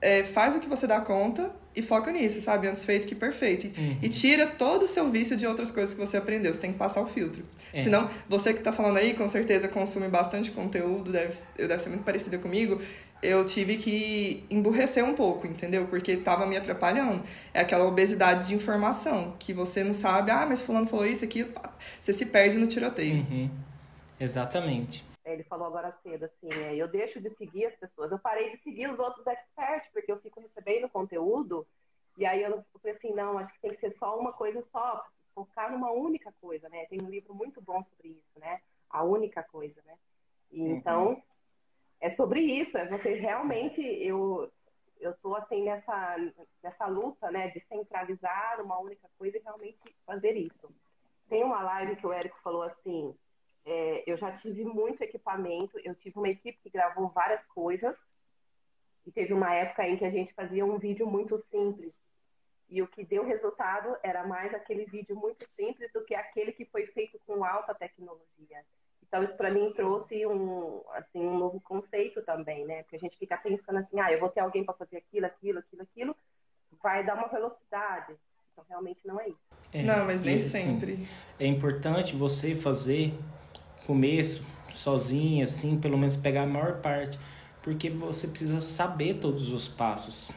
é, 0.00 0.24
faz 0.24 0.54
o 0.54 0.60
que 0.60 0.68
você 0.68 0.86
dá 0.86 1.00
conta 1.00 1.50
e 1.74 1.82
foca 1.82 2.12
nisso, 2.12 2.40
sabe? 2.40 2.68
Antes 2.68 2.84
feito 2.84 3.06
que 3.06 3.14
perfeito. 3.14 3.66
Uhum. 3.78 3.96
E 4.02 4.08
tira 4.08 4.46
todo 4.46 4.84
o 4.84 4.88
seu 4.88 5.08
vício 5.08 5.36
de 5.36 5.46
outras 5.46 5.70
coisas 5.70 5.94
que 5.94 6.00
você 6.00 6.16
aprendeu. 6.16 6.52
Você 6.52 6.60
tem 6.60 6.72
que 6.72 6.78
passar 6.78 7.00
o 7.00 7.06
filtro. 7.06 7.42
É. 7.72 7.82
Senão, 7.82 8.08
você 8.28 8.52
que 8.52 8.60
está 8.60 8.72
falando 8.72 8.96
aí, 8.96 9.14
com 9.14 9.26
certeza 9.26 9.66
consome 9.68 10.08
bastante 10.08 10.50
conteúdo, 10.50 11.10
deve, 11.10 11.36
deve 11.56 11.78
ser 11.80 11.88
muito 11.88 12.04
parecida 12.04 12.38
comigo. 12.38 12.80
Eu 13.22 13.44
tive 13.44 13.76
que 13.76 14.44
emburrecer 14.50 15.04
um 15.04 15.14
pouco, 15.14 15.46
entendeu? 15.46 15.86
Porque 15.86 16.12
estava 16.12 16.46
me 16.46 16.56
atrapalhando. 16.56 17.22
É 17.52 17.60
aquela 17.60 17.84
obesidade 17.84 18.46
de 18.46 18.54
informação, 18.54 19.34
que 19.38 19.52
você 19.52 19.82
não 19.82 19.94
sabe, 19.94 20.30
ah, 20.30 20.44
mas 20.46 20.60
fulano 20.60 20.86
falou 20.86 21.06
isso, 21.06 21.24
aqui, 21.24 21.46
você 21.98 22.12
se 22.12 22.26
perde 22.26 22.58
no 22.58 22.66
tiroteio. 22.66 23.16
Uhum. 23.16 23.50
Exatamente. 24.20 25.04
Ele 25.24 25.42
falou 25.44 25.66
agora 25.66 25.96
cedo, 26.02 26.24
assim, 26.24 26.52
é, 26.52 26.76
eu 26.76 26.86
deixo 26.86 27.20
de 27.20 27.30
seguir 27.30 27.66
as 27.66 27.74
pessoas. 27.76 28.12
Eu 28.12 28.18
parei 28.18 28.50
de 28.50 28.62
seguir 28.62 28.90
os 28.90 28.98
outros 28.98 29.26
experts, 29.26 29.90
porque 29.92 30.12
eu 30.12 30.20
fico 30.20 30.40
recebendo 30.40 30.88
conteúdo, 30.88 31.66
e 32.16 32.26
aí 32.26 32.42
eu 32.42 32.62
falei 32.80 32.96
assim, 32.96 33.12
não, 33.12 33.38
acho 33.38 33.52
que 33.54 33.60
tem 33.60 33.70
que 33.72 33.80
ser 33.80 33.92
só 33.92 34.18
uma 34.18 34.32
coisa 34.32 34.62
só, 34.70 35.04
focar 35.34 35.72
numa 35.72 35.90
única 35.90 36.32
coisa, 36.40 36.68
né? 36.68 36.86
Tem 36.86 37.00
um 37.02 37.10
livro 37.10 37.34
muito 37.34 37.60
bom 37.60 37.80
sobre 37.80 38.08
isso, 38.08 38.38
né? 38.38 38.60
A 38.88 39.02
única 39.02 39.42
coisa, 39.42 39.80
né? 39.84 39.94
E, 40.52 40.60
uhum. 40.60 40.76
Então, 40.76 41.22
é 42.00 42.10
sobre 42.10 42.40
isso, 42.40 42.76
é 42.76 42.86
você 42.86 43.14
realmente, 43.14 43.80
eu, 43.80 44.50
eu 45.00 45.14
tô 45.22 45.34
assim 45.34 45.64
nessa, 45.64 46.16
nessa 46.62 46.86
luta, 46.86 47.30
né, 47.30 47.48
de 47.48 47.60
centralizar 47.60 48.60
uma 48.60 48.78
única 48.78 49.08
coisa 49.18 49.38
e 49.38 49.40
realmente 49.40 49.78
fazer 50.06 50.36
isso. 50.36 50.70
Tem 51.28 51.42
uma 51.42 51.62
live 51.62 51.96
que 51.96 52.06
o 52.06 52.12
Érico 52.12 52.38
falou 52.42 52.62
assim, 52.62 53.14
é, 53.64 54.04
eu 54.06 54.16
já 54.16 54.30
tive 54.32 54.64
muito 54.64 55.02
equipamento, 55.02 55.78
eu 55.84 55.94
tive 55.94 56.18
uma 56.18 56.28
equipe 56.28 56.58
que 56.62 56.70
gravou 56.70 57.08
várias 57.08 57.44
coisas, 57.46 57.96
e 59.06 59.12
teve 59.12 59.32
uma 59.32 59.52
época 59.54 59.86
em 59.86 59.96
que 59.96 60.04
a 60.04 60.10
gente 60.10 60.32
fazia 60.32 60.64
um 60.64 60.78
vídeo 60.78 61.06
muito 61.06 61.38
simples. 61.50 61.92
E 62.70 62.80
o 62.80 62.88
que 62.88 63.04
deu 63.04 63.24
resultado 63.24 63.94
era 64.02 64.26
mais 64.26 64.52
aquele 64.54 64.86
vídeo 64.86 65.14
muito 65.14 65.46
simples 65.54 65.92
do 65.92 66.02
que 66.04 66.14
aquele 66.14 66.52
que 66.52 66.64
foi 66.64 66.86
feito 66.86 67.20
com 67.26 67.44
alta 67.44 67.74
tecnologia. 67.74 68.64
Então, 69.06 69.22
isso 69.22 69.36
para 69.36 69.50
mim 69.50 69.72
trouxe 69.74 70.26
um, 70.26 70.82
assim, 70.92 71.20
um 71.20 71.38
novo 71.38 71.60
conceito 71.60 72.22
também, 72.22 72.64
né? 72.64 72.82
Porque 72.82 72.96
a 72.96 72.98
gente 72.98 73.18
fica 73.18 73.36
pensando 73.36 73.78
assim, 73.78 74.00
ah, 74.00 74.10
eu 74.10 74.18
vou 74.18 74.30
ter 74.30 74.40
alguém 74.40 74.64
para 74.64 74.74
fazer 74.74 74.96
aquilo, 74.96 75.26
aquilo, 75.26 75.58
aquilo, 75.58 75.82
aquilo, 75.82 76.16
vai 76.82 77.04
dar 77.04 77.14
uma 77.14 77.28
velocidade. 77.28 78.14
Então, 78.52 78.64
realmente 78.68 79.06
não 79.06 79.20
é 79.20 79.28
isso. 79.28 79.38
É, 79.72 79.82
não, 79.82 80.06
mas 80.06 80.20
nem 80.20 80.36
assim, 80.36 80.48
sempre. 80.48 81.06
É 81.38 81.46
importante 81.46 82.16
você 82.16 82.56
fazer 82.56 83.12
começo, 83.86 84.42
sozinho, 84.72 85.42
assim, 85.42 85.78
pelo 85.78 85.96
menos 85.96 86.16
pegar 86.16 86.42
a 86.42 86.46
maior 86.46 86.80
parte, 86.80 87.18
porque 87.62 87.88
você 87.88 88.28
precisa 88.28 88.60
saber 88.60 89.14
todos 89.14 89.50
os 89.52 89.68
passos. 89.68 90.28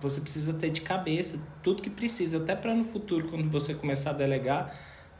Você 0.00 0.20
precisa 0.20 0.52
ter 0.52 0.70
de 0.70 0.80
cabeça 0.80 1.40
tudo 1.62 1.82
que 1.82 1.90
precisa, 1.90 2.38
até 2.38 2.54
para 2.54 2.74
no 2.74 2.84
futuro, 2.84 3.28
quando 3.28 3.48
você 3.50 3.74
começar 3.74 4.10
a 4.10 4.14
delegar, 4.14 4.74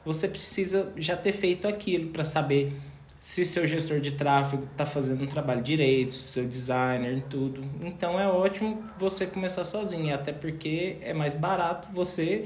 você 0.05 0.29
precisa 0.29 0.93
já 0.97 1.17
ter 1.17 1.33
feito 1.33 1.67
aquilo 1.67 2.11
para 2.11 2.25
saber 2.25 2.79
se 3.19 3.43
seu 3.43 3.67
gestor 3.67 4.01
de 4.01 4.13
tráfego 4.13 4.65
está 4.71 4.85
fazendo 4.85 5.25
um 5.25 5.27
trabalho 5.27 5.63
direito, 5.63 6.13
seu 6.13 6.47
designer, 6.47 7.25
tudo. 7.31 7.63
Então 7.81 8.21
é 8.21 8.29
ótimo 8.29 8.85
você 8.99 9.27
começar 9.27 9.65
sozinho, 9.65 10.15
até 10.15 10.31
porque 10.31 10.99
é 11.01 11.15
mais 11.15 11.35
barato 11.35 11.89
você 11.91 12.45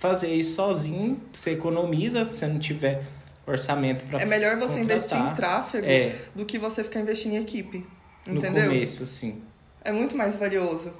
fazer 0.00 0.34
isso 0.34 0.56
sozinho, 0.56 1.20
você 1.32 1.52
economiza, 1.52 2.28
se 2.32 2.44
não 2.48 2.58
tiver 2.58 3.06
orçamento 3.48 4.04
para 4.04 4.20
É 4.20 4.24
melhor 4.24 4.56
você 4.56 4.78
contratar. 4.78 4.84
investir 4.84 5.18
em 5.18 5.34
tráfego 5.34 5.86
é. 5.86 6.14
do 6.34 6.44
que 6.44 6.58
você 6.58 6.84
ficar 6.84 7.00
investindo 7.00 7.32
em 7.32 7.42
equipe. 7.42 7.86
Entendeu? 8.26 8.64
No 8.64 8.68
começo, 8.68 9.06
sim. 9.06 9.42
É 9.82 9.90
muito 9.90 10.16
mais 10.16 10.36
valioso. 10.36 10.92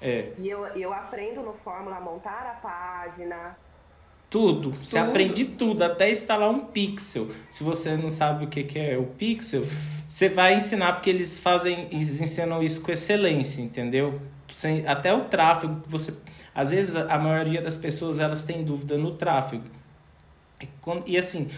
É. 0.00 0.32
E 0.38 0.48
eu, 0.48 0.66
eu 0.68 0.92
aprendo 0.92 1.42
no 1.42 1.54
Fórmula 1.64 1.96
a 1.96 2.00
montar 2.00 2.46
a 2.46 2.60
página. 2.60 3.56
Tudo. 4.28 4.72
Você 4.82 4.98
tudo. 4.98 5.10
aprende 5.10 5.44
tudo, 5.44 5.82
até 5.82 6.10
instalar 6.10 6.50
um 6.50 6.66
pixel. 6.66 7.28
Se 7.50 7.62
você 7.62 7.96
não 7.96 8.08
sabe 8.08 8.44
o 8.46 8.48
que, 8.48 8.64
que 8.64 8.78
é 8.78 8.98
o 8.98 9.04
pixel, 9.06 9.62
você 10.08 10.28
vai 10.28 10.54
ensinar, 10.54 10.94
porque 10.94 11.08
eles 11.08 11.38
fazem, 11.38 11.88
eles 11.90 12.20
ensinam 12.20 12.62
isso 12.62 12.82
com 12.82 12.90
excelência, 12.90 13.62
entendeu? 13.62 14.20
Até 14.86 15.12
o 15.14 15.24
tráfego, 15.24 15.82
você. 15.86 16.16
Às 16.54 16.70
vezes 16.70 16.94
a 16.96 17.18
maioria 17.18 17.60
das 17.60 17.76
pessoas 17.76 18.18
elas 18.18 18.42
têm 18.42 18.64
dúvida 18.64 18.96
no 18.96 19.12
tráfego. 19.12 19.64
E 21.06 21.16
assim, 21.18 21.50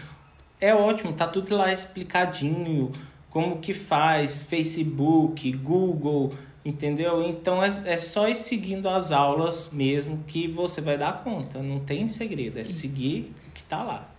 é 0.59 0.73
ótimo, 0.73 1.13
tá 1.13 1.27
tudo 1.27 1.55
lá 1.55 1.71
explicadinho, 1.71 2.91
como 3.29 3.59
que 3.59 3.73
faz, 3.73 4.41
Facebook, 4.41 5.51
Google, 5.53 6.33
Entendeu? 6.67 7.23
Então 7.23 7.63
é, 7.63 7.69
é 7.85 7.97
só 7.97 8.27
ir 8.27 8.35
seguindo 8.35 8.89
as 8.89 9.13
aulas 9.13 9.71
mesmo 9.71 10.21
que 10.27 10.49
você 10.49 10.81
vai 10.81 10.97
dar 10.97 11.23
conta. 11.23 11.63
Não 11.63 11.79
tem 11.79 12.09
segredo, 12.09 12.59
é 12.59 12.65
seguir 12.65 13.33
o 13.47 13.51
que 13.51 13.61
está 13.61 13.81
lá. 13.81 14.09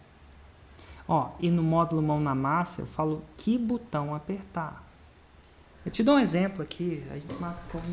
Ó, 1.06 1.28
e 1.40 1.50
no 1.50 1.62
módulo 1.62 2.00
mão 2.00 2.18
na 2.18 2.34
massa 2.34 2.80
eu 2.80 2.86
falo 2.86 3.22
que 3.36 3.58
botão 3.58 4.14
apertar. 4.14 4.82
Eu 5.84 5.92
te 5.92 6.02
dou 6.02 6.14
um 6.14 6.18
exemplo 6.18 6.62
aqui, 6.62 7.04
a 7.10 7.18
gente 7.18 7.34
marca 7.34 7.60
como 7.70 7.84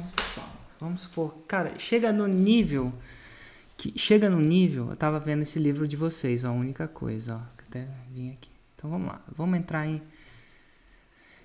Vamos 0.80 1.02
supor, 1.02 1.34
cara, 1.50 1.78
chega 1.78 2.14
no 2.14 2.26
nível 2.26 2.94
que 3.76 3.98
chega 4.00 4.30
no 4.30 4.40
nível, 4.40 4.90
eu 4.90 4.96
tava 4.96 5.20
vendo 5.20 5.42
esse 5.42 5.60
livro 5.60 5.86
de 5.86 5.98
vocês, 5.98 6.46
ó, 6.46 6.50
a 6.50 6.52
única 6.54 6.88
coisa, 6.88 7.36
ó, 7.36 7.55
até 7.76 7.88
vim 8.10 8.32
aqui. 8.32 8.52
Então 8.76 8.90
vamos 8.90 9.08
lá, 9.08 9.22
vamos 9.36 9.60
entrar 9.60 9.86
em 9.86 10.02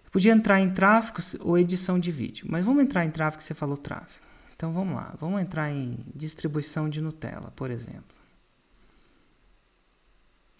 eu 0.05 0.11
podia 0.13 0.33
entrar 0.33 0.61
em 0.61 0.71
tráfego 0.71 1.21
ou 1.41 1.57
edição 1.57 1.99
de 1.99 2.11
vídeo, 2.11 2.47
mas 2.51 2.65
vamos 2.65 2.83
entrar 2.83 3.05
em 3.05 3.11
tráfego, 3.11 3.43
você 3.43 3.55
falou 3.55 3.77
tráfego. 3.77 4.27
Então 4.57 4.73
vamos 4.73 4.97
lá, 4.97 5.15
vamos 5.19 5.41
entrar 5.41 5.71
em 5.71 5.99
distribuição 6.15 6.89
de 6.89 7.01
Nutella, 7.01 7.53
por 7.53 7.71
exemplo. 7.71 8.17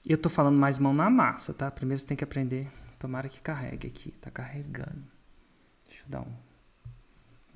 Eu 0.07 0.17
tô 0.17 0.29
falando 0.31 0.57
mais 0.57 0.79
mão 0.79 0.95
na 0.95 1.11
massa, 1.11 1.53
tá? 1.53 1.69
Primeiro 1.71 2.01
você 2.01 2.07
tem 2.07 2.17
que 2.17 2.23
aprender, 2.23 2.71
tomara 2.99 3.29
que 3.29 3.41
carregue 3.41 3.89
aqui, 3.89 4.13
tá 4.13 4.31
carregando. 4.31 5.03
Deixa 5.89 6.05
eu 6.05 6.09
dar 6.09 6.21
um 6.21 6.33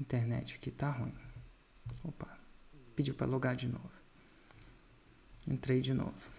internet 0.01 0.57
aqui 0.57 0.73
tá 0.73 0.91
ruim. 0.91 1.15
Opa, 2.03 2.29
pediu 2.97 3.15
para 3.15 3.27
logar 3.27 3.55
de 3.55 3.69
novo. 3.69 3.93
Entrei 5.47 5.81
de 5.81 5.95
novo. 5.95 6.34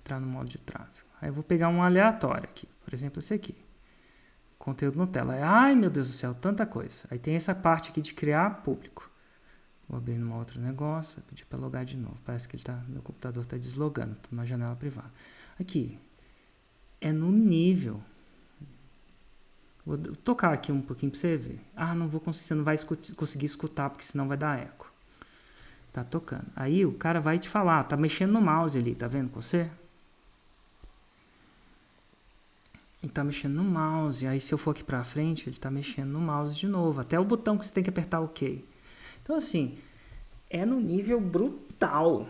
Entrar 0.00 0.20
no 0.20 0.26
modo 0.26 0.48
de 0.48 0.58
tráfego. 0.58 1.08
Aí 1.20 1.28
eu 1.28 1.32
vou 1.32 1.44
pegar 1.44 1.68
um 1.68 1.82
aleatório 1.82 2.44
aqui, 2.44 2.68
por 2.84 2.92
exemplo, 2.92 3.20
esse 3.20 3.32
aqui. 3.32 3.54
Conteúdo 4.58 4.98
Nutella. 4.98 5.34
Ai, 5.42 5.74
meu 5.74 5.88
Deus 5.88 6.08
do 6.08 6.12
céu, 6.12 6.34
tanta 6.34 6.66
coisa. 6.66 7.06
Aí 7.10 7.18
tem 7.18 7.34
essa 7.34 7.54
parte 7.54 7.90
aqui 7.90 8.00
de 8.00 8.12
criar 8.12 8.62
público. 8.62 9.10
Vou 9.88 9.98
abrir 9.98 10.18
num 10.18 10.34
outro 10.36 10.60
negócio, 10.60 11.14
vai 11.16 11.24
pedir 11.28 11.44
para 11.46 11.58
logar 11.58 11.84
de 11.84 11.96
novo. 11.96 12.16
Parece 12.24 12.48
que 12.48 12.56
ele 12.56 12.62
tá, 12.62 12.82
meu 12.88 13.02
computador 13.02 13.42
está 13.42 13.56
deslogando, 13.56 14.12
estou 14.12 14.36
na 14.36 14.44
janela 14.44 14.76
privada. 14.76 15.10
Aqui, 15.58 15.98
é 17.00 17.12
no 17.12 17.30
nível 17.30 18.02
Vou 19.84 19.96
tocar 19.98 20.52
aqui 20.52 20.70
um 20.70 20.80
pouquinho 20.80 21.10
para 21.10 21.20
você 21.20 21.36
ver. 21.36 21.60
Ah, 21.74 21.94
não 21.94 22.06
vou 22.06 22.20
conseguir, 22.20 22.44
você 22.44 22.54
não 22.54 22.64
vai 22.64 22.76
conseguir 23.16 23.46
escutar 23.46 23.90
porque 23.90 24.04
senão 24.04 24.28
vai 24.28 24.36
dar 24.36 24.58
eco. 24.58 24.92
Tá 25.92 26.04
tocando. 26.04 26.46
Aí 26.54 26.84
o 26.84 26.92
cara 26.92 27.20
vai 27.20 27.38
te 27.38 27.48
falar, 27.48 27.82
tá 27.84 27.96
mexendo 27.96 28.32
no 28.32 28.40
mouse 28.40 28.78
ali, 28.78 28.94
tá 28.94 29.08
vendo 29.08 29.30
com 29.30 29.40
você? 29.40 29.68
Ele 33.02 33.12
tá 33.12 33.24
mexendo 33.24 33.54
no 33.54 33.64
mouse. 33.64 34.26
Aí 34.26 34.40
se 34.40 34.52
eu 34.52 34.58
for 34.58 34.70
aqui 34.70 34.84
para 34.84 35.02
frente, 35.04 35.48
ele 35.48 35.56
tá 35.56 35.70
mexendo 35.70 36.10
no 36.10 36.20
mouse 36.20 36.54
de 36.54 36.66
novo, 36.66 37.00
até 37.00 37.18
o 37.18 37.24
botão 37.24 37.56
que 37.56 37.64
você 37.64 37.72
tem 37.72 37.82
que 37.82 37.90
apertar 37.90 38.20
OK. 38.20 38.64
Então 39.22 39.36
assim, 39.36 39.78
é 40.48 40.64
no 40.64 40.80
nível 40.80 41.20
brutal 41.20 42.26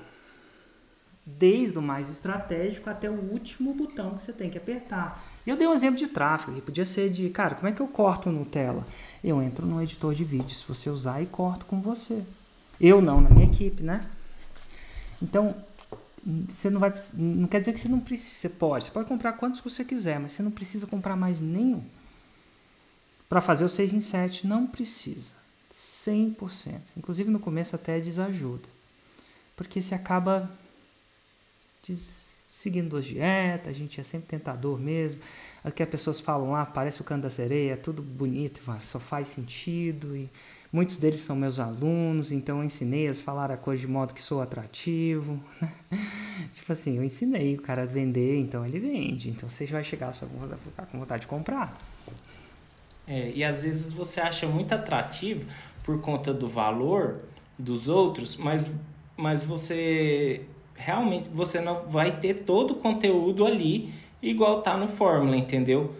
desde 1.39 1.79
o 1.79 1.83
mais 1.83 2.11
estratégico 2.11 2.89
até 2.89 3.09
o 3.09 3.15
último 3.15 3.73
botão 3.75 4.15
que 4.15 4.23
você 4.23 4.33
tem 4.33 4.51
que 4.51 4.59
apertar. 4.59 5.23
Eu 5.47 5.57
dei 5.57 5.67
um 5.67 5.73
exemplo 5.73 5.99
de 5.99 6.09
tráfego, 6.09 6.55
que 6.55 6.61
podia 6.61 6.85
ser 6.85 7.11
de, 7.11 7.29
cara, 7.31 7.55
como 7.55 7.69
é 7.69 7.73
que 7.73 7.81
eu 7.81 7.89
corto 7.89 8.31
Nutella? 8.31 8.85
Eu 9.23 9.43
entro 9.43 9.67
no 9.67 9.83
editor 9.83 10.15
de 10.15 10.25
vídeo, 10.25 10.51
se 10.51 10.67
você 10.67 10.91
usar, 10.91 11.23
e 11.23 11.27
corto 11.27 11.67
com 11.67 11.81
você. 11.81 12.23
Eu 12.81 13.01
não, 13.01 13.21
na 13.21 13.31
minha 13.31 13.45
equipe, 13.45 13.83
né? 13.83 14.07
Então, 15.23 15.55
você 16.25 16.69
não 16.69 16.79
vai, 16.79 16.93
não 17.15 17.49
quer 17.49 17.61
dizer 17.61 17.73
que 17.73 17.81
você 17.81 17.89
não 17.89 18.01
precisa, 18.01 18.35
você 18.35 18.49
pode, 18.49 18.85
você 18.85 18.91
pode 18.91 19.09
comprar 19.09 19.33
quantos 19.35 19.61
você 19.61 19.85
quiser, 19.85 20.21
mas 20.21 20.33
você 20.33 20.43
não 20.43 20.51
precisa 20.51 20.87
comprar 20.87 21.17
mais 21.17 21.41
nenhum. 21.41 21.83
Para 23.29 23.41
fazer 23.41 23.65
o 23.65 23.69
6 23.69 23.93
em 23.93 24.01
7, 24.01 24.47
não 24.47 24.67
precisa. 24.67 25.33
100%. 25.75 26.81
Inclusive 26.97 27.31
no 27.31 27.39
começo 27.39 27.75
até 27.77 27.99
desajuda. 28.01 28.69
Porque 29.57 29.81
você 29.81 29.95
acaba 29.95 30.51
seguindo 32.51 32.97
as 32.97 33.05
dietas, 33.05 33.69
a 33.69 33.73
gente 33.73 34.01
é 34.01 34.05
sempre 34.05 34.29
tentador 34.29 34.79
mesmo. 34.79 35.21
Aqui 35.65 35.83
as 35.83 35.89
pessoas 35.89 36.21
falam, 36.21 36.55
ah, 36.55 36.67
parece 36.67 37.01
o 37.01 37.05
canto 37.05 37.23
da 37.23 37.31
sereia, 37.31 37.73
é 37.73 37.77
tudo 37.77 38.03
bonito, 38.03 38.63
só 38.81 39.01
faz 39.01 39.29
sentido. 39.29 40.15
E 40.17 40.29
muitos 40.73 40.97
deles 40.97 41.21
são 41.21 41.35
meus 41.35 41.59
alunos, 41.59 42.31
então 42.31 42.59
eu 42.59 42.65
ensinei 42.65 43.07
eles 43.07 43.21
a 43.21 43.23
falar 43.23 43.51
a 43.51 43.57
coisa 43.57 43.81
de 43.81 43.89
modo 43.89 44.15
que 44.15 44.23
sou 44.23 44.41
atrativo. 44.41 45.41
Né? 45.61 45.73
tipo 46.53 46.71
assim, 46.73 46.97
eu 46.97 47.05
ensinei 47.05 47.57
o 47.57 47.63
cara 47.63 47.83
a 47.83 47.87
vender, 47.87 48.39
então 48.39 48.65
ele 48.65 48.79
vende. 48.79 49.31
Então 49.31 49.49
você 49.49 49.67
vai 49.67 49.83
chegar, 49.83 50.13
você 50.13 50.25
vai 50.25 50.59
ficar 50.59 50.87
com 50.87 50.99
vontade 50.99 51.23
de 51.23 51.27
comprar. 51.27 51.77
É, 53.07 53.33
e 53.35 53.43
às 53.43 53.65
vezes 53.65 53.93
você 53.93 54.21
acha 54.21 54.47
muito 54.47 54.73
atrativo 54.73 55.45
por 55.83 56.01
conta 56.01 56.33
do 56.33 56.47
valor 56.47 57.23
dos 57.59 57.89
outros, 57.89 58.37
mas, 58.37 58.71
mas 59.17 59.43
você 59.43 60.43
realmente 60.75 61.29
você 61.29 61.61
não 61.61 61.89
vai 61.89 62.19
ter 62.19 62.35
todo 62.35 62.73
o 62.73 62.75
conteúdo 62.77 63.45
ali 63.45 63.93
igual 64.23 64.63
tá 64.63 64.77
no 64.77 64.89
Fórmula, 64.89 65.37
entendeu? 65.37 65.95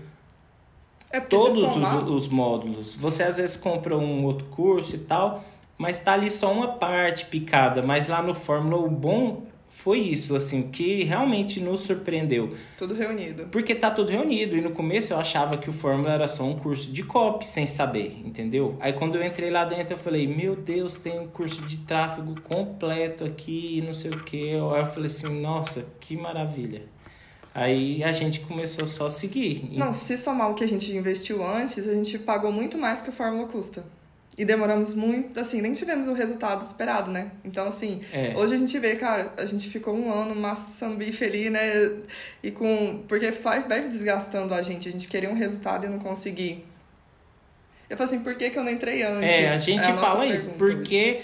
É 1.13 1.19
Todos 1.19 1.57
os, 1.57 2.09
os, 2.09 2.29
módulos. 2.29 2.95
Você 2.95 3.25
às 3.25 3.37
vezes 3.37 3.57
compra 3.57 3.97
um 3.97 4.25
outro 4.25 4.47
curso 4.49 4.95
e 4.95 4.99
tal, 4.99 5.45
mas 5.77 5.99
tá 5.99 6.13
ali 6.13 6.31
só 6.31 6.53
uma 6.53 6.69
parte 6.69 7.27
picada. 7.27 7.83
Mas 7.83 8.07
lá 8.07 8.23
no 8.23 8.35
Fórmula, 8.35 8.77
o 8.77 8.89
bom 8.89 9.43
foi 9.81 9.99
isso, 9.99 10.37
assim, 10.37 10.71
que 10.71 11.05
realmente 11.05 11.59
nos 11.59 11.81
surpreendeu. 11.81 12.55
Tudo 12.77 12.93
reunido. 12.93 13.47
Porque 13.51 13.75
tá 13.75 13.91
tudo 13.91 14.11
reunido. 14.11 14.57
E 14.57 14.61
no 14.61 14.73
começo 14.73 15.13
eu 15.13 15.19
achava 15.19 15.57
que 15.57 15.71
o 15.71 15.73
Fórmula 15.73 16.13
era 16.13 16.29
só 16.29 16.45
um 16.45 16.55
curso 16.55 16.93
de 16.93 17.03
copy, 17.03 17.47
sem 17.47 17.67
saber, 17.67 18.21
entendeu? 18.25 18.77
Aí 18.79 18.93
quando 18.93 19.17
eu 19.17 19.25
entrei 19.25 19.51
lá 19.51 19.65
dentro, 19.65 19.95
eu 19.95 19.99
falei, 19.99 20.27
meu 20.27 20.55
Deus, 20.55 20.97
tem 20.97 21.19
um 21.19 21.27
curso 21.27 21.63
de 21.63 21.79
tráfego 21.79 22.39
completo 22.43 23.25
aqui, 23.25 23.79
e 23.79 23.81
não 23.81 23.93
sei 23.95 24.11
o 24.11 24.23
que. 24.23 24.51
Aí 24.51 24.55
eu 24.55 24.87
falei 24.87 25.07
assim, 25.07 25.41
nossa, 25.41 25.87
que 25.99 26.17
maravilha. 26.17 26.83
Aí 27.55 28.03
a 28.05 28.13
gente 28.13 28.41
começou 28.41 28.87
só 28.87 29.07
a 29.07 29.11
seguir. 29.11 29.69
Não, 29.73 29.93
se 29.93 30.17
somar 30.17 30.51
o 30.51 30.55
que 30.55 30.63
a 30.63 30.69
gente 30.69 30.95
investiu 30.97 31.45
antes, 31.45 31.89
a 31.89 31.95
gente 31.95 32.19
pagou 32.19 32.53
muito 32.53 32.79
mais 32.79 33.01
que 33.01 33.11
a 33.11 33.13
Fórmula 33.13 33.49
custa. 33.49 33.85
E 34.39 34.45
demoramos 34.45 34.95
muito, 34.95 35.39
assim, 35.39 35.61
nem 35.61 35.75
tivemos 35.75 36.07
o 36.07 36.13
resultado 36.13 36.65
esperado, 36.65 37.11
né? 37.11 37.33
Então, 37.45 37.67
assim, 37.67 38.01
é. 38.13 38.33
hoje 38.37 38.55
a 38.55 38.57
gente 38.57 38.79
vê, 38.79 38.95
cara, 38.97 39.35
a 39.37 39.45
gente 39.45 39.69
ficou 39.69 39.95
um 39.95 40.11
ano 40.11 40.35
maçando 40.35 40.97
bife 40.97 41.25
ali, 41.25 41.51
né? 41.51 41.91
E 42.43 42.51
com. 42.51 43.03
Porque 43.09 43.33
vai, 43.33 43.61
vai 43.61 43.87
desgastando 43.87 44.55
a 44.55 44.63
gente, 44.63 44.89
a 44.89 44.93
gente 44.93 45.09
queria 45.09 45.29
um 45.29 45.35
resultado 45.35 45.85
e 45.85 45.89
não 45.89 45.99
conseguir. 45.99 46.65
Eu 47.91 47.97
falo 47.97 48.09
assim, 48.09 48.21
por 48.21 48.37
que, 48.37 48.49
que 48.51 48.59
eu 48.59 48.63
não 48.63 48.71
entrei 48.71 49.03
antes? 49.03 49.29
É, 49.29 49.49
a 49.49 49.59
gente 49.59 49.85
é 49.85 49.91
a 49.91 49.95
fala 49.95 50.25
isso, 50.25 50.51
porque 50.51 51.23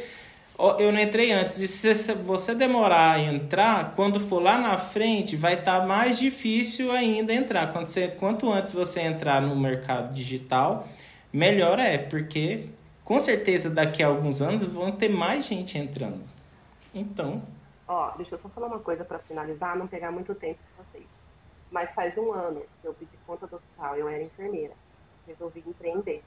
eu 0.59 0.91
não 0.91 1.01
entrei 1.01 1.33
antes. 1.33 1.61
E 1.61 1.69
se 1.69 2.15
você 2.15 2.55
demorar 2.55 3.13
a 3.13 3.21
entrar, 3.21 3.95
quando 3.95 4.19
for 4.19 4.41
lá 4.41 4.57
na 4.57 4.79
frente, 4.79 5.37
vai 5.37 5.55
estar 5.55 5.81
tá 5.81 5.87
mais 5.87 6.19
difícil 6.19 6.91
ainda 6.91 7.33
entrar. 7.33 7.73
Quando 7.73 7.87
você, 7.87 8.09
quanto 8.09 8.51
antes 8.51 8.73
você 8.73 9.01
entrar 9.01 9.43
no 9.43 9.55
mercado 9.55 10.15
digital, 10.15 10.89
melhor 11.33 11.79
é, 11.79 11.99
porque 11.99 12.69
com 13.05 13.21
certeza 13.21 13.71
daqui 13.71 14.03
a 14.03 14.07
alguns 14.09 14.41
anos 14.41 14.65
vão 14.65 14.91
ter 14.91 15.09
mais 15.09 15.47
gente 15.47 15.77
entrando. 15.79 16.23
Então. 16.95 17.43
Ó, 17.87 18.11
deixa 18.17 18.35
eu 18.35 18.39
só 18.39 18.49
falar 18.49 18.67
uma 18.67 18.81
coisa 18.81 19.05
para 19.05 19.19
finalizar, 19.21 19.77
não 19.77 19.87
pegar 19.87 20.11
muito 20.11 20.35
tempo 20.35 20.59
com 20.77 20.83
vocês. 20.83 21.07
Mas 21.71 21.91
faz 21.95 22.17
um 22.17 22.33
ano 22.33 22.63
que 22.81 22.89
eu 22.89 22.95
pedi 22.95 23.13
conta 23.27 23.47
do 23.47 23.57
hospital, 23.57 23.97
eu 23.97 24.09
era 24.09 24.23
enfermeira. 24.23 24.73
Resolvi 25.27 25.63
empreender. 25.67 26.23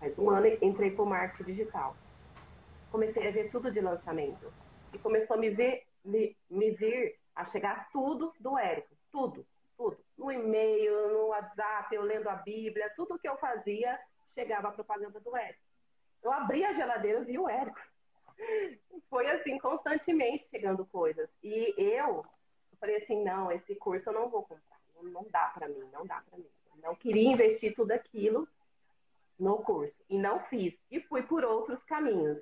Faz 0.00 0.18
um 0.18 0.28
ano 0.28 0.46
entrei 0.60 0.90
pro 0.90 1.06
marketing 1.06 1.52
digital. 1.52 1.94
Comecei 2.90 3.28
a 3.28 3.30
ver 3.30 3.50
tudo 3.50 3.70
de 3.70 3.80
lançamento. 3.80 4.52
E 4.92 4.98
começou 4.98 5.36
a 5.36 5.40
me 5.40 5.50
ver, 5.50 5.86
me, 6.04 6.36
me 6.50 6.70
vir 6.72 7.16
a 7.34 7.44
chegar 7.44 7.88
tudo 7.92 8.32
do 8.40 8.58
Érico. 8.58 8.94
Tudo, 9.10 9.46
tudo. 9.76 9.98
No 10.18 10.30
e-mail, 10.30 11.12
no 11.12 11.26
WhatsApp, 11.28 11.94
eu 11.94 12.02
lendo 12.02 12.28
a 12.28 12.36
Bíblia, 12.36 12.92
tudo 12.96 13.18
que 13.18 13.28
eu 13.28 13.36
fazia 13.38 13.98
chegava 14.34 14.68
a 14.68 14.72
propaganda 14.72 15.20
do 15.20 15.36
Érico. 15.36 15.60
Eu 16.22 16.32
abri 16.32 16.64
a 16.64 16.72
geladeira 16.72 17.20
e 17.20 17.24
vi 17.24 17.38
o 17.38 17.48
Érico. 17.48 17.80
Foi 19.08 19.26
assim, 19.30 19.58
constantemente 19.58 20.48
chegando 20.50 20.84
coisas. 20.84 21.28
E 21.42 21.74
eu, 21.76 22.24
eu 22.72 22.78
falei 22.78 22.96
assim, 22.96 23.22
não, 23.22 23.50
esse 23.50 23.74
curso 23.74 24.08
eu 24.08 24.12
não 24.12 24.28
vou 24.28 24.42
comprar. 24.42 24.78
Não, 24.94 25.04
não 25.04 25.26
dá 25.30 25.50
para 25.54 25.68
mim, 25.68 25.88
não 25.92 26.06
dá 26.06 26.22
para 26.28 26.38
mim. 26.38 26.46
Eu 26.74 26.82
não 26.82 26.94
queria 26.94 27.30
investir 27.30 27.74
tudo 27.74 27.92
aquilo 27.92 28.48
no 29.38 29.58
curso. 29.58 29.98
E 30.08 30.18
não 30.18 30.40
fiz. 30.44 30.74
E 30.90 31.00
fui 31.00 31.22
por 31.22 31.44
outros 31.44 31.82
caminhos. 31.84 32.40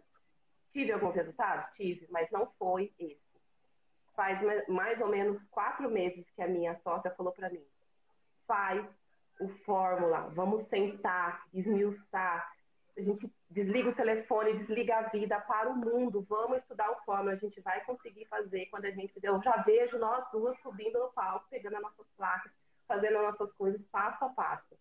Tive 0.73 0.93
alguns 0.93 1.14
resultados? 1.14 1.66
Tive, 1.75 2.07
mas 2.11 2.31
não 2.31 2.47
foi 2.59 2.93
esse. 2.99 3.21
Faz 4.14 4.39
mais 4.69 5.01
ou 5.01 5.09
menos 5.09 5.43
quatro 5.51 5.91
meses 5.91 6.29
que 6.35 6.43
a 6.43 6.49
minha 6.49 6.75
sócia 6.77 7.11
falou 7.11 7.33
para 7.33 7.51
mim: 7.51 7.64
faz 8.47 8.85
o 9.41 9.49
fórmula, 9.64 10.29
vamos 10.35 10.66
sentar, 10.69 11.47
esmiuçar, 11.55 12.53
a 12.99 13.03
gente 13.03 13.33
desliga 13.49 13.91
o 13.91 13.95
telefone, 13.95 14.59
desliga 14.59 14.97
a 14.97 15.03
vida 15.09 15.41
para 15.41 15.69
o 15.69 15.77
mundo, 15.77 16.27
vamos 16.29 16.59
estudar 16.59 16.91
o 16.91 17.01
fórmula, 17.05 17.33
a 17.33 17.37
gente 17.37 17.61
vai 17.61 17.83
conseguir 17.85 18.27
fazer 18.27 18.66
quando 18.66 18.87
a 18.87 18.91
gente. 18.91 19.12
Eu 19.23 19.41
já 19.41 19.57
vejo 19.62 19.99
nós 19.99 20.29
duas 20.33 20.59
subindo 20.61 20.99
no 20.99 21.12
palco, 21.12 21.47
pegando 21.49 21.77
as 21.77 21.83
nossas 21.83 22.07
placas, 22.16 22.53
fazendo 22.89 23.19
as 23.19 23.23
nossas 23.23 23.53
coisas 23.55 23.81
passo 23.93 24.25
a 24.25 24.31
passo. 24.31 24.77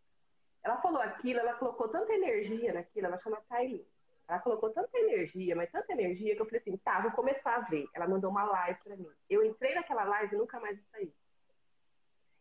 ela 0.64 0.82
falou 0.82 1.02
aquilo, 1.02 1.40
ela 1.40 1.54
colocou 1.54 1.88
tanta 1.90 2.12
energia 2.12 2.74
naquilo, 2.74 3.06
ela 3.06 3.20
chama 3.20 3.42
Kylie. 3.48 3.86
Ela 4.28 4.40
colocou 4.40 4.70
tanta 4.72 4.98
energia, 4.98 5.56
mas 5.56 5.72
tanta 5.72 5.94
energia 5.94 6.36
que 6.36 6.42
eu 6.42 6.46
falei 6.46 6.60
assim, 6.60 6.78
tá, 6.78 7.00
vou 7.00 7.12
começar 7.12 7.56
a 7.56 7.62
ver. 7.62 7.88
Ela 7.94 8.08
mandou 8.08 8.30
uma 8.30 8.44
live 8.44 8.80
pra 8.84 8.98
mim. 8.98 9.10
Eu 9.30 9.46
entrei 9.46 9.74
naquela 9.74 10.04
live 10.04 10.36
e 10.36 10.38
nunca 10.38 10.60
mais 10.60 10.78
saí. 10.92 11.14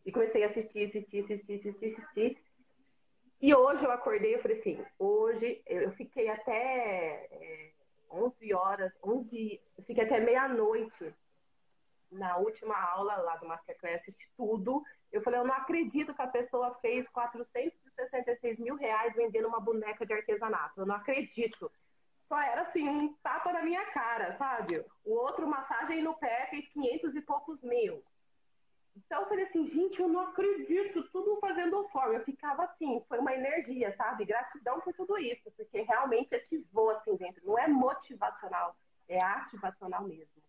E 0.04 0.10
comecei 0.10 0.42
a 0.42 0.48
assistir, 0.48 0.88
assistir, 0.88 1.24
assistir, 1.24 1.54
assistir, 1.54 1.94
assistir. 1.94 2.38
E 3.40 3.54
hoje 3.54 3.84
eu 3.84 3.90
acordei, 3.92 4.34
eu 4.34 4.42
falei 4.42 4.58
assim, 4.58 4.84
hoje 4.98 5.62
eu 5.66 5.92
fiquei 5.92 6.28
até 6.28 7.28
é, 7.30 7.70
11 8.10 8.54
horas, 8.54 8.92
11, 9.04 9.60
eu 9.76 9.84
fiquei 9.84 10.04
até 10.04 10.18
meia-noite 10.20 11.14
na 12.10 12.38
última 12.38 12.76
aula 12.76 13.16
lá 13.16 13.36
do 13.36 13.46
Masterclass, 13.46 14.00
assisti 14.00 14.28
tudo. 14.36 14.82
Eu 15.12 15.22
falei, 15.22 15.40
eu 15.40 15.44
não 15.44 15.54
acredito 15.54 16.14
que 16.14 16.22
a 16.22 16.26
pessoa 16.26 16.74
fez 16.80 17.06
466 17.96 18.58
mil 18.58 18.76
reais 18.76 19.14
vendendo 19.14 19.48
uma 19.48 19.60
boneca 19.60 20.04
de 20.04 20.12
artesanato. 20.12 20.80
Eu 20.80 20.86
não 20.86 20.94
acredito. 20.94 21.70
Só 22.28 22.38
era 22.40 22.62
assim, 22.62 22.88
um 22.88 23.14
tapa 23.22 23.52
na 23.52 23.62
minha 23.62 23.84
cara, 23.86 24.36
sabe? 24.36 24.84
O 25.04 25.14
outro, 25.14 25.46
massagem 25.46 26.02
no 26.02 26.14
pé, 26.14 26.46
fez 26.50 26.68
500 26.68 27.14
e 27.14 27.20
poucos 27.22 27.62
mil. 27.62 28.02
Então 28.96 29.22
eu 29.22 29.28
falei 29.28 29.44
assim, 29.44 29.68
gente, 29.68 30.00
eu 30.00 30.08
não 30.08 30.20
acredito, 30.20 31.02
tudo 31.10 31.38
fazendo 31.38 31.86
forma. 31.88 32.14
Eu 32.14 32.24
ficava 32.24 32.64
assim, 32.64 33.02
foi 33.08 33.18
uma 33.18 33.34
energia, 33.34 33.94
sabe? 33.96 34.24
Gratidão 34.24 34.80
por 34.80 34.92
tudo 34.94 35.18
isso, 35.18 35.50
porque 35.56 35.82
realmente 35.82 36.34
ativou 36.34 36.90
assim 36.90 37.14
dentro. 37.16 37.46
Não 37.46 37.58
é 37.58 37.68
motivacional, 37.68 38.74
é 39.08 39.22
ativacional 39.22 40.02
mesmo. 40.02 40.45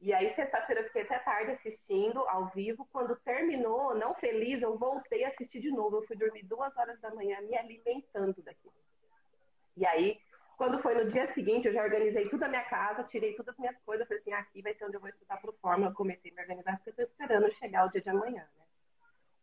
E 0.00 0.12
aí, 0.12 0.32
sexta-feira, 0.34 0.82
eu 0.82 0.86
fiquei 0.86 1.02
até 1.02 1.18
tarde 1.20 1.52
assistindo 1.52 2.20
ao 2.28 2.46
vivo. 2.48 2.86
Quando 2.92 3.16
terminou, 3.16 3.94
não 3.94 4.14
feliz, 4.14 4.60
eu 4.60 4.76
voltei 4.76 5.24
a 5.24 5.28
assistir 5.28 5.60
de 5.60 5.70
novo. 5.70 5.96
Eu 5.96 6.06
fui 6.06 6.16
dormir 6.16 6.44
duas 6.44 6.76
horas 6.76 7.00
da 7.00 7.14
manhã, 7.14 7.40
me 7.40 7.56
alimentando 7.56 8.42
daquilo. 8.42 8.74
E 9.76 9.86
aí, 9.86 10.20
quando 10.56 10.80
foi 10.82 10.94
no 10.94 11.10
dia 11.10 11.32
seguinte, 11.32 11.66
eu 11.66 11.72
já 11.72 11.82
organizei 11.82 12.28
tudo 12.28 12.44
a 12.44 12.48
minha 12.48 12.64
casa, 12.64 13.04
tirei 13.04 13.34
todas 13.34 13.54
as 13.54 13.58
minhas 13.58 13.76
coisas. 13.84 14.06
Falei 14.06 14.20
assim: 14.20 14.32
aqui 14.32 14.62
vai 14.62 14.74
ser 14.74 14.84
onde 14.84 14.96
eu 14.96 15.00
vou 15.00 15.08
estudar 15.08 15.38
pro 15.38 15.52
forma. 15.54 15.86
Eu 15.86 15.94
comecei 15.94 16.30
a 16.30 16.34
me 16.34 16.40
organizar, 16.42 16.76
porque 16.76 16.90
eu 16.90 16.94
tô 16.94 17.02
esperando 17.02 17.50
chegar 17.54 17.86
o 17.86 17.90
dia 17.90 18.00
de 18.00 18.10
amanhã, 18.10 18.46
né? 18.56 18.64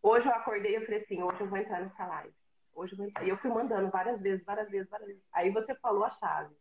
Hoje 0.01 0.28
eu 0.28 0.34
acordei 0.34 0.78
e 0.78 0.86
falei 0.86 1.01
assim: 1.01 1.22
hoje 1.24 1.41
eu 1.41 1.47
vou 1.47 1.58
entrar 1.58 1.82
nessa 1.82 2.06
live. 2.06 2.34
Hoje 2.76 2.93
eu 2.93 2.97
vou 2.97 3.08
entrar. 3.08 3.26
E 3.26 3.30
eu 3.30 3.38
fui 3.38 3.49
mandando 3.49 3.89
várias 3.89 4.22
vezes, 4.22 4.45
várias 4.45 4.70
vezes, 4.70 4.89
várias 4.89 5.08
vezes. 5.08 5.24
Aí 5.34 5.49
você 5.49 5.74
falou 5.76 6.04
a 6.04 6.12
chave 6.12 6.56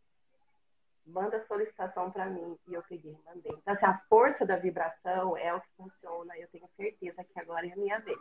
manda 1.05 1.45
solicitação 1.47 2.11
para 2.11 2.25
mim. 2.25 2.57
E 2.67 2.73
eu 2.73 2.83
peguei, 2.83 3.17
mandei. 3.25 3.51
Então, 3.51 3.73
assim, 3.73 3.85
a 3.85 3.97
força 4.09 4.45
da 4.45 4.55
vibração 4.55 5.37
é 5.37 5.53
o 5.53 5.61
que 5.61 5.69
funciona. 5.77 6.37
Eu 6.37 6.47
tenho 6.49 6.67
certeza 6.75 7.23
que 7.23 7.39
agora 7.39 7.67
é 7.67 7.71
a 7.71 7.75
minha 7.75 7.99
vez. 7.99 8.19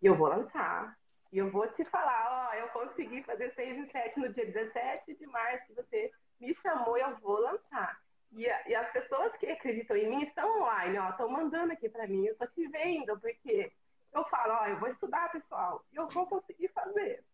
E 0.00 0.06
eu 0.06 0.16
vou 0.16 0.28
lançar. 0.28 0.96
E 1.32 1.38
eu 1.38 1.50
vou 1.50 1.66
te 1.68 1.84
falar, 1.86 2.50
ó, 2.50 2.54
eu 2.54 2.68
consegui 2.68 3.22
fazer 3.22 3.54
6 3.54 3.88
e 3.88 3.90
7 3.90 4.20
no 4.20 4.32
dia 4.34 4.46
17 4.46 5.14
de 5.14 5.26
março, 5.26 5.66
que 5.66 5.72
você 5.74 6.12
me 6.38 6.54
chamou, 6.56 6.98
eu 6.98 7.16
vou 7.20 7.40
lançar. 7.40 7.98
E, 8.32 8.42
e 8.42 8.74
as 8.74 8.92
pessoas 8.92 9.32
que 9.36 9.46
acreditam 9.46 9.96
em 9.96 10.10
mim 10.10 10.22
estão 10.24 10.60
online, 10.60 10.98
ó, 10.98 11.08
estão 11.08 11.30
mandando 11.30 11.72
aqui 11.72 11.88
para 11.88 12.06
mim, 12.06 12.26
eu 12.26 12.36
tô 12.36 12.46
te 12.48 12.66
vendo, 12.68 13.18
porque 13.18 13.72
eu 14.12 14.24
falo, 14.24 14.52
ó, 14.54 14.66
eu 14.66 14.78
vou 14.78 14.90
estudar, 14.90 15.32
pessoal, 15.32 15.82
e 15.90 15.96
eu 15.96 16.06
vou 16.08 16.26
conseguir 16.26 16.68
fazer. 16.68 17.24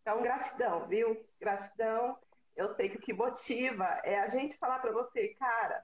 Então, 0.00 0.22
gratidão, 0.22 0.86
viu? 0.86 1.26
Gratidão 1.40 2.16
eu 2.60 2.74
sei 2.74 2.90
que 2.90 2.98
o 2.98 3.00
que 3.00 3.12
motiva 3.14 3.86
é 4.04 4.20
a 4.20 4.28
gente 4.28 4.58
falar 4.58 4.80
para 4.80 4.92
você, 4.92 5.28
cara, 5.38 5.82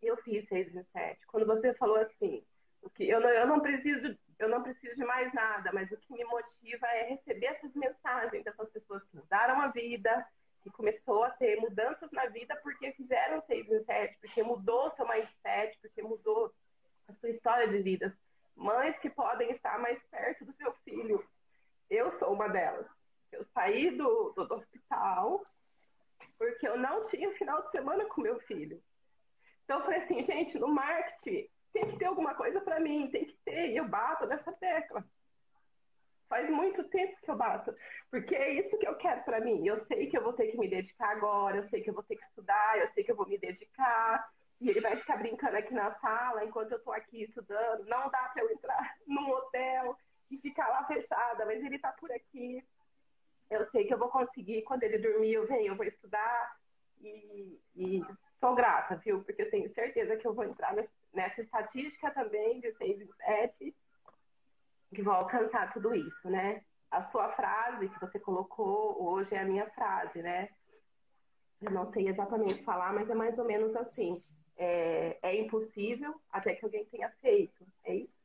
eu 0.00 0.16
fiz 0.18 0.48
6 0.48 0.74
e 0.74 0.84
7. 0.84 1.26
Quando 1.26 1.46
você 1.46 1.74
falou 1.74 1.96
assim, 1.96 2.42
o 2.80 2.88
que 2.88 3.06
eu 3.06 3.20
não, 3.20 3.28
eu 3.28 3.46
não 3.46 3.60
preciso 3.60 4.16
eu 4.38 4.48
não 4.48 4.62
preciso 4.62 4.96
de 4.96 5.04
mais 5.04 5.30
nada, 5.34 5.70
mas 5.70 5.92
o 5.92 5.98
que 5.98 6.14
me 6.14 6.24
motiva 6.24 6.86
é 6.86 7.10
receber 7.10 7.44
essas 7.44 7.74
mensagens 7.74 8.42
dessas 8.42 8.70
pessoas 8.70 9.02
que 9.04 9.16
mudaram 9.18 9.60
a 9.60 9.68
vida, 9.68 10.26
que 10.62 10.70
começou 10.70 11.22
a 11.24 11.30
ter 11.32 11.60
mudanças 11.60 12.10
na 12.10 12.24
vida 12.24 12.58
porque 12.62 12.92
fizeram 12.92 13.42
6 13.42 13.68
e 13.68 13.84
7, 13.84 14.18
porque 14.18 14.42
mudou 14.42 14.90
seu 14.92 15.06
mindset, 15.06 15.78
porque 15.82 16.02
mudou 16.02 16.50
a 17.08 17.12
sua 17.12 17.28
história 17.28 17.68
de 17.68 17.82
vida. 17.82 18.16
Mães 18.56 18.98
que 19.00 19.10
podem 19.10 19.50
estar 19.50 19.78
mais 19.78 20.02
perto 20.10 20.46
do 20.46 20.52
seu 20.54 20.72
filho. 20.82 21.22
Eu 21.90 22.18
sou 22.18 22.32
uma 22.32 22.48
delas. 22.48 22.86
Eu 23.30 23.44
saí 23.52 23.90
do, 23.90 24.32
do, 24.34 24.46
do 24.46 24.54
hospital, 24.54 25.44
porque 26.40 26.66
eu 26.66 26.78
não 26.78 27.02
tinha 27.02 27.30
final 27.34 27.62
de 27.64 27.70
semana 27.70 28.06
com 28.06 28.22
meu 28.22 28.40
filho. 28.40 28.82
Então 29.62 29.78
eu 29.78 29.84
falei 29.84 30.00
assim, 30.00 30.22
gente, 30.22 30.58
no 30.58 30.68
marketing 30.68 31.46
tem 31.70 31.86
que 31.86 31.98
ter 31.98 32.06
alguma 32.06 32.34
coisa 32.34 32.62
para 32.62 32.80
mim, 32.80 33.10
tem 33.10 33.26
que 33.26 33.36
ter, 33.44 33.68
e 33.68 33.76
eu 33.76 33.86
bato 33.86 34.26
nessa 34.26 34.50
tecla. 34.52 35.04
Faz 36.30 36.48
muito 36.48 36.82
tempo 36.84 37.20
que 37.22 37.30
eu 37.30 37.36
bato, 37.36 37.76
porque 38.10 38.34
é 38.34 38.54
isso 38.54 38.78
que 38.78 38.88
eu 38.88 38.96
quero 38.96 39.22
para 39.22 39.38
mim. 39.38 39.66
Eu 39.66 39.84
sei 39.84 40.06
que 40.06 40.16
eu 40.16 40.22
vou 40.22 40.32
ter 40.32 40.46
que 40.46 40.56
me 40.56 40.66
dedicar 40.66 41.10
agora, 41.10 41.58
eu 41.58 41.68
sei 41.68 41.82
que 41.82 41.90
eu 41.90 41.94
vou 41.94 42.02
ter 42.04 42.16
que 42.16 42.24
estudar, 42.24 42.78
eu 42.78 42.88
sei 42.88 43.04
que 43.04 43.12
eu 43.12 43.16
vou 43.16 43.28
me 43.28 43.36
dedicar, 43.36 44.26
e 44.62 44.70
ele 44.70 44.80
vai 44.80 44.96
ficar 44.96 45.18
brincando 45.18 45.58
aqui 45.58 45.74
na 45.74 45.94
sala 45.96 46.42
enquanto 46.42 46.72
eu 46.72 46.78
estou 46.78 46.94
aqui 46.94 47.24
estudando. 47.24 47.84
Não 47.84 48.08
dá 48.08 48.30
para 48.32 48.42
eu 48.42 48.50
entrar 48.50 48.96
num 49.06 49.28
hotel 49.30 49.94
e 50.30 50.38
ficar 50.38 50.68
lá 50.68 50.86
fechada, 50.86 51.44
mas 51.44 51.62
ele 51.62 51.76
está 51.76 51.92
por 51.92 52.10
aqui 52.10 52.64
eu 53.50 53.68
sei 53.70 53.84
que 53.84 53.92
eu 53.92 53.98
vou 53.98 54.08
conseguir, 54.08 54.62
quando 54.62 54.84
ele 54.84 54.98
dormir, 54.98 55.32
eu 55.32 55.46
venho, 55.46 55.72
eu 55.72 55.76
vou 55.76 55.84
estudar 55.84 56.56
e, 57.00 57.60
e 57.76 58.04
sou 58.38 58.54
grata, 58.54 58.96
viu? 58.96 59.22
Porque 59.24 59.42
eu 59.42 59.50
tenho 59.50 59.72
certeza 59.74 60.16
que 60.16 60.26
eu 60.26 60.34
vou 60.34 60.44
entrar 60.44 60.74
nessa 61.12 61.40
estatística 61.40 62.10
também 62.12 62.60
de 62.60 62.72
6 62.76 63.00
e 63.00 63.10
7 63.16 63.74
que 64.94 65.02
vou 65.02 65.12
alcançar 65.12 65.72
tudo 65.72 65.94
isso, 65.94 66.28
né? 66.28 66.62
A 66.90 67.02
sua 67.10 67.32
frase 67.32 67.88
que 67.88 68.00
você 68.00 68.18
colocou 68.18 69.00
hoje 69.02 69.34
é 69.34 69.40
a 69.40 69.44
minha 69.44 69.68
frase, 69.70 70.20
né? 70.20 70.48
Eu 71.60 71.70
não 71.70 71.92
sei 71.92 72.08
exatamente 72.08 72.64
falar, 72.64 72.92
mas 72.92 73.08
é 73.08 73.14
mais 73.14 73.38
ou 73.38 73.44
menos 73.44 73.74
assim. 73.76 74.16
É, 74.56 75.18
é 75.22 75.40
impossível 75.40 76.20
até 76.32 76.54
que 76.54 76.64
alguém 76.64 76.84
tenha 76.86 77.08
feito. 77.20 77.64
É 77.84 77.94
isso? 77.94 78.19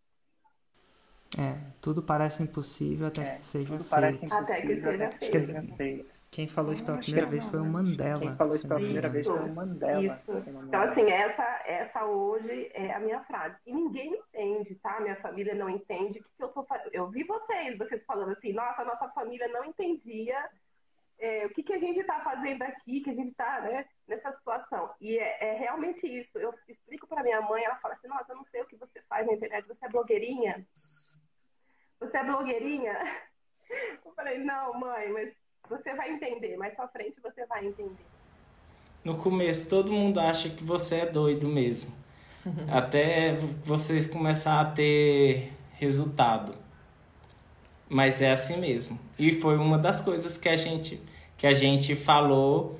É, 1.38 1.57
tudo 1.82 2.01
parece 2.01 2.43
impossível 2.43 3.07
até 3.07 3.21
é, 3.21 3.36
que 3.36 3.43
seja 3.43 3.67
tudo 3.67 3.78
feito. 3.80 3.89
Parece 3.89 4.26
impossível 4.26 4.93
até 4.93 5.07
que 5.09 5.32
seja 5.32 5.61
feito. 5.76 6.15
Quem 6.36 6.47
falou 6.47 6.73
isso 6.73 6.84
pela 6.84 6.97
primeira 6.97 7.28
vez 7.28 7.45
foi 7.45 7.61
o 7.61 7.65
Mandela. 7.65 8.19
Quem 8.19 8.36
falou 8.36 8.55
isso 8.55 8.67
pela 8.67 8.80
primeira 8.80 9.07
vez 9.07 9.26
foi 9.26 9.39
o 9.39 9.55
Mandela. 9.55 10.21
Então, 10.28 10.82
assim, 10.82 11.09
essa, 11.09 11.61
essa 11.65 12.05
hoje 12.05 12.69
é 12.73 12.93
a 12.93 12.99
minha 12.99 13.21
frase. 13.23 13.55
E 13.65 13.73
ninguém 13.73 14.11
me 14.11 14.17
entende, 14.17 14.76
tá? 14.76 14.99
Minha 14.99 15.15
família 15.15 15.55
não 15.55 15.69
entende 15.69 16.19
o 16.19 16.23
que, 16.23 16.30
que 16.38 16.43
eu 16.43 16.49
tô 16.49 16.63
fazendo. 16.65 16.89
Eu 16.93 17.09
vi 17.09 17.23
vocês, 17.23 17.78
vocês 17.78 18.03
falando 18.05 18.34
assim, 18.34 18.51
nossa, 18.51 18.82
a 18.82 18.86
nossa 18.86 19.07
família 19.09 19.47
não 19.47 19.63
entendia 19.63 20.38
é, 21.19 21.45
o 21.45 21.49
que, 21.51 21.63
que 21.63 21.73
a 21.73 21.80
gente 21.80 21.99
está 21.99 22.19
fazendo 22.19 22.61
aqui, 22.63 22.99
que 22.99 23.11
a 23.11 23.15
gente 23.15 23.32
está 23.32 23.61
né, 23.61 23.86
nessa 24.05 24.34
situação. 24.34 24.89
E 24.99 25.17
é, 25.17 25.38
é 25.39 25.53
realmente 25.53 26.05
isso. 26.05 26.38
Eu 26.38 26.53
explico 26.67 27.07
para 27.07 27.23
minha 27.23 27.41
mãe, 27.41 27.63
ela 27.63 27.78
fala 27.78 27.93
assim, 27.93 28.09
nossa, 28.09 28.34
eu 28.34 28.36
não 28.36 28.45
sei 28.51 28.61
o 28.61 28.65
que 28.65 28.76
você 28.76 29.01
faz 29.07 29.26
na 29.26 29.34
internet, 29.34 29.65
você 29.67 29.86
é 29.86 29.89
blogueirinha? 29.89 30.67
Você 31.99 32.17
é 32.17 32.23
blogueirinha? 32.23 32.93
Eu 34.05 34.11
falei, 34.13 34.37
não, 34.39 34.79
mãe, 34.79 35.11
mas 35.11 35.33
você 35.69 35.93
vai 35.95 36.11
entender. 36.11 36.55
Mais 36.57 36.73
pra 36.73 36.87
frente 36.87 37.15
você 37.21 37.45
vai 37.45 37.65
entender. 37.65 38.05
No 39.03 39.17
começo, 39.17 39.69
todo 39.69 39.91
mundo 39.91 40.19
acha 40.19 40.49
que 40.49 40.63
você 40.63 40.97
é 40.97 41.05
doido 41.05 41.47
mesmo. 41.47 41.93
Até 42.71 43.33
vocês 43.63 44.05
começar 44.05 44.61
a 44.61 44.65
ter 44.65 45.51
resultado. 45.73 46.55
Mas 47.89 48.21
é 48.21 48.31
assim 48.31 48.57
mesmo. 48.57 48.99
E 49.17 49.39
foi 49.39 49.57
uma 49.57 49.77
das 49.77 50.01
coisas 50.01 50.37
que 50.37 50.49
a 50.49 50.55
gente 50.57 51.01
que 51.37 51.45
a 51.45 51.53
gente 51.53 51.95
falou 51.95 52.79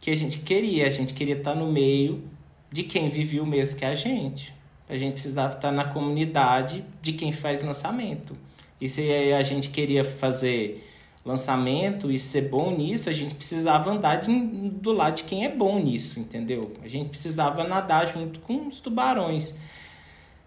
que 0.00 0.10
a 0.10 0.14
gente 0.14 0.38
queria, 0.40 0.86
a 0.86 0.90
gente 0.90 1.14
queria 1.14 1.36
estar 1.36 1.54
no 1.54 1.72
meio 1.72 2.22
de 2.70 2.82
quem 2.82 3.08
vivia 3.08 3.42
o 3.42 3.46
mesmo 3.46 3.78
que 3.78 3.84
a 3.84 3.94
gente. 3.94 4.54
A 4.88 4.96
gente 4.96 5.14
precisava 5.14 5.54
estar 5.54 5.72
na 5.72 5.84
comunidade 5.84 6.84
de 7.02 7.12
quem 7.12 7.32
faz 7.32 7.62
lançamento. 7.62 8.36
E 8.80 8.88
se 8.88 9.10
a 9.32 9.42
gente 9.42 9.70
queria 9.70 10.04
fazer 10.04 10.84
lançamento 11.24 12.10
e 12.10 12.18
ser 12.18 12.42
bom 12.42 12.70
nisso, 12.70 13.08
a 13.10 13.12
gente 13.12 13.34
precisava 13.34 13.90
andar 13.90 14.16
de, 14.16 14.30
do 14.30 14.92
lado 14.92 15.16
de 15.16 15.24
quem 15.24 15.44
é 15.44 15.48
bom 15.48 15.80
nisso, 15.80 16.20
entendeu? 16.20 16.72
A 16.84 16.88
gente 16.88 17.08
precisava 17.08 17.64
nadar 17.64 18.06
junto 18.06 18.38
com 18.40 18.68
os 18.68 18.78
tubarões. 18.78 19.54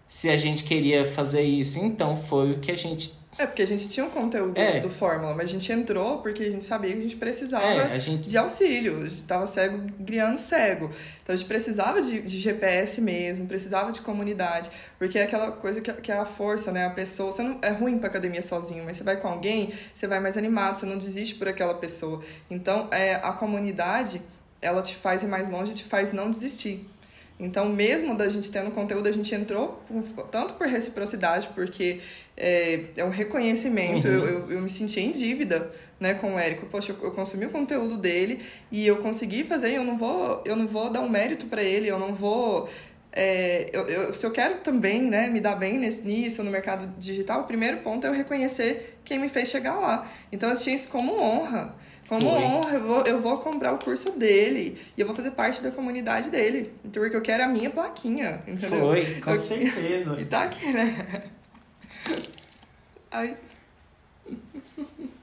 Se 0.08 0.30
a 0.30 0.36
gente 0.38 0.64
queria 0.64 1.04
fazer 1.04 1.42
isso, 1.42 1.78
então 1.78 2.16
foi 2.16 2.52
o 2.52 2.58
que 2.60 2.72
a 2.72 2.76
gente 2.76 3.12
é, 3.38 3.46
porque 3.46 3.62
a 3.62 3.66
gente 3.66 3.88
tinha 3.88 4.04
um 4.04 4.10
conteúdo 4.10 4.58
é. 4.58 4.80
do 4.80 4.90
Fórmula, 4.90 5.34
mas 5.34 5.48
a 5.48 5.52
gente 5.52 5.72
entrou 5.72 6.18
porque 6.18 6.42
a 6.42 6.50
gente 6.50 6.64
sabia 6.64 6.92
que 6.92 6.98
a 6.98 7.02
gente 7.02 7.16
precisava 7.16 7.64
é, 7.64 7.98
gente... 7.98 8.26
de 8.26 8.36
auxílio. 8.36 8.98
A 8.98 9.02
gente 9.04 9.16
estava 9.16 9.46
cego, 9.46 9.86
criando 10.04 10.36
cego. 10.36 10.90
Então 11.22 11.34
a 11.34 11.36
gente 11.36 11.46
precisava 11.46 12.02
de, 12.02 12.20
de, 12.20 12.38
GPS 12.38 13.00
mesmo, 13.00 13.46
precisava 13.46 13.92
de 13.92 14.02
comunidade, 14.02 14.70
porque 14.98 15.18
é 15.18 15.22
aquela 15.22 15.52
coisa 15.52 15.80
que, 15.80 15.92
que 15.92 16.12
é 16.12 16.18
a 16.18 16.24
força, 16.24 16.70
né? 16.70 16.86
A 16.86 16.90
pessoa. 16.90 17.32
Você 17.32 17.42
não 17.42 17.58
é 17.62 17.70
ruim 17.70 17.98
para 17.98 18.08
academia 18.08 18.42
sozinho, 18.42 18.84
mas 18.84 18.98
você 18.98 19.04
vai 19.04 19.16
com 19.16 19.28
alguém, 19.28 19.72
você 19.94 20.06
vai 20.06 20.20
mais 20.20 20.36
animado, 20.36 20.76
você 20.76 20.84
não 20.84 20.98
desiste 20.98 21.36
por 21.36 21.48
aquela 21.48 21.74
pessoa. 21.74 22.22
Então 22.50 22.88
é, 22.90 23.14
a 23.14 23.32
comunidade, 23.32 24.20
ela 24.60 24.82
te 24.82 24.96
faz 24.96 25.22
ir 25.22 25.28
mais 25.28 25.48
longe, 25.48 25.72
te 25.72 25.84
faz 25.84 26.12
não 26.12 26.30
desistir. 26.30 26.86
Então, 27.40 27.68
mesmo 27.68 28.14
da 28.14 28.28
gente 28.28 28.50
tendo 28.50 28.70
conteúdo, 28.70 29.08
a 29.08 29.12
gente 29.12 29.34
entrou 29.34 29.82
tanto 30.30 30.54
por 30.54 30.66
reciprocidade, 30.66 31.48
porque 31.54 32.00
é, 32.36 32.84
é 32.96 33.04
um 33.04 33.10
reconhecimento. 33.10 34.06
Uhum. 34.06 34.14
Eu, 34.14 34.26
eu, 34.26 34.50
eu, 34.50 34.60
me 34.60 34.68
senti 34.68 35.00
em 35.00 35.10
dívida 35.10 35.70
né, 35.98 36.14
com 36.14 36.34
o 36.34 36.38
Érico. 36.38 36.66
Poxa, 36.66 36.92
eu, 36.92 37.04
eu 37.04 37.10
consumi 37.12 37.46
o 37.46 37.50
conteúdo 37.50 37.96
dele 37.96 38.40
e 38.70 38.86
eu 38.86 38.98
consegui 38.98 39.42
fazer, 39.42 39.72
eu 39.72 39.84
não 39.84 39.96
vou, 39.96 40.42
eu 40.44 40.54
não 40.54 40.66
vou 40.66 40.90
dar 40.90 41.00
um 41.00 41.08
mérito 41.08 41.46
para 41.46 41.62
ele, 41.62 41.88
eu 41.88 41.98
não 41.98 42.14
vou 42.14 42.68
é, 43.12 43.68
eu, 43.72 43.88
eu, 43.88 44.12
se 44.12 44.24
eu 44.24 44.30
quero 44.30 44.58
também 44.58 45.02
né, 45.02 45.28
me 45.28 45.40
dar 45.40 45.56
bem 45.56 45.78
nesse, 45.78 46.02
nisso, 46.02 46.44
no 46.44 46.50
mercado 46.50 46.92
digital, 46.98 47.40
o 47.40 47.44
primeiro 47.44 47.78
ponto 47.78 48.06
é 48.06 48.10
eu 48.10 48.14
reconhecer 48.14 48.98
quem 49.04 49.18
me 49.18 49.28
fez 49.28 49.48
chegar 49.48 49.74
lá. 49.74 50.06
Então 50.30 50.50
eu 50.50 50.56
tinha 50.56 50.74
isso 50.74 50.88
como 50.88 51.20
honra. 51.20 51.74
Como 52.10 52.22
Foi. 52.28 52.42
honra, 52.42 52.74
eu 52.74 52.80
vou, 52.80 53.04
eu 53.06 53.20
vou 53.20 53.38
comprar 53.38 53.72
o 53.72 53.78
curso 53.78 54.10
dele 54.18 54.76
e 54.96 55.00
eu 55.00 55.06
vou 55.06 55.14
fazer 55.14 55.30
parte 55.30 55.62
da 55.62 55.70
comunidade 55.70 56.28
dele. 56.28 56.74
Então, 56.84 57.00
porque 57.00 57.14
eu 57.14 57.22
quero 57.22 57.44
a 57.44 57.46
minha 57.46 57.70
plaquinha, 57.70 58.42
entendeu? 58.48 58.80
Foi, 58.80 59.20
com 59.20 59.30
eu, 59.30 59.36
certeza. 59.36 60.18
E 60.20 60.24
tá 60.24 60.42
aqui, 60.42 60.72
né? 60.72 61.30
Ai. 63.12 63.36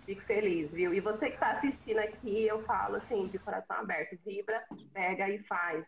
Fico 0.05 0.21
feliz, 0.21 0.71
viu? 0.71 0.93
E 0.93 1.01
você 1.01 1.29
que 1.29 1.38
tá 1.38 1.51
assistindo 1.57 1.97
aqui, 1.97 2.47
eu 2.47 2.63
falo 2.63 2.95
assim, 2.95 3.25
de 3.25 3.38
coração 3.38 3.75
aberto, 3.75 4.17
vibra, 4.25 4.63
pega 4.93 5.29
e 5.29 5.39
faz. 5.39 5.83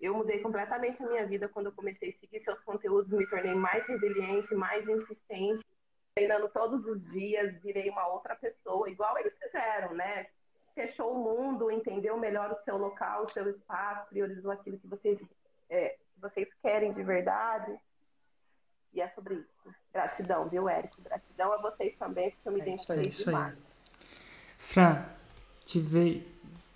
Eu 0.00 0.14
mudei 0.14 0.38
completamente 0.38 1.02
a 1.02 1.06
minha 1.06 1.26
vida 1.26 1.46
quando 1.48 1.66
eu 1.66 1.72
comecei 1.72 2.08
a 2.08 2.20
seguir 2.20 2.42
seus 2.42 2.58
conteúdos, 2.60 3.10
me 3.10 3.26
tornei 3.26 3.54
mais 3.54 3.86
resiliente, 3.86 4.54
mais 4.54 4.88
insistente, 4.88 5.62
treinando 6.14 6.48
todos 6.48 6.86
os 6.86 7.04
dias, 7.10 7.54
virei 7.62 7.90
uma 7.90 8.06
outra 8.08 8.34
pessoa, 8.34 8.88
igual 8.88 9.18
eles 9.18 9.34
fizeram, 9.38 9.92
né? 9.92 10.26
Fechou 10.78 11.12
o 11.12 11.18
mundo, 11.18 11.72
entendeu 11.72 12.16
melhor 12.16 12.52
o 12.52 12.64
seu 12.64 12.76
local, 12.76 13.24
o 13.24 13.32
seu 13.32 13.50
espaço, 13.50 14.08
priorizou 14.10 14.52
aquilo 14.52 14.78
que 14.78 14.86
vocês, 14.86 15.18
é, 15.68 15.96
vocês 16.20 16.48
querem 16.62 16.92
de 16.92 17.02
verdade. 17.02 17.76
E 18.94 19.00
é 19.00 19.08
sobre 19.08 19.34
isso. 19.34 19.74
Gratidão, 19.92 20.48
viu, 20.48 20.68
Érico? 20.68 21.02
Gratidão 21.02 21.52
a 21.52 21.56
vocês 21.56 21.96
também, 21.98 22.30
porque 22.30 22.48
eu 22.48 22.52
me 22.52 22.60
é 22.60 22.62
identifiquei 22.62 22.96
é 22.96 23.24
demais. 23.24 23.54
Aí. 23.54 23.62
Fran, 24.56 25.04
te, 25.64 25.80
ve 25.80 26.24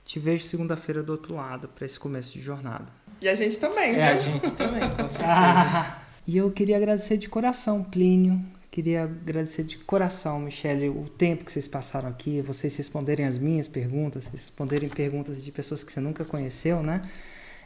te 0.04 0.18
vejo 0.18 0.44
segunda-feira 0.46 1.00
do 1.00 1.12
outro 1.12 1.36
lado 1.36 1.68
para 1.68 1.86
esse 1.86 1.98
começo 1.98 2.32
de 2.32 2.40
jornada. 2.40 2.86
E 3.20 3.28
a 3.28 3.36
gente 3.36 3.58
também, 3.60 3.94
É, 3.94 4.08
a 4.08 4.16
gente 4.16 4.52
também, 4.54 4.90
com 4.90 5.06
certeza. 5.06 5.32
Ah, 5.32 6.02
e 6.26 6.36
eu 6.36 6.50
queria 6.50 6.76
agradecer 6.76 7.16
de 7.16 7.28
coração, 7.28 7.84
Plínio, 7.84 8.44
Queria 8.72 9.04
agradecer 9.04 9.64
de 9.64 9.76
coração, 9.76 10.40
Michele, 10.40 10.88
o 10.88 11.06
tempo 11.06 11.44
que 11.44 11.52
vocês 11.52 11.68
passaram 11.68 12.08
aqui, 12.08 12.40
vocês 12.40 12.74
responderem 12.74 13.26
as 13.26 13.36
minhas 13.36 13.68
perguntas, 13.68 14.28
responderem 14.28 14.88
perguntas 14.88 15.44
de 15.44 15.52
pessoas 15.52 15.84
que 15.84 15.92
você 15.92 16.00
nunca 16.00 16.24
conheceu, 16.24 16.82
né? 16.82 17.02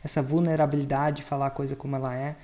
Essa 0.02 0.20
vulnerabilidade 0.20 1.18
de 1.18 1.22
falar 1.22 1.46
a 1.46 1.50
coisa 1.50 1.76
como 1.76 1.94
ela 1.94 2.12
é. 2.12 2.34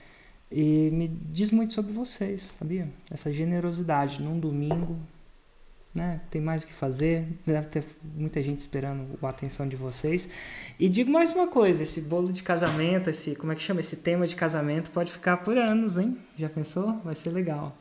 E 0.48 0.90
me 0.92 1.08
diz 1.08 1.50
muito 1.50 1.74
sobre 1.74 1.92
vocês, 1.92 2.52
sabia? 2.56 2.88
Essa 3.10 3.32
generosidade 3.32 4.22
num 4.22 4.38
domingo, 4.38 4.96
né? 5.92 6.20
Tem 6.30 6.40
mais 6.40 6.62
o 6.62 6.68
que 6.68 6.72
fazer, 6.72 7.26
deve 7.44 7.66
ter 7.66 7.84
muita 8.14 8.40
gente 8.40 8.58
esperando 8.58 9.18
a 9.20 9.28
atenção 9.28 9.66
de 9.66 9.74
vocês. 9.74 10.28
E 10.78 10.88
digo 10.88 11.10
mais 11.10 11.32
uma 11.32 11.48
coisa, 11.48 11.82
esse 11.82 12.00
bolo 12.02 12.32
de 12.32 12.44
casamento, 12.44 13.10
esse, 13.10 13.34
como 13.34 13.50
é 13.50 13.56
que 13.56 13.62
chama, 13.62 13.80
esse 13.80 13.96
tema 13.96 14.24
de 14.24 14.36
casamento 14.36 14.92
pode 14.92 15.10
ficar 15.10 15.38
por 15.38 15.58
anos, 15.58 15.98
hein? 15.98 16.16
Já 16.38 16.48
pensou? 16.48 17.00
Vai 17.02 17.16
ser 17.16 17.30
legal. 17.30 17.76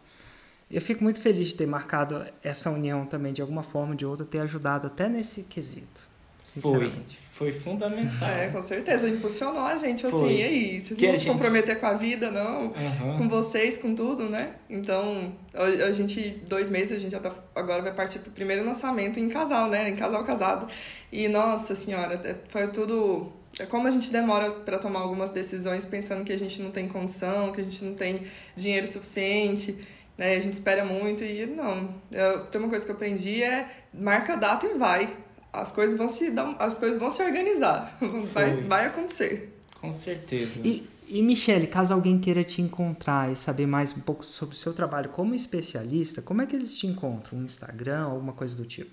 Eu 0.72 0.82
fico 0.82 1.04
muito 1.04 1.20
feliz 1.20 1.50
de 1.50 1.56
ter 1.56 1.68
marcado 1.68 2.26
essa 2.42 2.70
união 2.70 3.06
também, 3.06 3.34
de 3.34 3.42
alguma 3.42 3.64
forma 3.64 3.90
ou 3.90 3.96
de 3.96 4.06
outra, 4.06 4.26
ter 4.26 4.40
ajudado 4.40 4.88
até 4.88 5.10
nesse 5.10 5.44
quesito. 5.44 6.10
Sinceramente. 6.46 7.18
Foi, 7.32 7.52
foi 7.52 7.60
fundamental. 7.60 8.28
É, 8.28 8.50
com 8.50 8.62
certeza. 8.62 9.08
Impulsionou 9.08 9.64
a 9.64 9.78
gente, 9.78 10.06
assim, 10.06 10.20
foi. 10.20 10.34
e 10.34 10.44
aí? 10.44 10.82
Vocês 10.82 11.00
que 11.00 11.06
vão 11.06 11.16
se 11.16 11.22
gente... 11.22 11.32
comprometer 11.32 11.80
com 11.80 11.86
a 11.86 11.94
vida, 11.94 12.30
não? 12.30 12.68
Uhum. 12.68 13.18
Com 13.20 13.30
vocês, 13.30 13.78
com 13.78 13.96
tudo, 13.96 14.28
né? 14.30 14.54
Então, 14.70 15.34
a, 15.54 15.92
gente, 15.92 16.42
dois 16.48 16.70
meses, 16.70 16.98
a 16.98 17.00
gente 17.00 17.12
já 17.12 17.20
tá, 17.20 17.34
agora 17.56 17.82
vai 17.82 17.94
partir 17.94 18.20
pro 18.20 18.32
primeiro 18.32 18.66
lançamento 18.66 19.20
em 19.20 19.30
casal, 19.30 19.70
né? 19.70 19.90
Em 19.90 19.96
casal 19.96 20.24
casado. 20.26 20.68
E, 21.10 21.28
nossa 21.30 21.74
senhora, 21.74 22.16
é, 22.24 22.36
foi 22.50 22.68
tudo 22.68 23.32
é 23.60 23.66
como 23.66 23.86
a 23.88 23.92
gente 23.92 24.12
demora 24.12 24.50
para 24.52 24.80
tomar 24.80 25.02
algumas 25.02 25.30
decisões 25.30 25.84
pensando 25.84 26.24
que 26.24 26.32
a 26.32 26.40
gente 26.40 26.62
não 26.62 26.72
tem 26.72 26.88
condição, 26.88 27.52
que 27.52 27.60
a 27.60 27.64
gente 27.64 27.84
não 27.84 27.94
tem 27.94 28.22
dinheiro 28.56 28.88
suficiente 28.88 29.78
né? 30.18 30.36
A 30.36 30.40
gente 30.40 30.54
espera 30.54 30.86
muito 30.86 31.24
e 31.24 31.46
não. 31.46 31.94
Eu, 32.12 32.40
tem 32.44 32.60
uma 32.60 32.70
coisa 32.70 32.86
que 32.86 32.92
eu 32.92 32.96
aprendi 32.96 33.44
é 33.44 33.70
marca 33.94 34.34
a 34.34 34.36
data 34.36 34.66
e 34.66 34.78
vai. 34.78 35.18
As 35.52 35.72
coisas 35.72 35.98
vão 35.98 36.08
se 36.08 36.32
dar, 36.32 36.56
as 36.60 36.78
coisas 36.78 36.98
vão 36.98 37.10
se 37.10 37.22
organizar. 37.22 37.98
Vai, 38.34 38.62
vai 38.62 38.86
acontecer. 38.86 39.54
Com 39.82 39.92
certeza. 39.92 40.62
E, 40.64 40.88
e 41.10 41.22
Michele, 41.22 41.68
caso 41.68 41.94
alguém 41.94 42.20
queira 42.20 42.42
te 42.42 42.62
encontrar 42.62 43.30
e 43.30 43.36
saber 43.36 43.68
mais 43.68 43.92
um 43.92 44.00
pouco 44.00 44.24
sobre 44.24 44.56
o 44.56 44.58
seu 44.58 44.72
trabalho 44.74 45.10
como 45.10 45.36
especialista, 45.36 46.22
como 46.22 46.42
é 46.42 46.46
que 46.46 46.56
eles 46.56 46.78
te 46.78 46.88
encontram? 46.88 47.40
Um 47.40 47.44
Instagram, 47.44 48.06
alguma 48.06 48.32
coisa 48.32 48.56
do 48.56 48.64
tipo? 48.64 48.92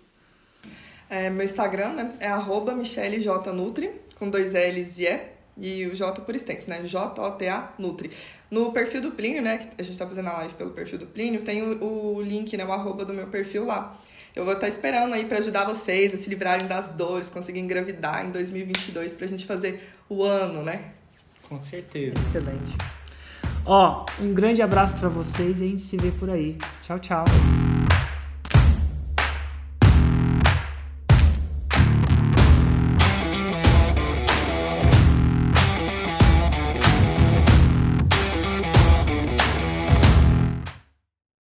É, 1.09 1.31
meu 1.31 1.45
Instagram 1.45 1.93
né, 1.93 2.12
é 2.19 2.27
arroba 2.27 2.75
Nutri, 3.55 3.93
com 4.16 4.29
dois 4.29 4.55
L's 4.55 4.99
e 4.99 5.05
E 5.05 5.38
e 5.59 5.87
o 5.87 5.95
J 5.95 6.21
por 6.21 6.35
extenso, 6.35 6.71
né? 6.71 6.83
J-O-T-A 6.85 7.73
Nutri. 7.79 8.11
No 8.51 8.73
perfil 8.73 9.01
do 9.01 9.11
Plínio, 9.11 9.43
né? 9.43 9.59
Que 9.59 9.69
a 9.79 9.83
gente 9.85 9.99
tá 9.99 10.07
fazendo 10.07 10.29
a 10.29 10.39
live 10.39 10.55
pelo 10.55 10.71
perfil 10.71 10.99
do 10.99 11.07
Plínio, 11.07 11.43
tem 11.43 11.63
o, 11.63 12.17
o 12.17 12.23
link, 12.23 12.57
né? 12.57 12.65
O 12.65 12.73
arroba 12.73 13.05
do 13.05 13.13
meu 13.13 13.27
perfil 13.27 13.67
lá. 13.67 13.97
Eu 14.35 14.45
vou 14.45 14.55
estar 14.55 14.67
tá 14.67 14.69
esperando 14.69 15.15
aí 15.15 15.25
para 15.25 15.39
ajudar 15.39 15.65
vocês 15.65 16.15
a 16.15 16.17
se 16.17 16.29
livrarem 16.31 16.67
das 16.67 16.91
dores, 16.91 17.29
conseguir 17.29 17.61
engravidar 17.61 18.25
em 18.25 18.31
2022 18.31 19.15
pra 19.15 19.27
gente 19.27 19.45
fazer 19.45 19.83
o 20.09 20.23
ano, 20.23 20.63
né? 20.63 20.93
Com 21.49 21.59
certeza. 21.59 22.19
Excelente. 22.19 22.77
Ó, 23.67 24.07
um 24.21 24.33
grande 24.33 24.63
abraço 24.63 24.97
para 24.97 25.09
vocês 25.09 25.61
e 25.61 25.65
a 25.65 25.67
gente 25.67 25.83
se 25.83 25.97
vê 25.97 26.11
por 26.13 26.31
aí. 26.31 26.57
Tchau, 26.83 26.99
tchau. 26.99 27.25